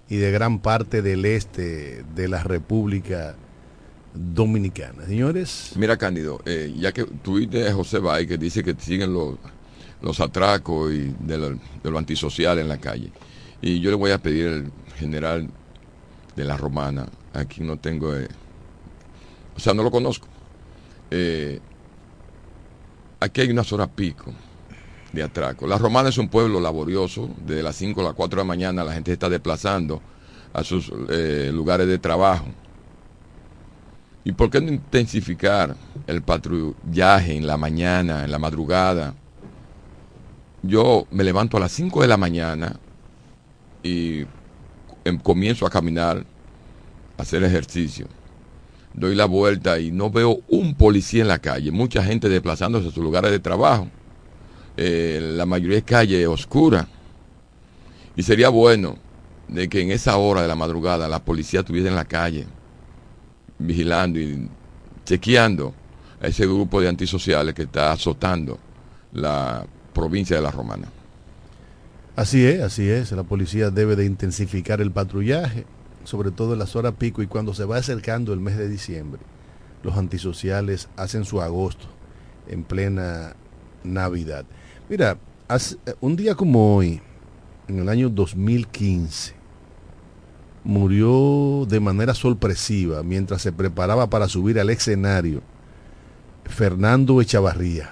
y 0.08 0.16
de 0.16 0.30
gran 0.30 0.60
parte 0.60 1.02
del 1.02 1.24
este 1.24 2.04
de 2.14 2.28
la 2.28 2.42
República 2.42 3.34
Dominicana. 4.14 5.04
Señores. 5.06 5.72
Mira, 5.76 5.96
Cándido, 5.96 6.40
eh, 6.46 6.72
ya 6.76 6.92
que 6.92 7.04
tuviste 7.04 7.68
a 7.68 7.74
José 7.74 7.98
Bay 7.98 8.26
que 8.26 8.38
dice 8.38 8.62
que 8.62 8.74
siguen 8.78 9.12
los, 9.12 9.36
los 10.00 10.20
atracos 10.20 10.92
y 10.92 11.14
de 11.20 11.58
lo, 11.82 11.98
antisocial 11.98 12.58
en 12.58 12.68
la 12.68 12.78
calle. 12.78 13.10
Y 13.60 13.80
yo 13.80 13.90
le 13.90 13.96
voy 13.96 14.12
a 14.12 14.18
pedir 14.18 14.48
al 14.48 14.72
general 14.96 15.48
de 16.34 16.44
la 16.44 16.56
Romana, 16.56 17.06
aquí 17.32 17.62
no 17.62 17.78
tengo, 17.78 18.14
eh, 18.14 18.28
o 19.56 19.60
sea, 19.60 19.74
no 19.74 19.82
lo 19.82 19.90
conozco. 19.90 20.28
Eh, 21.10 21.60
aquí 23.20 23.40
hay 23.40 23.50
una 23.50 23.62
hora 23.70 23.86
pico 23.86 24.32
de 25.16 25.24
atraco. 25.24 25.66
La 25.66 25.78
Romana 25.78 26.10
es 26.10 26.18
un 26.18 26.28
pueblo 26.28 26.60
laborioso, 26.60 27.28
desde 27.44 27.62
las 27.62 27.76
5 27.76 28.00
a 28.00 28.04
las 28.04 28.14
4 28.14 28.36
de 28.36 28.44
la 28.44 28.46
mañana 28.46 28.84
la 28.84 28.92
gente 28.92 29.12
está 29.12 29.28
desplazando 29.28 30.00
a 30.52 30.62
sus 30.62 30.92
eh, 31.08 31.50
lugares 31.52 31.88
de 31.88 31.98
trabajo. 31.98 32.46
¿Y 34.24 34.32
por 34.32 34.50
qué 34.50 34.60
no 34.60 34.72
intensificar 34.72 35.76
el 36.06 36.22
patrullaje 36.22 37.36
en 37.36 37.46
la 37.46 37.56
mañana, 37.56 38.24
en 38.24 38.30
la 38.30 38.38
madrugada? 38.38 39.14
Yo 40.62 41.06
me 41.10 41.24
levanto 41.24 41.56
a 41.56 41.60
las 41.60 41.72
5 41.72 42.02
de 42.02 42.08
la 42.08 42.16
mañana 42.16 42.76
y 43.82 44.22
em- 45.04 45.18
comienzo 45.22 45.64
a 45.66 45.70
caminar, 45.70 46.24
a 47.16 47.22
hacer 47.22 47.44
ejercicio. 47.44 48.08
Doy 48.94 49.14
la 49.14 49.26
vuelta 49.26 49.78
y 49.78 49.92
no 49.92 50.10
veo 50.10 50.40
un 50.48 50.74
policía 50.74 51.22
en 51.22 51.28
la 51.28 51.38
calle, 51.38 51.70
mucha 51.70 52.02
gente 52.02 52.28
desplazándose 52.28 52.88
a 52.88 52.90
sus 52.90 53.04
lugares 53.04 53.30
de 53.30 53.38
trabajo. 53.38 53.88
Eh, 54.76 55.20
la 55.22 55.46
mayoría 55.46 55.78
es 55.78 55.84
calle 55.84 56.26
oscura. 56.26 56.86
Y 58.14 58.22
sería 58.22 58.48
bueno 58.48 58.96
de 59.48 59.68
que 59.68 59.80
en 59.80 59.90
esa 59.90 60.16
hora 60.16 60.42
de 60.42 60.48
la 60.48 60.54
madrugada 60.54 61.08
la 61.08 61.24
policía 61.24 61.60
estuviera 61.60 61.88
en 61.88 61.96
la 61.96 62.04
calle, 62.04 62.46
vigilando 63.58 64.18
y 64.18 64.48
chequeando 65.04 65.74
a 66.20 66.26
ese 66.26 66.46
grupo 66.46 66.80
de 66.80 66.88
antisociales 66.88 67.54
que 67.54 67.62
está 67.62 67.92
azotando 67.92 68.58
la 69.12 69.66
provincia 69.92 70.36
de 70.36 70.42
la 70.42 70.50
Romana. 70.50 70.88
Así 72.16 72.44
es, 72.46 72.62
así 72.62 72.88
es. 72.88 73.12
La 73.12 73.24
policía 73.24 73.70
debe 73.70 73.94
de 73.94 74.06
intensificar 74.06 74.80
el 74.80 74.90
patrullaje, 74.90 75.66
sobre 76.04 76.30
todo 76.30 76.54
en 76.54 76.58
las 76.58 76.74
horas 76.74 76.94
pico 76.98 77.22
y 77.22 77.26
cuando 77.26 77.52
se 77.54 77.64
va 77.64 77.76
acercando 77.76 78.32
el 78.32 78.40
mes 78.40 78.56
de 78.56 78.68
diciembre. 78.68 79.20
Los 79.82 79.96
antisociales 79.96 80.88
hacen 80.96 81.24
su 81.24 81.40
agosto 81.42 81.86
en 82.48 82.64
plena 82.64 83.36
Navidad. 83.84 84.46
Mira, 84.88 85.18
hace- 85.48 85.76
un 86.00 86.16
día 86.16 86.34
como 86.34 86.76
hoy, 86.76 87.00
en 87.68 87.78
el 87.80 87.88
año 87.88 88.08
2015, 88.08 89.34
murió 90.64 91.66
de 91.68 91.80
manera 91.80 92.14
sorpresiva 92.14 93.02
mientras 93.02 93.42
se 93.42 93.52
preparaba 93.52 94.08
para 94.10 94.28
subir 94.28 94.58
al 94.58 94.70
escenario 94.70 95.42
Fernando 96.44 97.20
Echavarría, 97.20 97.90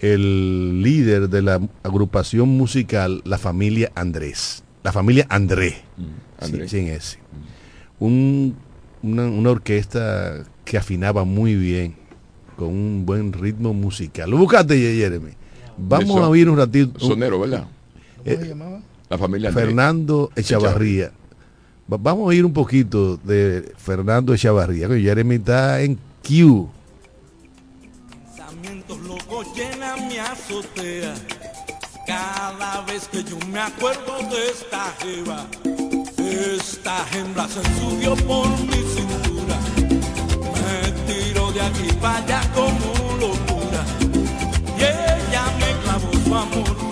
el 0.00 0.82
líder 0.82 1.28
de 1.28 1.42
la 1.42 1.60
agrupación 1.82 2.48
musical 2.50 3.22
La 3.24 3.38
Familia 3.38 3.92
Andrés, 3.94 4.64
la 4.82 4.92
familia 4.92 5.26
André, 5.30 5.76
André. 6.40 6.68
Sí, 6.68 6.78
sin 6.78 6.88
ese. 6.88 7.18
Un- 7.98 8.56
una, 9.02 9.24
una 9.26 9.50
orquesta 9.50 10.44
que 10.64 10.76
afinaba 10.76 11.24
muy 11.24 11.54
bien, 11.56 11.94
con 12.56 12.68
un 12.68 13.04
buen 13.06 13.32
ritmo 13.32 13.72
musical. 13.72 14.30
Lo 14.30 14.36
buscaste, 14.38 14.76
Jeremy. 14.78 15.30
Vamos 15.76 16.16
a 16.16 16.28
oír 16.28 16.48
un 16.48 16.56
ratito. 16.56 16.92
un- 17.02 17.08
Sonero, 17.10 17.40
¿verdad? 17.40 17.64
eh, 18.24 18.34
¿Cómo 18.34 18.42
se 18.42 18.48
llamaba? 18.48 18.80
La 19.08 19.18
familia. 19.18 19.52
Fernando 19.52 20.30
Echavarría. 20.36 21.12
Va- 21.92 21.98
Vamos 21.98 22.22
a 22.24 22.26
oír 22.28 22.44
un 22.44 22.52
poquito 22.52 23.16
de 23.18 23.72
Fernando 23.76 24.32
Echavarría. 24.34 24.88
Oye, 24.88 25.02
Jeremy 25.02 25.34
está 25.36 25.80
en 25.82 25.98
Q. 26.26 26.68
Pensamientos 28.24 28.98
locos 29.00 29.46
llenan 29.54 30.08
mi 30.08 30.18
azotea. 30.18 31.14
Cada 32.06 32.82
vez 32.82 33.08
que 33.08 33.22
yo 33.22 33.36
me 33.52 33.60
acuerdo 33.60 34.18
de 34.30 34.48
esta 34.50 34.92
jeva, 35.00 35.46
esta 36.18 37.04
hembra 37.16 37.46
se 37.48 37.60
ensució 37.60 38.14
por 38.26 38.48
mi 38.48 38.82
cintura. 38.94 39.58
Me 40.54 41.12
tiro 41.12 41.52
de 41.52 41.60
aquí 41.60 41.88
para 42.00 42.18
allá 42.18 42.40
como. 42.54 42.92
Y 43.22 43.51
amor 46.34 46.91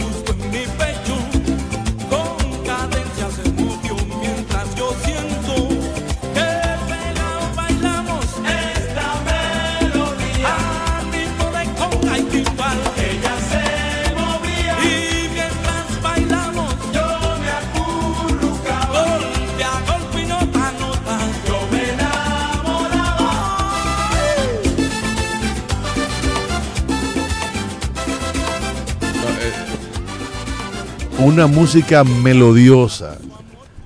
Una 31.22 31.46
música 31.46 32.02
melodiosa, 32.02 33.18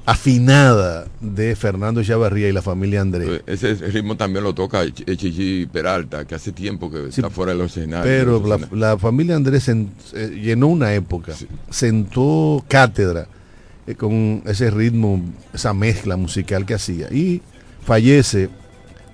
afinada 0.07 1.07
de 1.21 1.57
Fernando 1.57 2.01
Echavarría 2.01 2.49
y 2.49 2.53
la 2.53 2.63
familia 2.63 3.01
Andrés. 3.01 3.43
Ese 3.47 3.75
ritmo 3.75 4.17
también 4.17 4.45
lo 4.45 4.55
toca 4.55 4.85
Ch- 4.85 5.03
eh, 5.07 5.17
Chichi 5.17 5.67
Peralta, 5.67 6.25
que 6.25 6.35
hace 6.37 6.53
tiempo 6.53 6.91
que 6.91 7.09
está 7.09 7.31
fuera 7.31 7.53
de 7.53 7.59
los 7.59 7.77
escenarios. 7.77 8.07
Pero 8.07 8.33
la, 8.35 8.39
los 8.49 8.51
escenarios. 8.61 8.79
la 8.81 8.99
familia 8.99 9.37
Andrés 9.37 9.69
eh, 9.69 10.41
llenó 10.43 10.69
una 10.69 10.95
época, 10.95 11.33
sentó 11.71 12.65
cátedra 12.69 13.27
eh, 13.87 13.95
con 13.95 14.43
ese 14.47 14.71
ritmo, 14.71 15.21
esa 15.53 15.75
mezcla 15.75 16.17
musical 16.17 16.65
que 16.65 16.75
hacía. 16.75 17.09
Y 17.13 17.43
fallece 17.85 18.49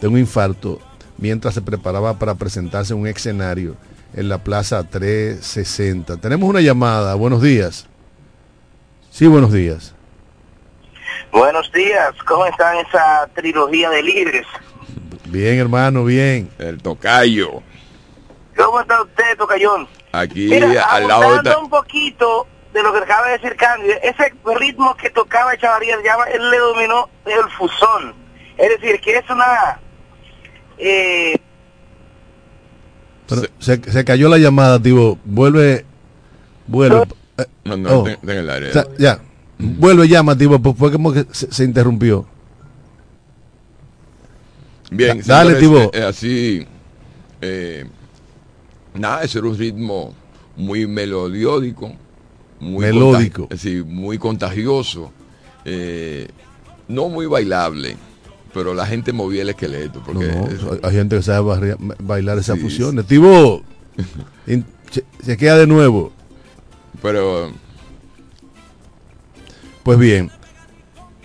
de 0.00 0.08
un 0.08 0.18
infarto 0.18 0.78
mientras 1.18 1.54
se 1.54 1.62
preparaba 1.62 2.18
para 2.18 2.34
presentarse 2.34 2.92
en 2.92 3.00
un 3.00 3.06
escenario 3.06 3.76
en 4.14 4.28
la 4.28 4.42
Plaza 4.44 4.82
360. 4.84 6.18
Tenemos 6.18 6.48
una 6.48 6.60
llamada, 6.60 7.14
buenos 7.14 7.40
días. 7.42 7.86
Sí, 9.10 9.26
buenos 9.26 9.52
días. 9.52 9.94
Buenos 11.32 11.70
días, 11.72 12.12
¿cómo 12.26 12.46
están 12.46 12.76
esa 12.78 13.28
trilogía 13.34 13.90
de 13.90 14.02
líderes? 14.02 14.46
Bien, 15.26 15.58
hermano, 15.58 16.04
bien. 16.04 16.48
El 16.58 16.80
tocayo. 16.80 17.62
¿Cómo 18.56 18.80
está 18.80 19.02
usted, 19.02 19.36
Tocayón? 19.36 19.88
Aquí 20.12 20.48
Mira, 20.48 20.84
al 20.84 21.06
lado 21.06 21.42
de 21.42 21.56
un 21.56 21.70
poquito 21.70 22.46
de 22.72 22.82
lo 22.82 22.92
que 22.92 22.98
acaba 22.98 23.26
de 23.26 23.32
decir 23.38 23.56
Cándido, 23.56 23.94
ese 24.02 24.34
ritmo 24.58 24.96
que 24.96 25.10
tocaba 25.10 25.56
Chavaría, 25.56 25.96
llama, 26.04 26.24
él 26.24 26.50
le 26.50 26.58
dominó 26.58 27.08
el 27.26 27.50
fusón. 27.56 28.14
Es 28.56 28.68
decir, 28.80 29.00
que 29.00 29.18
es 29.18 29.30
una... 29.30 29.80
Eh, 30.78 31.36
Pero 33.28 33.42
se, 33.58 33.90
se 33.90 34.04
cayó 34.04 34.28
la 34.28 34.38
llamada, 34.38 34.80
tío. 34.80 35.16
Vuelve, 35.24 35.84
vuelve. 36.66 37.06
Eh, 37.40 37.46
No, 37.64 37.76
no, 37.76 38.00
oh. 38.00 38.04
ten- 38.04 38.18
ten 38.20 38.36
el 38.38 38.50
aire. 38.50 38.70
O 38.70 38.72
sea, 38.72 38.86
ya. 38.98 39.20
Vuelve, 39.58 40.08
llama, 40.08 40.36
tío. 40.36 40.58
Pues 40.60 40.76
fue 40.76 40.90
como 40.92 41.12
que 41.12 41.26
se, 41.32 41.52
se 41.52 41.64
interrumpió. 41.64 42.26
Bien, 44.90 45.18
Da- 45.24 45.36
dale, 45.44 45.54
Tibo. 45.56 45.90
eh, 45.94 46.02
así, 46.02 46.66
eh, 47.40 47.86
Nada, 48.92 49.22
ese 49.22 49.38
era 49.38 49.46
un 49.46 49.56
ritmo 49.56 50.12
muy 50.56 50.84
melodiódico, 50.88 51.92
muy 52.58 52.86
Melódico. 52.86 53.46
contagi- 53.48 53.56
sí, 53.56 53.82
muy 53.86 54.18
contagioso, 54.18 55.12
eh, 55.64 56.26
no 56.88 57.08
muy 57.08 57.26
bailable, 57.26 57.96
pero 58.52 58.74
la 58.74 58.84
gente 58.86 59.12
movía 59.12 59.42
el 59.42 59.50
esqueleto. 59.50 60.02
Porque 60.04 60.26
No, 60.26 60.40
no, 60.40 60.48
eso- 60.48 60.76
hay- 60.82 60.92
gente 60.92 61.14
que 61.16 61.22
sabe 61.22 61.76
bailar 62.00 62.38
esas 62.38 62.56
Sí, 62.56 62.62
fusiones. 62.64 63.06
Tibo, 63.06 63.62
se 65.22 65.36
queda 65.36 65.56
de 65.56 65.68
nuevo. 65.68 66.12
Pero 67.02 67.52
Pues 69.82 69.98
bien, 69.98 70.30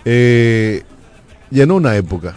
eh, 0.06 0.84
llenó 1.50 1.76
una 1.76 1.96
época. 1.96 2.36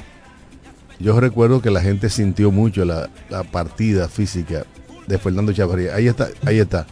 Yo 0.99 1.18
recuerdo 1.20 1.62
que 1.62 1.70
la 1.70 1.81
gente 1.81 2.11
sintió 2.11 2.51
mucho 2.51 2.85
la, 2.85 3.09
la 3.29 3.45
partida 3.45 4.09
física 4.09 4.64
de 5.07 5.18
Fernando 5.18 5.53
Chavarría. 5.53 5.95
Ahí 5.95 6.09
está, 6.09 6.29
ahí 6.45 6.59
está. 6.59 6.87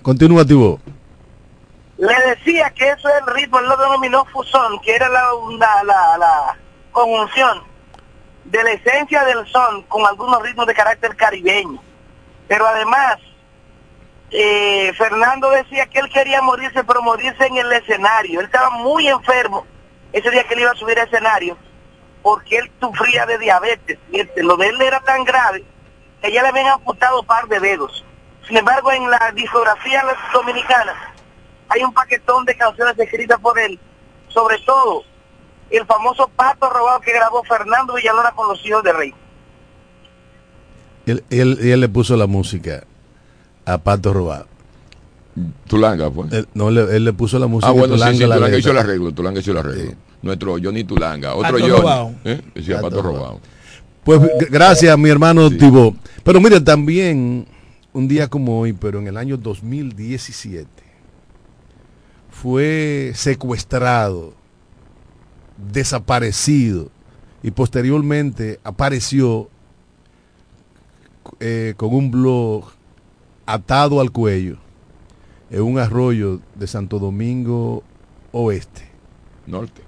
Continúa, 0.00 0.44
Tibo. 0.44 0.80
Le 1.98 2.14
decía 2.30 2.70
que 2.70 2.88
eso 2.88 3.08
es 3.08 3.14
el 3.26 3.34
ritmo, 3.34 3.58
él 3.58 3.66
lo 3.66 3.76
denominó 3.76 4.24
fusón, 4.26 4.80
que 4.80 4.94
era 4.94 5.08
la, 5.08 5.22
la, 5.58 5.84
la, 5.84 6.18
la 6.18 6.58
conjunción 6.90 7.62
de 8.44 8.62
la 8.62 8.72
esencia 8.72 9.24
del 9.24 9.46
son 9.46 9.82
con 9.82 10.04
algunos 10.06 10.42
ritmos 10.42 10.66
de 10.66 10.74
carácter 10.74 11.14
caribeño. 11.16 11.80
Pero 12.48 12.66
además, 12.66 13.16
eh, 14.34 14.92
Fernando 14.96 15.50
decía 15.50 15.86
que 15.86 15.98
él 15.98 16.08
quería 16.08 16.40
morirse, 16.40 16.82
pero 16.84 17.02
morirse 17.02 17.46
en 17.46 17.58
el 17.58 17.70
escenario. 17.72 18.40
Él 18.40 18.46
estaba 18.46 18.70
muy 18.70 19.06
enfermo 19.06 19.66
ese 20.10 20.30
día 20.30 20.44
que 20.44 20.54
él 20.54 20.60
iba 20.60 20.70
a 20.70 20.74
subir 20.74 20.98
al 20.98 21.06
escenario, 21.06 21.56
porque 22.22 22.56
él 22.56 22.72
sufría 22.80 23.26
de 23.26 23.38
diabetes. 23.38 23.98
Este, 24.10 24.42
lo 24.42 24.56
de 24.56 24.68
él 24.68 24.80
era 24.80 25.00
tan 25.00 25.24
grave 25.24 25.62
que 26.22 26.32
ya 26.32 26.42
le 26.42 26.48
habían 26.48 26.68
amputado 26.68 27.20
un 27.20 27.26
par 27.26 27.46
de 27.46 27.60
dedos. 27.60 28.04
Sin 28.48 28.56
embargo, 28.56 28.90
en 28.90 29.10
la 29.10 29.32
discografía 29.34 30.02
dominicana 30.32 30.94
hay 31.68 31.82
un 31.84 31.92
paquetón 31.92 32.46
de 32.46 32.56
canciones 32.56 32.98
escritas 32.98 33.38
por 33.38 33.58
él, 33.58 33.78
sobre 34.28 34.58
todo 34.60 35.04
el 35.68 35.84
famoso 35.86 36.28
Pato 36.28 36.70
Robado 36.70 37.00
que 37.00 37.12
grabó 37.12 37.42
Fernando 37.44 37.94
Villalona 37.94 38.32
con 38.32 38.48
los 38.48 38.64
hijos 38.64 38.82
de 38.82 38.92
Rey. 38.92 39.14
Él 41.06 41.80
le 41.80 41.88
puso 41.88 42.16
la 42.16 42.26
música 42.26 42.84
a 43.64 43.78
Pato 43.78 44.12
Robado. 44.12 44.46
Tulanga, 45.66 46.10
pues. 46.10 46.32
Él, 46.32 46.48
no, 46.54 46.70
le- 46.70 46.94
él 46.96 47.04
le 47.04 47.12
puso 47.12 47.38
la 47.38 47.46
música 47.46 47.68
Ah, 47.68 47.72
bueno, 47.72 47.94
y 47.94 47.98
sí, 47.98 48.00
Tulanga 48.02 48.18
sí, 48.18 48.26
la 48.26 48.34
Tulanga 48.36 48.58
hizo 48.58 48.70
el 48.70 48.78
arreglo, 48.78 49.12
Tulanga 49.12 49.40
hizo 49.40 49.50
el 49.52 49.56
arreglo. 49.58 49.92
Nuestro 50.22 50.56
Johnny 50.62 50.84
Tulanga, 50.84 51.34
otro 51.34 51.52
Pato 51.52 51.58
Johnny. 51.58 51.70
Robado. 51.80 52.12
¿eh? 52.24 52.40
Decía 52.54 52.76
Pato 52.76 52.88
Pato, 52.96 53.02
Robado. 53.02 53.24
Robado. 53.24 53.40
Pues 54.04 54.20
gracias, 54.50 54.98
mi 54.98 55.08
hermano 55.08 55.48
Tibo. 55.50 55.94
Pero 56.24 56.40
mire, 56.40 56.60
también 56.60 57.46
un 57.92 58.08
día 58.08 58.28
como 58.28 58.58
hoy, 58.60 58.72
pero 58.72 58.98
en 58.98 59.06
el 59.06 59.16
año 59.16 59.36
2017, 59.36 60.66
fue 62.30 63.12
secuestrado, 63.14 64.34
desaparecido 65.72 66.90
y 67.42 67.50
posteriormente 67.52 68.58
apareció 68.64 69.48
eh, 71.40 71.74
con 71.76 71.94
un 71.94 72.10
blog 72.10 72.64
atado 73.46 74.00
al 74.00 74.10
cuello 74.10 74.56
en 75.50 75.62
un 75.62 75.78
arroyo 75.78 76.40
de 76.54 76.66
Santo 76.66 76.98
Domingo 76.98 77.82
Oeste. 78.32 78.88
Norte. 79.46 79.82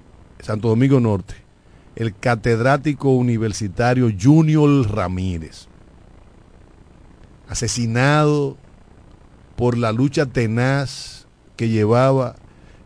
Santo 0.45 0.69
Domingo 0.69 1.01
Norte, 1.01 1.35
el 1.97 2.15
catedrático 2.15 3.11
universitario 3.11 4.11
Junior 4.21 4.91
Ramírez, 4.91 5.69
asesinado 7.49 8.59
por 9.57 9.79
la 9.79 9.91
lucha 9.93 10.27
tenaz 10.27 11.27
que 11.57 11.71
llevaba 11.71 12.37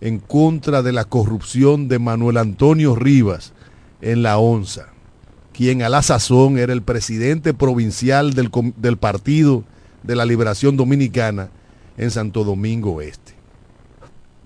en 0.01 0.21
contra 0.21 0.83
de 0.83 0.93
la 0.93 1.05
corrupción 1.05 1.89
de 1.89 1.99
Manuel 1.99 2.37
Antonio 2.37 2.95
Rivas 2.95 3.55
en 4.01 4.23
la 4.23 4.39
ONSA, 4.39 4.91
quien 5.53 5.83
a 5.83 5.89
la 5.89 6.03
sazón 6.03 6.59
era 6.59 6.73
el 6.73 6.83
presidente 6.83 7.55
provincial 7.55 8.35
del, 8.35 8.51
del 8.77 8.99
Partido 8.99 9.65
de 10.03 10.17
la 10.17 10.25
Liberación 10.25 10.77
Dominicana 10.77 11.51
en 11.97 12.11
Santo 12.11 12.45
Domingo 12.45 13.01
Este. 13.01 13.35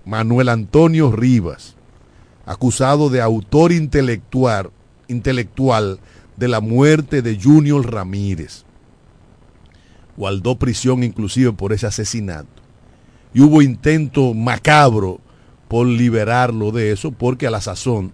Manuel 0.05 0.49
Antonio 0.49 1.13
Rivas, 1.13 1.77
acusado 2.45 3.09
de 3.09 3.21
autor 3.21 3.73
intelectual, 3.73 4.71
intelectual 5.09 6.01
de 6.37 6.49
la 6.49 6.61
muerte 6.61 7.23
de 7.23 7.39
Junior 7.41 7.93
Ramírez. 7.93 8.65
Guardó 10.17 10.59
prisión 10.59 11.05
inclusive 11.05 11.53
por 11.53 11.73
ese 11.73 11.87
asesinato. 11.87 12.49
Y 13.33 13.41
hubo 13.41 13.63
intento 13.63 14.35
macabro 14.35 15.21
por 15.69 15.87
liberarlo 15.87 16.71
de 16.71 16.93
eso, 16.93 17.13
porque 17.13 17.47
a 17.47 17.51
la 17.51 17.61
sazón 17.61 18.13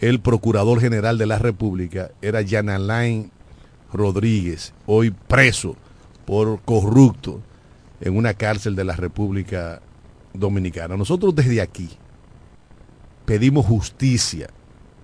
el 0.00 0.20
procurador 0.20 0.80
general 0.80 1.18
de 1.18 1.26
la 1.26 1.38
República 1.38 2.10
era 2.20 2.46
Jan 2.46 2.68
Alain 2.68 3.30
Rodríguez, 3.92 4.74
hoy 4.86 5.10
preso 5.10 5.76
por 6.26 6.60
corrupto 6.62 7.40
en 8.00 8.16
una 8.16 8.34
cárcel 8.34 8.76
de 8.76 8.84
la 8.84 8.96
República 8.96 9.80
Dominicana. 10.32 10.96
Nosotros 10.96 11.34
desde 11.34 11.60
aquí 11.60 11.88
pedimos 13.24 13.66
justicia, 13.66 14.48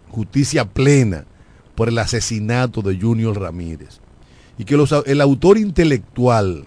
justicia 0.08 0.64
plena 0.64 1.24
por 1.74 1.88
el 1.88 1.98
asesinato 1.98 2.82
de 2.82 2.98
Junior 2.98 3.38
Ramírez. 3.40 4.00
Y 4.58 4.64
que 4.64 4.76
el 5.06 5.20
autor 5.20 5.56
intelectual 5.56 6.66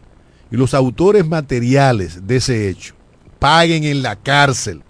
y 0.49 0.57
los 0.57 0.73
autores 0.73 1.27
materiales 1.27 2.25
de 2.25 2.37
ese 2.37 2.69
hecho 2.69 2.95
paguen 3.37 3.83
en 3.83 4.01
la 4.01 4.15
cárcel 4.15 4.81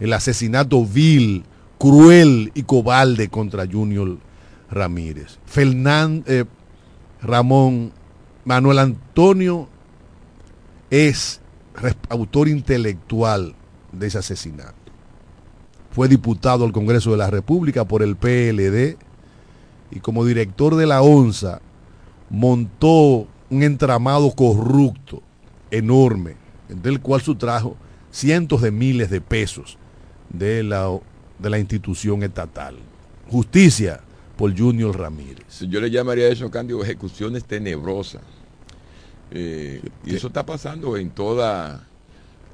el 0.00 0.14
asesinato 0.14 0.84
vil, 0.84 1.44
cruel 1.78 2.50
y 2.54 2.62
cobarde 2.62 3.28
contra 3.28 3.66
Junior 3.70 4.18
Ramírez. 4.70 5.38
Fernán, 5.44 6.24
eh, 6.26 6.46
Ramón 7.22 7.92
Manuel 8.44 8.78
Antonio 8.78 9.68
es 10.90 11.40
autor 12.08 12.48
intelectual 12.48 13.54
de 13.92 14.06
ese 14.06 14.18
asesinato. 14.18 14.74
Fue 15.92 16.08
diputado 16.08 16.64
al 16.64 16.72
Congreso 16.72 17.10
de 17.10 17.16
la 17.16 17.30
República 17.30 17.84
por 17.84 18.02
el 18.02 18.16
PLD 18.16 18.96
y 19.90 20.00
como 20.00 20.24
director 20.24 20.76
de 20.76 20.86
la 20.86 21.02
ONSA 21.02 21.60
montó 22.28 23.26
un 23.50 23.62
entramado 23.62 24.30
corrupto 24.32 25.22
enorme, 25.70 26.36
del 26.68 27.00
cual 27.00 27.20
sustrajo 27.20 27.76
cientos 28.10 28.62
de 28.62 28.70
miles 28.70 29.10
de 29.10 29.20
pesos 29.20 29.78
de 30.28 30.62
la, 30.62 30.88
de 31.38 31.50
la 31.50 31.58
institución 31.58 32.22
estatal. 32.22 32.76
Justicia 33.28 34.00
por 34.40 34.56
Junior 34.56 34.98
Ramírez. 34.98 35.60
Yo 35.68 35.82
le 35.82 35.90
llamaría 35.90 36.24
a 36.24 36.28
eso, 36.28 36.50
Cándido, 36.50 36.82
ejecuciones 36.82 37.44
tenebrosas. 37.44 38.22
Eh, 39.30 39.82
y 40.06 40.14
eso 40.14 40.28
está 40.28 40.46
pasando 40.46 40.96
en 40.96 41.10
toda, 41.10 41.86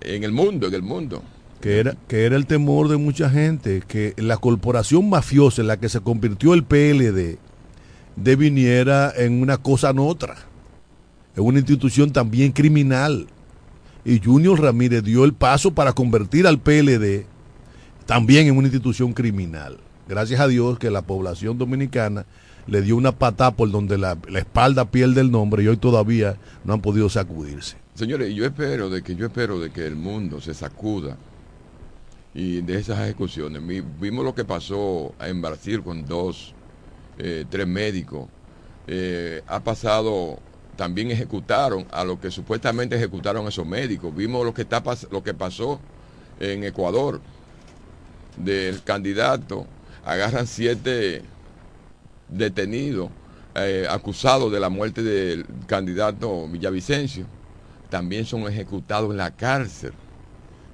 en 0.01 0.25
el 0.25 0.33
mundo, 0.33 0.67
en 0.67 0.75
el 0.75 0.83
mundo. 0.83 1.23
que 1.61 1.79
era, 1.79 1.97
que 2.09 2.25
era 2.25 2.35
el 2.35 2.47
temor 2.47 2.89
de 2.89 2.97
mucha 2.97 3.31
gente, 3.31 3.85
que 3.87 4.15
la 4.17 4.37
corporación 4.37 5.09
mafiosa 5.09 5.63
en 5.63 5.69
la 5.69 5.77
que 5.77 5.89
se 5.89 6.01
convirtió 6.01 6.55
el 6.55 6.65
PLD 6.65 7.39
deviniera 8.17 9.13
en 9.17 9.41
una 9.41 9.57
cosa 9.57 9.91
en 9.91 10.01
otra, 10.01 10.35
en 11.37 11.45
una 11.45 11.61
institución 11.61 12.13
también 12.13 12.51
criminal. 12.51 13.29
Y 14.05 14.21
Junior 14.21 14.61
Ramírez 14.61 15.05
dio 15.05 15.25
el 15.25 15.35
paso 15.35 15.73
para 15.73 15.93
convertir 15.93 16.49
al 16.49 16.59
PLD 16.59 17.27
también 18.07 18.49
en 18.49 18.57
una 18.57 18.67
institución 18.67 19.13
criminal. 19.13 19.79
Gracias 20.09 20.41
a 20.41 20.47
Dios 20.47 20.79
que 20.79 20.91
la 20.91 21.03
población 21.03 21.59
dominicana 21.59 22.27
le 22.67 22.83
dio 22.83 22.97
una 22.97 23.13
patada 23.13 23.53
por 23.53 23.71
donde 23.71 23.99
la, 23.99 24.19
espalda 24.35 24.91
pierde 24.91 25.21
el 25.21 25.31
nombre 25.31 25.63
y 25.63 25.69
hoy 25.69 25.77
todavía 25.77 26.37
no 26.65 26.75
han 26.75 26.81
podido 26.81 27.09
sacudirse. 27.09 27.77
Señores, 27.95 28.35
yo 28.35 28.45
espero 28.45 28.91
de 28.91 29.03
que 29.03 29.17
yo 29.17 29.27
espero 29.27 29.59
de 29.59 29.71
que 29.71 29.87
el 29.87 29.97
mundo 29.97 30.41
se 30.41 30.55
sacuda 30.55 31.17
y 32.35 32.61
de 32.61 32.79
esas 32.79 33.01
ejecuciones. 33.01 33.63
Vimos 33.99 34.25
lo 34.25 34.35
que 34.35 34.45
pasó 34.45 35.15
en 35.21 35.41
Brasil 35.41 35.83
con 35.83 36.05
dos, 36.05 36.55
eh, 37.19 37.45
tres 37.49 37.67
médicos. 37.67 38.29
Eh, 38.87 39.43
ha 39.47 39.61
pasado, 39.61 40.39
también 40.77 41.11
ejecutaron 41.11 41.87
a 41.91 42.05
lo 42.05 42.21
que 42.21 42.31
supuestamente 42.31 42.97
ejecutaron 42.97 43.47
esos 43.49 43.67
médicos. 43.67 44.15
Vimos 44.15 44.45
lo 44.45 44.53
que 44.53 44.63
está 44.63 44.83
lo 45.11 45.23
que 45.23 45.35
pasó 45.35 45.81
en 46.39 46.65
Ecuador 46.65 47.21
del 48.37 48.83
candidato. 48.83 49.67
Agarran 50.07 50.47
siete 50.47 51.23
detenidos 52.29 53.11
eh, 53.57 53.87
acusados 53.91 54.53
de 54.53 54.61
la 54.61 54.69
muerte 54.69 55.03
del 55.03 55.45
candidato 55.67 56.49
Villavicencio 56.49 57.27
también 57.91 58.25
son 58.25 58.43
ejecutados 58.47 59.11
en 59.11 59.17
la 59.17 59.33
cárcel 59.33 59.93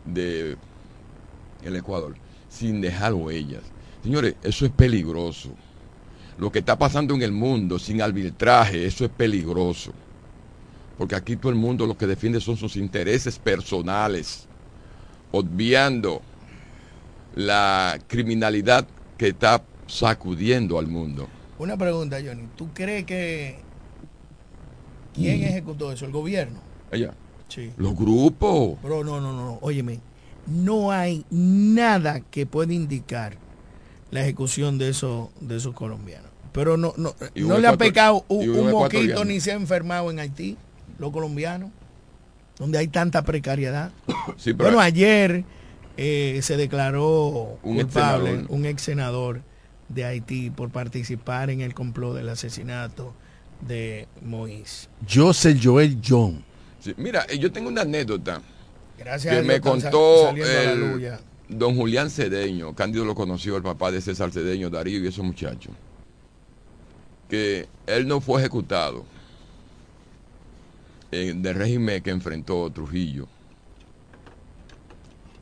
de 0.05 0.57
el 1.65 1.77
Ecuador 1.77 2.15
sin 2.49 2.81
dejar 2.83 3.15
huellas. 3.15 3.63
Señores, 4.03 4.35
eso 4.43 4.67
es 4.67 4.73
peligroso. 4.73 5.51
Lo 6.39 6.53
que 6.53 6.59
está 6.59 6.79
pasando 6.79 7.15
en 7.15 7.23
el 7.23 7.33
mundo 7.33 7.79
sin 7.79 8.03
arbitraje, 8.03 8.85
eso 8.87 9.05
es 9.05 9.11
peligroso. 9.11 9.93
porque 10.99 11.17
aquí 11.17 11.37
todo 11.37 11.51
el 11.51 11.59
mundo 11.59 11.87
lo 11.87 11.97
que 11.97 12.07
defiende 12.07 12.41
son 12.41 12.57
sus 12.57 12.77
intereses 12.77 13.39
personales, 13.39 14.47
obviando 15.33 16.21
la 17.35 17.99
criminalidad 18.07 18.87
que 19.17 19.29
está 19.29 19.63
sacudiendo 19.87 20.79
al 20.79 20.87
mundo. 20.89 21.29
Una 21.59 21.77
pregunta, 21.77 22.19
Johnny. 22.25 22.49
¿Tú 22.57 22.69
crees 22.73 23.05
que 23.05 23.59
quién 25.15 25.41
Mm. 25.41 25.45
ejecutó 25.45 25.93
eso? 25.93 26.05
¿El 26.07 26.13
gobierno? 26.13 26.61
Allá. 26.91 27.15
Sí. 27.49 27.71
Los 27.77 27.95
grupos. 27.95 28.79
Pero 28.83 29.05
no, 29.05 29.21
no, 29.21 29.33
no. 29.33 29.59
Óyeme, 29.61 30.01
no 30.47 30.91
hay 30.91 31.25
nada 31.31 32.21
que 32.21 32.47
pueda 32.47 32.73
indicar 32.73 33.37
la 34.11 34.23
ejecución 34.23 34.79
de 34.79 34.89
esos 34.89 35.29
de 35.41 35.57
esos 35.57 35.75
colombianos. 35.75 36.31
Pero 36.53 36.77
no 36.77 36.93
no, 36.97 37.15
no 37.37 37.59
le 37.59 37.67
ha 37.69 37.77
pecado 37.77 38.25
un, 38.29 38.49
un 38.51 38.59
un 38.61 38.71
moquito 38.73 39.25
ni 39.25 39.41
se 39.41 39.53
ha 39.53 39.55
enfermado 39.55 40.11
en 40.11 40.19
Haití, 40.19 40.57
los 40.99 41.11
colombianos, 41.13 41.71
donde 42.59 42.79
hay 42.79 42.89
tanta 42.89 43.23
precariedad. 43.23 43.91
Sí, 44.37 44.53
pero- 44.53 44.65
bueno, 44.71 44.81
ayer 44.81 45.45
eh, 45.97 46.41
se 46.43 46.57
declaró 46.57 47.59
Un 47.63 47.77
ex 47.77 47.85
culpable 47.85 48.31
senador. 48.31 48.51
un 48.51 48.67
ex 48.67 48.83
senador 48.83 49.43
de 49.89 50.05
Haití 50.05 50.51
por 50.51 50.71
participar 50.71 51.51
en 51.51 51.61
el 51.61 51.75
complot 51.75 52.17
del 52.17 52.29
asesinato 52.29 53.15
de 53.61 54.09
Moïse. 54.25 54.89
Joseph 55.09 55.59
Joel 55.63 55.99
John. 56.07 56.45
Sí, 56.81 56.95
Mira, 56.97 57.27
eh, 57.29 57.39
yo 57.39 57.53
tengo 57.53 57.69
una 57.69 57.83
anécdota 57.83 58.41
Gracias 58.99 59.33
a 59.33 59.37
que 59.37 59.43
Dios 59.43 59.55
me 59.55 59.61
contó 59.61 60.31
el 60.31 61.19
don 61.49 61.77
Julián 61.77 62.11
Cedeño. 62.11 62.75
Cándido 62.75 63.05
lo 63.05 63.15
conoció, 63.15 63.57
el 63.57 63.63
papá 63.63 63.91
de 63.91 64.01
César 64.01 64.31
Cedeño, 64.33 64.71
Darío 64.71 65.03
y 65.03 65.07
esos 65.07 65.25
muchachos. 65.25 65.73
Que 67.29 67.69
él 67.87 68.07
no 68.07 68.21
fue 68.21 68.41
ejecutado 68.41 69.05
eh, 71.11 71.35
del 71.37 71.55
régimen 71.55 72.03
que 72.03 72.11
enfrentó 72.11 72.71
Trujillo. 72.71 73.27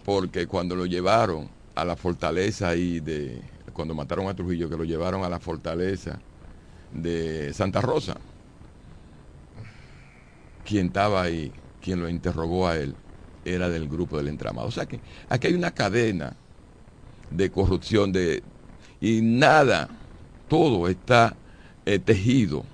Porque 0.05 0.47
cuando 0.47 0.77
lo 0.77 0.87
llevaron 0.87 1.49
a 1.75 1.85
la 1.85 1.97
fortaleza 1.97 2.69
ahí 2.69 3.01
de. 3.01 3.43
Cuando 3.73 3.95
mataron 3.95 4.29
a 4.29 4.35
Trujillo, 4.35 4.69
que 4.69 4.77
lo 4.77 4.85
llevaron 4.85 5.25
a 5.25 5.29
la 5.29 5.41
fortaleza 5.41 6.19
de 6.93 7.53
Santa 7.55 7.81
Rosa. 7.81 8.17
Quien 10.65 10.87
estaba 10.89 11.23
ahí, 11.23 11.53
quien 11.81 12.01
lo 12.01 12.09
interrogó 12.09 12.69
a 12.69 12.77
él, 12.77 12.95
era 13.45 13.69
del 13.69 13.89
grupo 13.89 14.17
del 14.17 14.29
entramado. 14.29 14.69
O 14.69 14.71
sea 14.71 14.87
que 14.87 15.01
aquí 15.29 15.49
hay 15.49 15.55
una 15.55 15.73
cadena 15.73 16.37
de 17.31 17.51
corrupción 17.51 18.13
de 18.13 18.43
y 19.01 19.21
nada, 19.23 19.89
todo 20.49 20.89
está 20.89 21.37
eh, 21.87 21.99
tejido. 21.99 22.65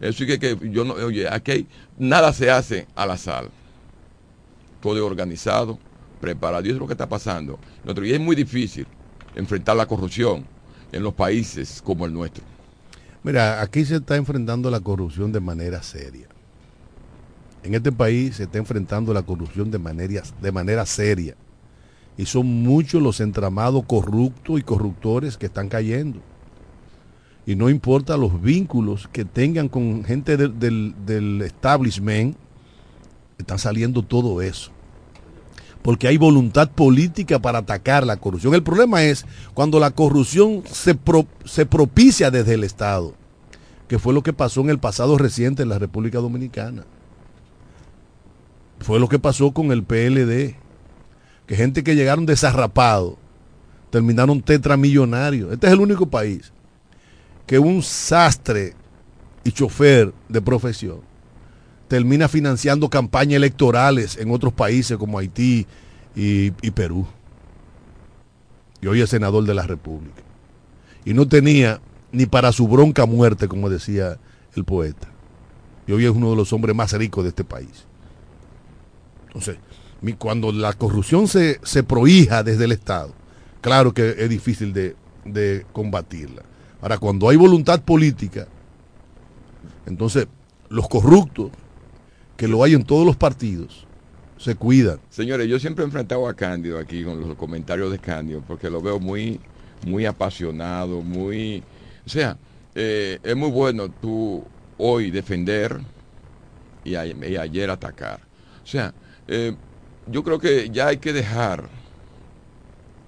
Eso 0.00 0.24
es 0.24 0.38
que, 0.38 0.38
que 0.38 0.70
yo 0.70 0.84
no, 0.84 0.94
oye, 0.94 1.28
aquí 1.28 1.50
hay- 1.52 1.68
nada 1.98 2.32
se 2.32 2.50
hace 2.50 2.86
al 2.94 3.10
azar. 3.10 3.50
Todo 4.80 4.96
es 4.96 5.02
organizado, 5.02 5.78
preparado. 6.18 6.64
Y 6.64 6.68
eso 6.68 6.76
es 6.76 6.80
lo 6.80 6.86
que 6.86 6.94
está 6.94 7.08
pasando. 7.08 7.58
Y 8.02 8.12
es 8.12 8.20
muy 8.20 8.36
difícil 8.36 8.86
enfrentar 9.34 9.76
la 9.76 9.86
corrupción 9.86 10.44
en 10.92 11.02
los 11.02 11.14
países 11.14 11.82
como 11.82 12.06
el 12.06 12.12
nuestro. 12.12 12.44
Mira, 13.22 13.60
aquí 13.60 13.84
se 13.84 13.96
está 13.96 14.16
enfrentando 14.16 14.70
la 14.70 14.80
corrupción 14.80 15.32
de 15.32 15.40
manera 15.40 15.82
seria. 15.82 16.26
En 17.62 17.74
este 17.74 17.90
país 17.90 18.36
se 18.36 18.44
está 18.44 18.58
enfrentando 18.58 19.12
la 19.12 19.22
corrupción 19.22 19.70
de 19.70 19.78
manera, 19.78 20.22
de 20.40 20.52
manera 20.52 20.86
seria. 20.86 21.34
Y 22.16 22.24
son 22.26 22.46
muchos 22.46 23.02
los 23.02 23.20
entramados 23.20 23.84
corruptos 23.86 24.58
y 24.58 24.62
corruptores 24.62 25.36
que 25.36 25.46
están 25.46 25.68
cayendo. 25.68 26.20
Y 27.46 27.56
no 27.56 27.70
importa 27.70 28.16
los 28.16 28.40
vínculos 28.42 29.08
que 29.10 29.24
tengan 29.24 29.68
con 29.68 30.04
gente 30.04 30.36
del 30.36 31.42
establishment, 31.42 32.36
están 33.38 33.58
saliendo 33.58 34.02
todo 34.02 34.42
eso. 34.42 34.70
Porque 35.88 36.06
hay 36.06 36.18
voluntad 36.18 36.70
política 36.70 37.38
para 37.38 37.60
atacar 37.60 38.04
la 38.06 38.18
corrupción. 38.18 38.52
El 38.52 38.62
problema 38.62 39.04
es 39.04 39.24
cuando 39.54 39.80
la 39.80 39.90
corrupción 39.90 40.62
se, 40.70 40.98
se 41.46 41.64
propicia 41.64 42.30
desde 42.30 42.52
el 42.52 42.64
Estado, 42.64 43.14
que 43.88 43.98
fue 43.98 44.12
lo 44.12 44.22
que 44.22 44.34
pasó 44.34 44.60
en 44.60 44.68
el 44.68 44.78
pasado 44.78 45.16
reciente 45.16 45.62
en 45.62 45.70
la 45.70 45.78
República 45.78 46.18
Dominicana. 46.18 46.84
Fue 48.80 49.00
lo 49.00 49.08
que 49.08 49.18
pasó 49.18 49.52
con 49.52 49.72
el 49.72 49.82
PLD, 49.82 50.56
que 51.46 51.56
gente 51.56 51.82
que 51.82 51.96
llegaron 51.96 52.26
desarrapados 52.26 53.14
terminaron 53.88 54.42
tetramillonarios. 54.42 55.52
Este 55.52 55.68
es 55.68 55.72
el 55.72 55.80
único 55.80 56.04
país 56.04 56.52
que 57.46 57.58
un 57.58 57.82
sastre 57.82 58.74
y 59.42 59.52
chofer 59.52 60.12
de 60.28 60.42
profesión 60.42 61.07
termina 61.88 62.28
financiando 62.28 62.88
campañas 62.88 63.36
electorales 63.36 64.16
en 64.18 64.30
otros 64.30 64.52
países 64.52 64.96
como 64.98 65.18
Haití 65.18 65.66
y, 66.14 66.50
Perú. 66.70 67.06
Y 68.80 68.86
hoy 68.86 69.00
es 69.00 69.10
senador 69.10 69.44
de 69.44 69.54
la 69.54 69.62
República. 69.62 70.22
Y 71.04 71.14
no 71.14 71.26
tenía 71.26 71.80
ni 72.12 72.26
para 72.26 72.52
su 72.52 72.68
bronca 72.68 73.06
muerte, 73.06 73.48
como 73.48 73.70
decía 73.70 74.18
el 74.54 74.64
poeta. 74.64 75.08
Y 75.86 75.92
hoy 75.92 76.04
es 76.04 76.10
uno 76.10 76.30
de 76.30 76.36
los 76.36 76.52
hombres 76.52 76.76
más 76.76 76.92
ricos 76.92 77.24
de 77.24 77.30
este 77.30 77.44
país. 77.44 77.86
Entonces, 79.28 79.56
cuando 80.18 80.52
la 80.52 80.74
corrupción 80.74 81.26
se, 81.28 81.60
se 81.62 81.82
prohija 81.82 82.42
desde 82.42 82.64
el 82.64 82.72
Estado, 82.72 83.12
claro 83.60 83.94
que 83.94 84.14
es 84.18 84.28
difícil 84.28 84.72
de, 84.72 84.96
de 85.24 85.64
combatirla. 85.72 86.42
Ahora, 86.80 86.98
cuando 86.98 87.28
hay 87.28 87.36
voluntad 87.36 87.80
política, 87.82 88.46
entonces 89.86 90.28
los 90.68 90.88
corruptos, 90.88 91.50
que 92.38 92.46
lo 92.46 92.62
hay 92.62 92.74
en 92.74 92.84
todos 92.84 93.04
los 93.04 93.16
partidos, 93.16 93.84
se 94.36 94.54
cuidan. 94.54 95.00
Señores, 95.10 95.48
yo 95.48 95.58
siempre 95.58 95.82
he 95.82 95.86
enfrentado 95.86 96.28
a 96.28 96.34
Cándido 96.34 96.78
aquí 96.78 97.02
con 97.02 97.20
los 97.20 97.36
comentarios 97.36 97.90
de 97.90 97.98
Cándido, 97.98 98.44
porque 98.46 98.70
lo 98.70 98.80
veo 98.80 99.00
muy, 99.00 99.40
muy 99.84 100.06
apasionado, 100.06 101.02
muy... 101.02 101.64
O 102.06 102.08
sea, 102.08 102.38
eh, 102.76 103.18
es 103.24 103.36
muy 103.36 103.50
bueno 103.50 103.90
tú 103.90 104.44
hoy 104.78 105.10
defender 105.10 105.80
y, 106.84 106.94
ayer 106.94 107.70
atacar. 107.70 108.20
O 108.62 108.66
sea, 108.66 108.94
eh, 109.26 109.56
yo 110.06 110.22
creo 110.22 110.38
que 110.38 110.70
ya 110.70 110.86
hay 110.86 110.98
que 110.98 111.12
dejar 111.12 111.68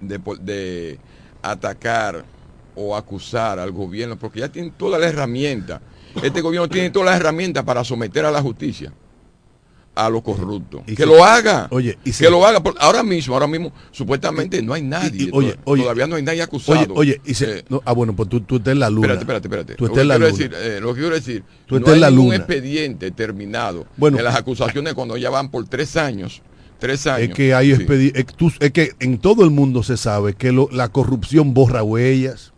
de 0.01 0.99
atacar 1.41 2.25
o 2.75 2.97
acusar 2.97 3.59
al 3.59 3.71
gobierno, 3.71 4.19
porque 4.19 4.41
ya 4.41 4.49
tienen 4.49 4.73
toda 4.73 4.99
la 4.99 5.07
herramienta. 5.07 5.81
Este 6.21 6.41
gobierno 6.41 6.67
tiene 6.67 6.89
todas 6.89 7.11
las 7.11 7.19
herramientas 7.21 7.63
para 7.63 7.85
someter 7.85 8.25
a 8.25 8.31
la 8.31 8.41
justicia 8.41 8.91
a 10.05 10.09
los 10.09 10.21
corruptos. 10.21 10.81
Y 10.87 10.95
que 10.95 11.03
se- 11.03 11.05
lo 11.05 11.23
haga. 11.23 11.67
Oye, 11.71 11.97
y 12.03 12.11
que 12.11 12.29
lo 12.29 12.45
haga. 12.45 12.61
Ahora 12.79 13.03
mismo, 13.03 13.33
ahora 13.33 13.47
mismo, 13.47 13.71
supuestamente 13.91 14.61
no 14.61 14.73
hay 14.73 14.81
nadie. 14.81 15.23
Y- 15.25 15.29
oye, 15.33 15.53
to- 15.53 15.59
oye, 15.65 15.83
todavía 15.83 16.07
no 16.07 16.15
hay 16.15 16.23
nadie 16.23 16.41
acusado. 16.41 16.79
Oye, 16.79 16.87
oye, 16.95 17.21
y 17.25 17.33
se- 17.33 17.59
Eh, 17.59 17.65
no, 17.69 17.81
ah, 17.85 17.93
bueno, 17.93 18.15
pues 18.15 18.29
tú, 18.29 18.41
tú 18.41 18.57
estás 18.57 18.71
en 18.73 18.79
la 18.79 18.89
luna. 18.89 19.07
Espérate, 19.13 19.21
espérate, 19.23 19.47
espérate. 19.47 19.75
Tú 19.75 19.85
estás 19.85 19.95
que 19.97 20.01
en 20.01 20.07
la 20.07 20.15
quiero 20.17 20.29
luna. 20.31 20.37
decir, 20.37 20.55
eh, 20.73 20.79
lo 20.81 20.93
que 20.93 20.99
quiero 21.01 21.15
decir, 21.15 21.43
Tú 21.65 21.79
no 21.79 21.91
hay 21.91 21.99
la 21.99 22.09
ningún 22.09 22.25
luna. 22.25 22.35
expediente 22.37 23.11
terminado 23.11 23.85
Bueno. 23.97 24.17
en 24.17 24.23
las 24.23 24.35
acusaciones 24.35 24.93
cuando 24.93 25.17
ya 25.17 25.29
van 25.29 25.49
por 25.49 25.67
tres 25.67 25.95
años. 25.97 26.41
Tres 26.79 27.05
años. 27.07 27.29
Es 27.29 27.35
que 27.35 27.53
hay 27.53 27.75
Sí. 27.75 27.85
es, 28.15 28.25
tú- 28.35 28.51
es 28.59 28.71
que 28.71 28.91
en 28.99 29.19
todo 29.19 29.43
el 29.43 29.51
mundo 29.51 29.83
se 29.83 29.97
sabe 29.97 30.33
que 30.33 30.51
lo- 30.51 30.67
la 30.71 30.87
corrupción 30.89 31.53
borra 31.53 31.83
huellas. 31.83 32.53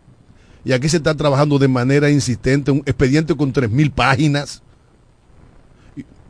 Y 0.64 0.72
aquí 0.72 0.88
se 0.88 0.96
está 0.96 1.14
trabajando 1.14 1.58
de 1.58 1.68
manera 1.68 2.10
insistente 2.10 2.70
un 2.70 2.78
expediente 2.86 3.36
con 3.36 3.52
3.000 3.52 3.90
páginas. 3.90 4.62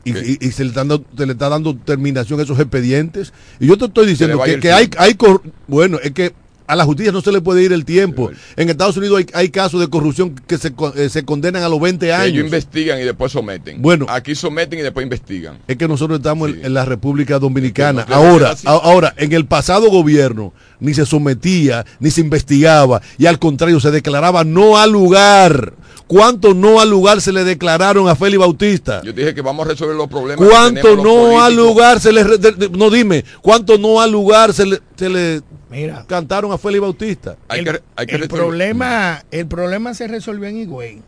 Y, 0.05 0.11
y- 0.11 0.37
y 0.39 0.51
se, 0.51 0.63
le 0.63 0.69
están 0.69 0.87
dando- 0.87 1.05
se 1.17 1.25
le 1.25 1.33
está 1.33 1.49
dando 1.49 1.75
terminación 1.75 2.39
a 2.39 2.43
esos 2.43 2.59
expedientes. 2.59 3.33
Y 3.59 3.67
yo 3.67 3.77
te 3.77 3.85
estoy 3.85 4.05
diciendo 4.07 4.39
que, 4.61 4.71
hay, 4.71 4.89
hay 4.97 5.13
cor- 5.15 5.41
bueno, 5.67 5.97
es 6.01 6.11
que 6.11 6.33
a 6.67 6.75
la 6.75 6.83
justicia 6.83 7.11
no 7.11 7.21
se 7.21 7.31
le 7.31 7.41
puede 7.41 7.61
ir 7.63 7.73
el 7.73 7.85
tiempo. 7.85 8.31
En 8.55 8.69
Estados 8.71 8.97
Unidos 8.97 9.19
hay, 9.19 9.25
hay 9.33 9.49
casos 9.49 9.79
de 9.79 9.87
corrupción 9.87 10.33
que 10.47 10.57
se, 10.57 10.73
eh, 10.95 11.09
se 11.09 11.23
condenan 11.23 11.61
a 11.61 11.69
los 11.69 11.79
20 11.79 12.07
Que 12.07 12.13
años. 12.13 12.27
ellos 12.33 12.45
investigan 12.45 12.99
y 12.99 13.03
después 13.03 13.31
someten. 13.31 13.81
Bueno. 13.83 14.07
Aquí 14.09 14.33
someten 14.33 14.79
y 14.79 14.81
después 14.81 15.03
investigan. 15.03 15.59
Es 15.67 15.77
que 15.77 15.87
nosotros 15.87 16.17
estamos 16.19 16.49
en- 16.49 16.65
en 16.65 16.73
la 16.73 16.83
República 16.85 17.37
Dominicana. 17.37 18.01
Es 18.01 18.07
que 18.07 18.13
ahora, 18.15 18.55
a- 18.65 18.71
ahora, 18.71 19.13
en 19.17 19.31
el 19.33 19.45
pasado 19.45 19.91
gobierno 19.91 20.53
ni 20.79 20.93
se 20.95 21.05
sometía, 21.05 21.85
ni 21.99 22.09
se 22.11 22.21
investigaba, 22.21 22.99
y 23.19 23.27
al 23.27 23.37
contrario, 23.37 23.79
se 23.79 23.91
declaraba 23.91 24.43
no 24.43 24.77
al 24.79 24.91
lugar. 24.91 25.73
¿Cuánto 26.07 26.53
no 26.53 26.79
al 26.79 26.89
lugar 26.89 27.19
se 27.19 27.31
le 27.31 27.43
declararon 27.43 28.07
a 28.07 28.15
Félix 28.15 28.39
Bautista? 28.39 29.01
Yo 29.03 29.11
dije 29.11 29.33
que 29.33 29.41
vamos 29.41 29.65
a 29.65 29.69
resolver 29.71 29.95
los 29.95 30.07
problemas. 30.07 30.47
¿Cuánto 30.47 30.95
no 30.97 31.43
al 31.43 31.55
lugar 31.55 31.99
se 31.99 32.11
le... 32.13 32.23
re- 32.23 32.37
de- 32.37 32.51
de- 32.51 32.69
no 32.69 32.89
dime, 32.91 33.25
¿cuánto 33.41 33.77
no 33.79 33.99
al 33.99 34.11
lugar 34.11 34.53
se 34.53 34.65
le, 34.67 34.79
se 34.95 35.09
le 35.09 35.41
Mira. 35.69 36.05
cantaron 36.07 36.51
a 36.51 36.59
Félix 36.59 36.81
Bautista? 36.81 37.37
Hay 37.47 37.59
el, 37.61 37.65
que, 37.65 37.81
hay 37.95 38.05
que 38.05 38.15
el 38.17 38.27
problema, 38.27 39.23
el 39.31 39.47
problema 39.47 39.93
se 39.95 40.07
resolvió 40.07 40.47
en 40.47 40.57
Higüey. 40.57 41.01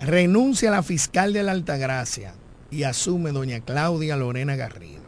Renuncia 0.00 0.70
la 0.72 0.82
fiscal 0.82 1.32
de 1.32 1.42
la 1.44 1.52
Altagracia 1.52 2.34
y 2.70 2.82
asume 2.82 3.30
doña 3.30 3.60
Claudia 3.60 4.16
Lorena 4.16 4.56
Garrido. 4.56 5.02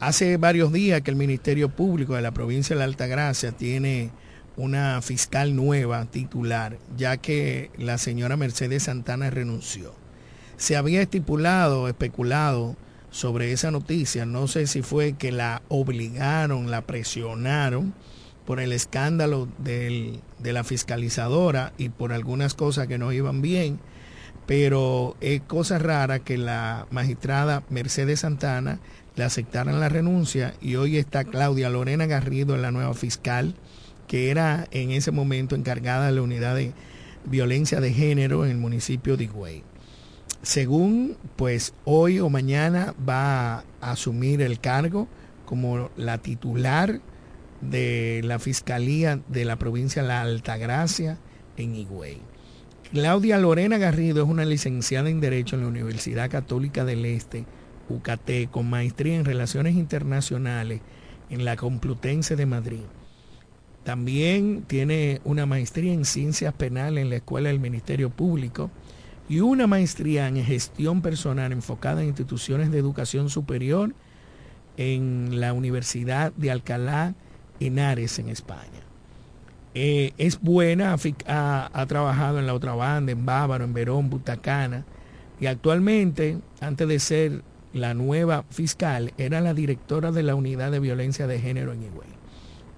Hace 0.00 0.36
varios 0.36 0.72
días 0.72 1.00
que 1.00 1.10
el 1.10 1.16
Ministerio 1.16 1.68
Público 1.70 2.14
de 2.14 2.22
la 2.22 2.32
provincia 2.32 2.74
de 2.76 2.80
la 2.80 2.84
Altagracia 2.84 3.52
tiene 3.52 4.10
una 4.56 5.00
fiscal 5.02 5.56
nueva 5.56 6.04
titular, 6.06 6.78
ya 6.96 7.16
que 7.16 7.70
la 7.78 7.98
señora 7.98 8.36
Mercedes 8.36 8.84
Santana 8.84 9.30
renunció. 9.30 9.94
se 10.58 10.76
había 10.76 11.02
estipulado, 11.02 11.88
especulado 11.88 12.76
sobre 13.10 13.50
esa 13.50 13.72
noticia. 13.72 14.26
No 14.26 14.46
sé 14.46 14.68
si 14.68 14.82
fue 14.82 15.14
que 15.14 15.32
la 15.32 15.62
obligaron, 15.68 16.70
la 16.70 16.82
presionaron 16.82 17.94
por 18.46 18.60
el 18.60 18.72
escándalo 18.72 19.48
del- 19.58 20.20
de 20.38 20.52
la 20.52 20.62
fiscalizadora 20.62 21.72
y 21.78 21.88
por 21.88 22.12
algunas 22.12 22.54
cosas 22.54 22.86
que 22.86 22.98
no 22.98 23.10
iban 23.12 23.42
bien, 23.42 23.80
pero 24.46 25.16
es 25.20 25.40
cosa 25.42 25.78
rara 25.78 26.20
que 26.20 26.38
la 26.38 26.86
magistrada 26.90 27.64
Mercedes 27.70 28.20
Santana 28.20 28.78
le 29.16 29.24
aceptaran 29.24 29.80
la 29.80 29.88
renuncia 29.88 30.54
y 30.60 30.76
hoy 30.76 30.96
está 30.96 31.24
Claudia 31.24 31.70
Lorena 31.70 32.06
Garrido 32.06 32.56
la 32.56 32.70
nueva 32.70 32.94
fiscal, 32.94 33.54
que 34.12 34.28
era 34.28 34.68
en 34.72 34.90
ese 34.90 35.10
momento 35.10 35.56
encargada 35.56 36.04
de 36.04 36.12
la 36.12 36.20
unidad 36.20 36.54
de 36.54 36.74
violencia 37.24 37.80
de 37.80 37.94
género 37.94 38.44
en 38.44 38.50
el 38.50 38.58
municipio 38.58 39.16
de 39.16 39.24
Higüey. 39.24 39.64
Según, 40.42 41.16
pues 41.36 41.72
hoy 41.86 42.20
o 42.20 42.28
mañana 42.28 42.94
va 43.08 43.60
a 43.60 43.64
asumir 43.80 44.42
el 44.42 44.60
cargo 44.60 45.08
como 45.46 45.90
la 45.96 46.18
titular 46.18 47.00
de 47.62 48.20
la 48.22 48.38
Fiscalía 48.38 49.18
de 49.28 49.46
la 49.46 49.56
provincia 49.56 50.02
de 50.02 50.08
La 50.08 50.20
Altagracia 50.20 51.16
en 51.56 51.74
Higüey. 51.74 52.18
Claudia 52.92 53.38
Lorena 53.38 53.78
Garrido 53.78 54.24
es 54.24 54.28
una 54.28 54.44
licenciada 54.44 55.08
en 55.08 55.22
Derecho 55.22 55.56
en 55.56 55.62
la 55.62 55.68
Universidad 55.68 56.30
Católica 56.30 56.84
del 56.84 57.06
Este, 57.06 57.46
UCAT, 57.88 58.50
con 58.50 58.68
maestría 58.68 59.16
en 59.16 59.24
Relaciones 59.24 59.74
Internacionales 59.74 60.82
en 61.30 61.46
la 61.46 61.56
Complutense 61.56 62.36
de 62.36 62.44
Madrid. 62.44 62.82
También 63.84 64.62
tiene 64.66 65.20
una 65.24 65.44
maestría 65.44 65.92
en 65.92 66.04
Ciencias 66.04 66.54
Penales 66.54 67.02
en 67.02 67.10
la 67.10 67.16
Escuela 67.16 67.48
del 67.48 67.58
Ministerio 67.58 68.10
Público 68.10 68.70
y 69.28 69.40
una 69.40 69.66
maestría 69.66 70.28
en 70.28 70.42
Gestión 70.44 71.02
Personal 71.02 71.52
enfocada 71.52 72.02
en 72.02 72.08
instituciones 72.08 72.70
de 72.70 72.78
educación 72.78 73.28
superior 73.28 73.94
en 74.76 75.40
la 75.40 75.52
Universidad 75.52 76.32
de 76.34 76.50
Alcalá 76.50 77.14
Henares 77.60 78.18
en 78.18 78.28
España. 78.28 78.82
Eh, 79.74 80.12
es 80.18 80.40
buena, 80.40 80.94
ha, 81.26 81.70
ha 81.72 81.86
trabajado 81.86 82.38
en 82.38 82.46
la 82.46 82.54
otra 82.54 82.74
banda, 82.74 83.12
en 83.12 83.24
Bávaro, 83.24 83.64
en 83.64 83.72
Verón, 83.72 84.10
Butacana, 84.10 84.84
y 85.40 85.46
actualmente, 85.46 86.38
antes 86.60 86.86
de 86.86 86.98
ser 86.98 87.42
la 87.72 87.94
nueva 87.94 88.44
fiscal, 88.50 89.12
era 89.16 89.40
la 89.40 89.54
directora 89.54 90.12
de 90.12 90.22
la 90.22 90.34
unidad 90.34 90.70
de 90.70 90.78
violencia 90.78 91.26
de 91.26 91.40
género 91.40 91.72
en 91.72 91.82
Higüey. 91.82 92.11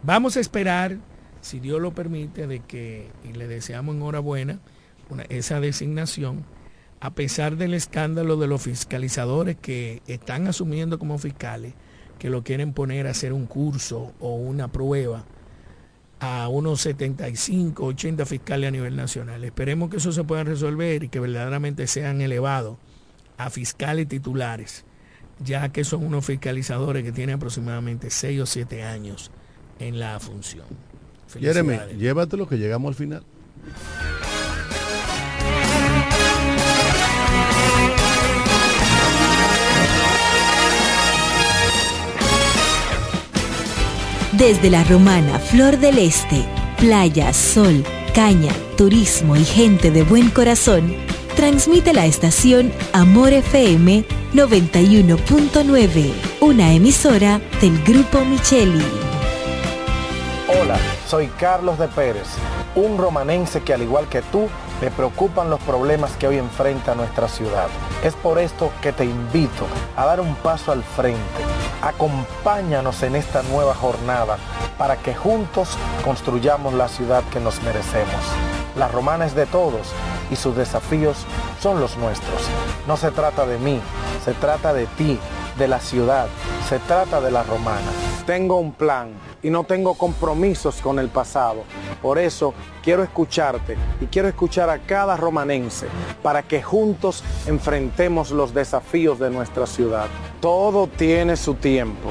Vamos 0.07 0.37
a 0.37 0.41
esperar, 0.41 0.99
si 1.41 1.61
Dios 1.61 1.81
lo 1.81 1.95
permite, 1.95 2.47
de 2.47 2.61
que, 2.61 3.11
y 3.25 3.33
le 3.33 3.49
deseamos 3.49 3.97
enhorabuena, 3.97 4.61
esa 5.31 5.61
designación, 5.61 6.45
a 7.01 7.15
pesar 7.15 7.57
del 7.57 7.73
escándalo 7.73 8.37
de 8.37 8.47
los 8.47 8.61
fiscalizadores 8.61 9.57
que 9.57 10.03
están 10.07 10.47
asumiendo 10.47 10.99
como 10.99 11.17
fiscales, 11.17 11.73
que 12.19 12.29
lo 12.29 12.45
quieren 12.45 12.75
poner 12.75 13.07
a 13.07 13.13
hacer 13.13 13.33
un 13.33 13.47
curso 13.47 14.13
o 14.21 14.35
una 14.35 14.69
prueba 14.69 15.25
a 16.21 16.49
unos 16.49 16.83
75, 16.83 17.83
80 17.87 18.27
fiscales 18.27 18.69
a 18.69 18.73
nivel 18.73 18.97
nacional. 18.97 19.43
Esperemos 19.43 19.89
que 19.89 19.97
eso 19.97 20.13
se 20.13 20.25
pueda 20.25 20.45
resolver 20.45 21.03
y 21.03 21.09
que 21.09 21.19
verdaderamente 21.19 21.87
sean 21.87 22.21
elevados 22.21 22.77
a 23.39 23.49
fiscales 23.49 24.07
titulares, 24.07 24.85
ya 25.39 25.71
que 25.71 25.83
son 25.83 26.05
unos 26.05 26.27
fiscalizadores 26.27 27.05
que 27.05 27.13
tienen 27.13 27.37
aproximadamente 27.37 28.11
6 28.11 28.41
o 28.43 28.47
7 28.47 28.83
años 28.83 29.31
en 29.79 29.99
la 29.99 30.19
función. 30.21 30.67
Jeremy, 31.39 31.79
llévatelo 31.99 32.49
que 32.49 32.57
llegamos 32.57 32.89
al 32.91 32.95
final. 32.95 33.23
Desde 44.33 44.69
la 44.69 44.83
romana 44.85 45.39
Flor 45.39 45.79
del 45.79 45.99
Este, 45.99 46.45
playa, 46.79 47.33
sol, 47.33 47.85
caña, 48.15 48.53
turismo 48.77 49.37
y 49.37 49.45
gente 49.45 49.93
de 49.93 50.03
buen 50.03 50.29
corazón, 50.31 50.93
transmite 51.37 51.93
la 51.93 52.07
estación 52.07 52.73
Amor 52.93 53.33
FM 53.33 54.05
91.9, 54.35 56.13
una 56.41 56.73
emisora 56.73 57.41
del 57.61 57.81
Grupo 57.85 58.25
Micheli. 58.25 59.04
Soy 61.07 61.29
Carlos 61.29 61.79
de 61.79 61.89
Pérez, 61.89 62.27
un 62.75 62.97
romanense 62.97 63.63
que 63.63 63.75
al 63.75 63.83
igual 63.83 64.09
que 64.09 64.23
tú, 64.23 64.49
le 64.81 64.91
preocupan 64.91 65.51
los 65.51 65.61
problemas 65.61 66.13
que 66.13 66.27
hoy 66.27 66.39
enfrenta 66.39 66.95
nuestra 66.95 67.29
ciudad. 67.29 67.69
Es 68.03 68.15
por 68.15 68.39
esto 68.39 68.71
que 68.81 68.93
te 68.93 69.05
invito 69.05 69.67
a 69.97 70.07
dar 70.07 70.21
un 70.21 70.35
paso 70.37 70.73
al 70.73 70.83
frente. 70.83 71.21
Acompáñanos 71.83 73.03
en 73.03 73.15
esta 73.15 73.43
nueva 73.43 73.75
jornada 73.75 74.39
para 74.79 74.97
que 74.97 75.15
juntos 75.15 75.69
construyamos 76.03 76.73
la 76.73 76.89
ciudad 76.89 77.23
que 77.31 77.41
nos 77.41 77.63
merecemos. 77.63 78.25
La 78.77 78.89
romana 78.89 79.27
es 79.27 79.35
de 79.35 79.47
todos 79.47 79.89
y 80.31 80.37
sus 80.37 80.57
desafíos 80.57 81.19
son 81.61 81.81
los 81.81 81.97
nuestros. 81.99 82.41
No 82.89 82.97
se 82.97 83.11
trata 83.11 83.47
de 83.47 83.59
mí, 83.59 83.81
se 84.25 84.33
trata 84.33 84.73
de 84.73 84.87
ti, 84.87 85.19
de 85.59 85.69
la 85.69 85.79
ciudad, 85.79 86.27
se 86.69 86.79
trata 86.79 87.21
de 87.21 87.31
la 87.31 87.43
romana. 87.43 87.93
Tengo 88.27 88.59
un 88.59 88.73
plan 88.73 89.13
y 89.43 89.51
no 89.51 89.65
tengo 89.65 89.95
compromisos 89.95 90.81
con 90.81 90.99
el 90.99 91.09
pasado. 91.09 91.65
Por 92.01 92.19
eso 92.19 92.55
quiero 92.83 93.03
escucharte 93.03 93.77
y 94.01 94.07
quiero 94.07 94.29
escuchar 94.29 94.71
a 94.71 94.79
cada 94.79 95.17
romanense 95.17 95.87
para 96.23 96.43
que 96.43 96.63
juntos 96.63 97.23
enfrentemos 97.47 98.31
los 98.31 98.55
desafíos 98.55 99.19
de 99.19 99.31
nuestra 99.31 99.67
ciudad. 99.67 100.07
Todo 100.41 100.87
tiene 100.87 101.37
su 101.37 101.55
tiempo. 101.55 102.11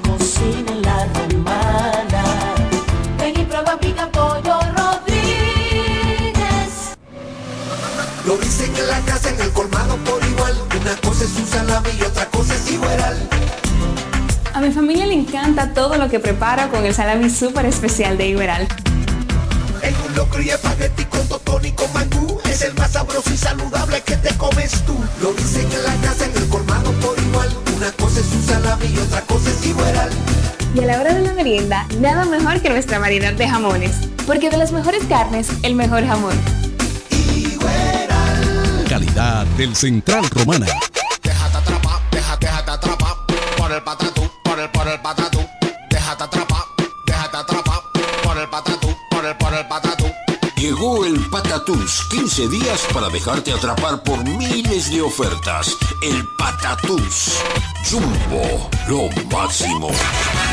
cocina 0.31 0.71
en 0.71 0.81
la 0.81 1.05
romana. 1.13 2.23
Ven 3.17 3.39
y 3.39 3.43
prueba 3.43 3.77
pica 3.79 4.09
pollo 4.11 4.59
Rodríguez. 4.77 6.41
Lo 8.25 8.37
dicen 8.37 8.73
en 8.75 8.87
la 8.87 8.99
casa, 9.01 9.29
en 9.29 9.41
el 9.41 9.51
colmado 9.51 9.97
por 9.97 10.23
igual. 10.23 10.55
Una 10.79 10.95
cosa 10.97 11.25
es 11.25 11.35
un 11.37 11.47
salami 11.47 11.89
y 11.99 12.03
otra 12.03 12.25
cosa 12.27 12.55
es 12.55 12.71
igual. 12.71 13.29
A 14.53 14.61
mi 14.61 14.71
familia 14.71 15.05
le 15.05 15.15
encanta 15.15 15.73
todo 15.73 15.97
lo 15.97 16.09
que 16.09 16.19
preparo 16.19 16.69
con 16.71 16.85
el 16.85 16.93
salami 16.93 17.29
súper 17.29 17.65
especial 17.65 18.17
de 18.17 18.27
Iberal. 18.27 18.67
En 19.81 19.95
un 20.07 20.15
locro 20.15 20.41
y 20.41 20.49
espagueti 20.49 21.05
con 21.05 21.27
totón 21.27 21.65
y 21.65 21.71
con 21.71 21.91
mangú. 21.93 22.39
Es 22.45 22.61
el 22.61 22.73
más 22.75 22.91
sabroso 22.91 23.33
y 23.33 23.37
saludable 23.37 24.01
que 24.01 24.15
te 24.15 24.33
comes 24.37 24.71
tú. 24.85 24.95
Lo 25.21 25.33
dicen 25.33 25.67
en 25.71 25.83
la 25.83 25.95
casa, 26.07 26.25
en 26.25 26.37
el 26.37 26.47
colmado 26.47 26.91
por 27.01 27.17
igual. 27.19 27.70
Una 27.81 27.91
cosa 27.93 28.19
es 28.19 28.31
un 28.31 28.43
salami 28.43 28.85
y 28.93 28.97
otra 28.99 29.21
cosa 29.21 29.49
es 29.49 29.65
igual. 29.65 30.09
Y 30.75 30.79
a 30.81 30.85
la 30.85 30.99
hora 30.99 31.15
de 31.15 31.23
la 31.23 31.33
merienda, 31.33 31.87
nada 31.99 32.25
mejor 32.25 32.61
que 32.61 32.69
nuestra 32.69 32.99
variedad 32.99 33.33
de 33.33 33.49
jamones. 33.49 34.07
Porque 34.27 34.51
de 34.51 34.57
las 34.57 34.71
mejores 34.71 35.03
carnes, 35.05 35.47
el 35.63 35.73
mejor 35.73 36.05
jamón. 36.05 36.35
Calidad 38.87 39.47
del 39.57 39.75
Central 39.75 40.29
Romana. 40.29 40.67
Patatús, 51.61 52.01
15 52.09 52.47
días 52.47 52.87
para 52.91 53.07
dejarte 53.09 53.53
atrapar 53.53 54.01
por 54.01 54.25
miles 54.25 54.89
de 54.89 55.03
ofertas. 55.03 55.77
El 56.01 56.27
Patatús. 56.35 57.35
Jumbo, 57.87 58.67
lo 58.87 59.07
máximo. 59.29 59.91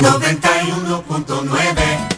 91.9 0.01 2.18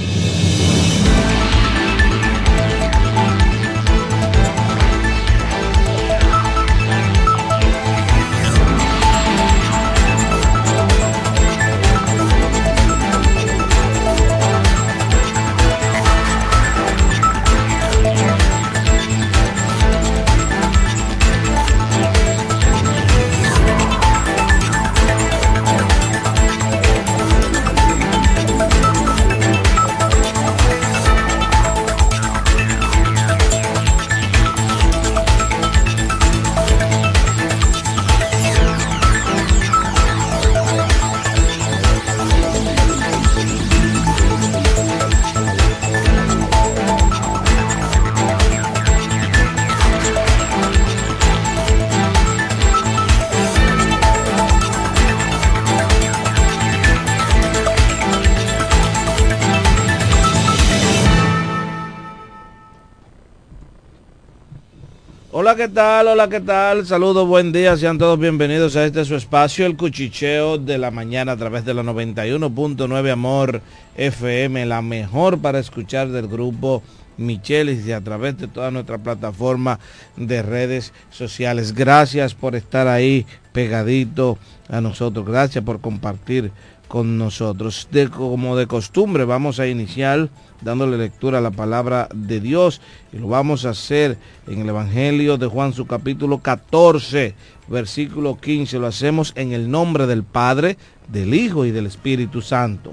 Hola, 65.33 65.55
¿qué 65.55 65.69
tal? 65.69 66.09
Hola, 66.09 66.27
¿qué 66.27 66.41
tal? 66.41 66.85
Saludos, 66.85 67.25
buen 67.25 67.53
día. 67.53 67.77
Sean 67.77 67.97
todos 67.97 68.19
bienvenidos 68.19 68.75
a 68.75 68.83
este 68.83 69.05
su 69.05 69.15
espacio, 69.15 69.65
el 69.65 69.77
cuchicheo 69.77 70.57
de 70.57 70.77
la 70.77 70.91
mañana 70.91 71.31
a 71.31 71.37
través 71.37 71.63
de 71.63 71.73
la 71.73 71.83
91.9 71.83 73.09
Amor 73.09 73.61
FM, 73.95 74.65
la 74.65 74.81
mejor 74.81 75.39
para 75.39 75.59
escuchar 75.59 76.09
del 76.09 76.27
grupo 76.27 76.83
Michelis 77.15 77.87
y 77.87 77.93
a 77.93 78.01
través 78.01 78.39
de 78.39 78.49
toda 78.49 78.71
nuestra 78.71 78.97
plataforma 78.97 79.79
de 80.17 80.41
redes 80.41 80.91
sociales. 81.11 81.73
Gracias 81.73 82.33
por 82.33 82.53
estar 82.53 82.89
ahí 82.89 83.25
pegadito 83.53 84.37
a 84.67 84.81
nosotros. 84.81 85.25
Gracias 85.25 85.63
por 85.63 85.79
compartir 85.79 86.51
con 86.91 87.17
nosotros. 87.17 87.87
De, 87.89 88.09
como 88.09 88.57
de 88.57 88.67
costumbre, 88.67 89.23
vamos 89.23 89.61
a 89.61 89.67
iniciar 89.67 90.27
dándole 90.59 90.97
lectura 90.97 91.37
a 91.37 91.41
la 91.41 91.49
palabra 91.49 92.09
de 92.13 92.41
Dios 92.41 92.81
y 93.13 93.17
lo 93.17 93.29
vamos 93.29 93.63
a 93.63 93.69
hacer 93.69 94.17
en 94.45 94.59
el 94.59 94.67
Evangelio 94.67 95.37
de 95.37 95.47
Juan, 95.47 95.71
su 95.71 95.87
capítulo 95.87 96.39
14, 96.39 97.33
versículo 97.69 98.37
15. 98.41 98.77
Lo 98.77 98.87
hacemos 98.87 99.31
en 99.37 99.53
el 99.53 99.71
nombre 99.71 100.05
del 100.05 100.23
Padre, 100.23 100.77
del 101.07 101.33
Hijo 101.33 101.63
y 101.63 101.71
del 101.71 101.85
Espíritu 101.85 102.41
Santo. 102.41 102.91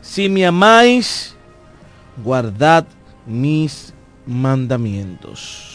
Si 0.00 0.28
me 0.28 0.46
amáis, 0.46 1.34
guardad 2.22 2.86
mis 3.26 3.92
mandamientos. 4.24 5.71